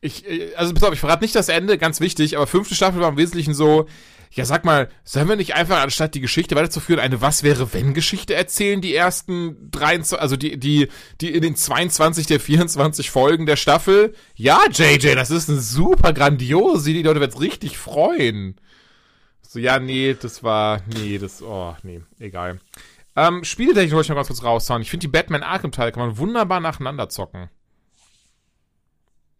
[0.00, 0.24] ich,
[0.56, 3.16] also pass auf, ich verrate nicht das Ende, ganz wichtig, aber fünfte Staffel war im
[3.16, 3.86] Wesentlichen so,
[4.34, 8.92] ja, sag mal, sollen wir nicht einfach, anstatt die Geschichte weiterzuführen, eine Was-wäre-wenn-Geschichte erzählen, die
[8.92, 10.88] ersten 23, also die, die,
[11.20, 14.12] die in den 22 der 24 Folgen der Staffel?
[14.34, 18.56] Ja, JJ, das ist eine super grandiose Idee, die Leute werden richtig freuen.
[19.42, 22.58] So, ja, nee, das war, nee, das, oh, nee, egal.
[23.14, 24.82] Ähm, Spieletechnik wollte ich noch ganz kurz raushauen.
[24.82, 27.50] Ich finde die Batman Arkham-Teile kann man wunderbar nacheinander zocken.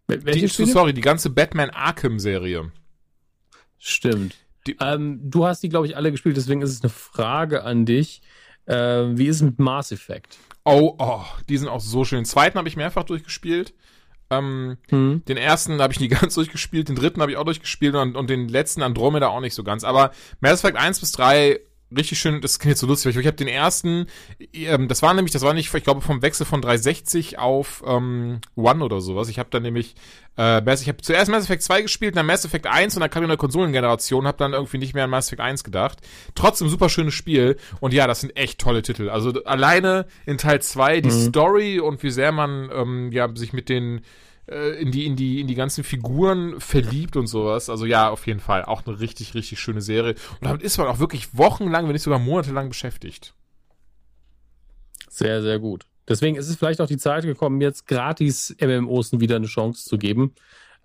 [0.07, 2.71] Die, sorry, die ganze Batman Arkham-Serie.
[3.77, 4.35] Stimmt.
[4.67, 7.85] Die- ähm, du hast die, glaube ich, alle gespielt, deswegen ist es eine Frage an
[7.85, 8.21] dich.
[8.65, 8.75] Äh,
[9.17, 10.37] wie ist es mit Mass Effect?
[10.63, 12.19] Oh, oh, die sind auch so schön.
[12.19, 13.73] Den zweiten habe ich mehrfach durchgespielt.
[14.31, 15.21] Ähm, Hm?
[15.27, 18.27] den ersten habe ich nie ganz durchgespielt, den dritten habe ich auch durchgespielt und, und
[18.29, 19.83] den letzten Andromeda auch nicht so ganz.
[19.83, 20.09] Aber
[20.39, 21.59] Mass Effect 1 bis 3
[21.95, 24.07] richtig schön, das klingt jetzt so lustig, weil ich, ich habe den ersten,
[24.53, 28.39] ähm, das war nämlich, das war nicht, ich glaube vom Wechsel von 360 auf ähm,
[28.55, 29.29] One oder sowas.
[29.29, 29.95] Ich habe dann nämlich,
[30.37, 33.23] äh, ich habe zuerst Mass Effect 2 gespielt, dann Mass Effect 1 und dann kam
[33.23, 35.99] die neue Konsolengeneration, habe dann irgendwie nicht mehr an Mass Effect 1 gedacht.
[36.35, 39.09] Trotzdem super schönes Spiel und ja, das sind echt tolle Titel.
[39.09, 43.69] Also alleine in Teil 2 die Story und wie sehr man ähm, ja sich mit
[43.69, 44.01] den
[44.47, 47.69] in die in die in die ganzen Figuren verliebt und sowas.
[47.69, 50.87] Also ja, auf jeden Fall auch eine richtig richtig schöne Serie und damit ist man
[50.87, 53.33] auch wirklich wochenlang, wenn nicht sogar monatelang beschäftigt.
[55.09, 55.85] Sehr, sehr gut.
[56.07, 59.97] Deswegen ist es vielleicht auch die Zeit gekommen, jetzt gratis MMOs wieder eine Chance zu
[59.97, 60.35] geben.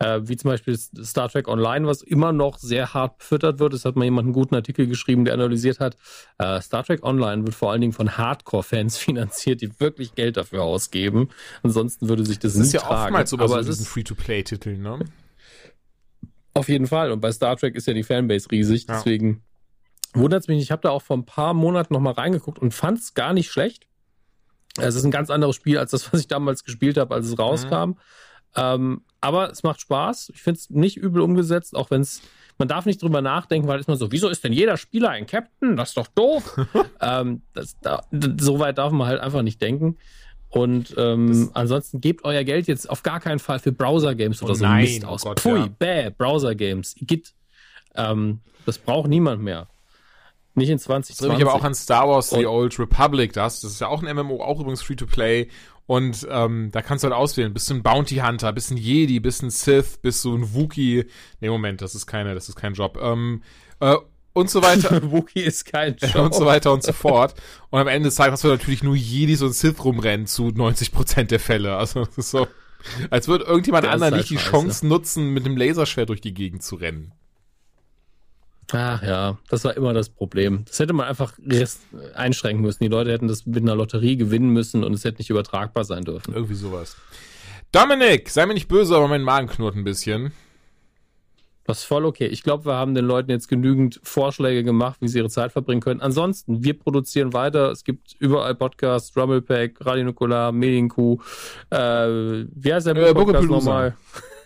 [0.01, 3.74] Äh, wie zum Beispiel Star Trek Online, was immer noch sehr hart befüttert wird.
[3.74, 5.96] Es hat mal jemand einen guten Artikel geschrieben, der analysiert hat.
[6.38, 10.62] Äh, Star Trek Online wird vor allen Dingen von Hardcore-Fans finanziert, die wirklich Geld dafür
[10.62, 11.28] ausgeben.
[11.62, 13.03] Ansonsten würde sich das, Das ist ja tragen.
[13.05, 15.01] oftmals so bei Aber so diesen ist Free-to-Play-Titeln, ne?
[16.55, 17.12] auf jeden Fall.
[17.12, 18.86] Und bei Star Trek ist ja die Fanbase riesig.
[18.88, 18.94] Ja.
[18.96, 19.42] Deswegen
[20.14, 20.64] wundert es mich nicht.
[20.64, 23.32] Ich habe da auch vor ein paar Monaten noch mal reingeguckt und fand es gar
[23.32, 23.86] nicht schlecht.
[24.78, 27.38] Es ist ein ganz anderes Spiel als das, was ich damals gespielt habe, als es
[27.38, 27.98] rauskam.
[28.57, 30.33] Ähm, aber es macht Spaß.
[30.35, 32.23] Ich finde es nicht übel umgesetzt, auch wenn es.
[32.59, 35.27] Man darf nicht drüber nachdenken, weil ist man so, wieso ist denn jeder Spieler ein
[35.27, 35.77] Captain?
[35.77, 36.57] Das ist doch doof.
[37.01, 38.03] ähm, das, da,
[38.39, 39.97] so weit darf man halt einfach nicht denken.
[40.51, 44.55] Und ähm, ansonsten gebt euer Geld jetzt auf gar keinen Fall für Browser-Games oder Oh
[44.57, 45.23] so nein, Mist oh aus.
[45.23, 45.68] Gott, Pfui, ja.
[45.79, 46.97] bäh, Browser-Games.
[47.01, 47.33] Git.
[47.95, 49.68] Ähm, das braucht niemand mehr.
[50.55, 51.39] Nicht in Das erinnert 2020.
[51.39, 53.33] mich aber auch an Star Wars The Old Republic.
[53.33, 55.49] Das, das ist ja auch ein MMO, auch übrigens Free-to-Play.
[55.91, 57.53] Und ähm, da kannst du halt auswählen.
[57.53, 60.36] Bist du ein Bounty Hunter, bist du ein Jedi, bist du ein Sith, bist du
[60.36, 61.07] ein Wookie.
[61.41, 62.97] Nee, Moment, das ist keine, das ist kein Job.
[63.03, 63.43] Ähm,
[63.80, 63.97] äh,
[64.32, 65.03] und so weiter.
[65.11, 66.14] Wookie ist kein Job.
[66.26, 67.34] und so weiter und so fort.
[67.70, 71.24] Und am Ende des Tages hast du natürlich nur Jedis und Sith rumrennen zu 90%
[71.24, 71.76] der Fälle.
[71.76, 72.47] Also das ist so,
[73.11, 74.36] als würde irgendjemand anderen halt nicht die.
[74.36, 77.11] Chance nutzen, mit dem Laserschwert durch die Gegend zu rennen.
[78.73, 80.64] Ach ja, das war immer das Problem.
[80.66, 81.33] Das hätte man einfach
[82.14, 82.83] einschränken müssen.
[82.85, 86.05] Die Leute hätten das mit einer Lotterie gewinnen müssen und es hätte nicht übertragbar sein
[86.05, 86.35] dürfen.
[86.35, 86.97] Irgendwie sowas.
[87.73, 90.33] Dominik, sei mir nicht böse, aber mein Magen knurrt ein bisschen.
[91.64, 92.27] Das ist voll okay.
[92.27, 95.81] Ich glaube, wir haben den Leuten jetzt genügend Vorschläge gemacht, wie sie ihre Zeit verbringen
[95.81, 96.01] können.
[96.01, 97.71] Ansonsten, wir produzieren weiter.
[97.71, 101.18] Es gibt überall Podcasts, Rumblepack, Radio Nukular, Medienkuh.
[101.71, 103.97] Äh, wie heißt der Äh, Podcast nochmal?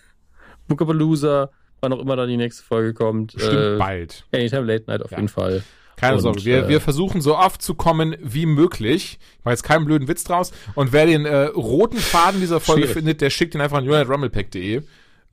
[0.67, 1.49] Bookapalooza,
[1.81, 3.33] wann auch immer dann die nächste Folge kommt.
[3.33, 4.25] Stimmt Äh, bald.
[4.33, 5.17] Anytime Late Night auf Ja.
[5.17, 5.63] jeden Fall.
[5.97, 9.17] Keine Und, Sorge, wir, äh, wir versuchen so oft zu kommen wie möglich.
[9.39, 10.51] Ich mache jetzt keinen blöden Witz draus.
[10.73, 12.93] Und wer den äh, roten Faden dieser Folge Schwierig.
[12.97, 14.81] findet, der schickt ihn einfach an unitedrumblepack.de.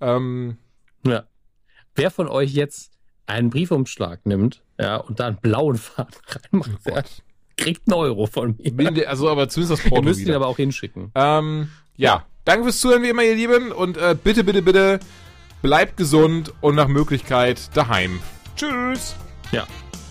[0.01, 0.57] Ähm,
[1.05, 1.25] Ja.
[1.97, 2.93] Wer von euch jetzt
[3.27, 6.15] einen Briefumschlag nimmt, ja, und da einen blauen Faden
[6.53, 7.05] reinmacht, oh der
[7.57, 9.09] kriegt einen Euro von mir.
[9.09, 10.37] Also aber zumindest das Ihr Porto müsst ihn wieder.
[10.37, 11.11] aber auch hinschicken.
[11.15, 13.73] Ähm, ja, danke fürs Zuhören wie immer, ihr Lieben.
[13.73, 15.01] Und äh, bitte, bitte, bitte
[15.63, 18.21] bleibt gesund und nach Möglichkeit daheim.
[18.57, 19.15] Tschüss.
[19.53, 19.67] Ja.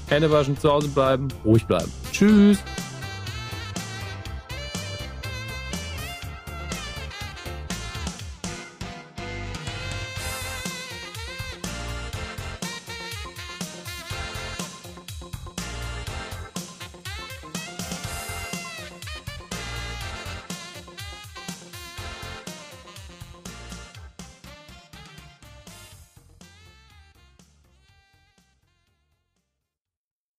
[0.07, 1.91] Hände waschen, zu Hause bleiben, ruhig bleiben.
[2.11, 2.59] Tschüss.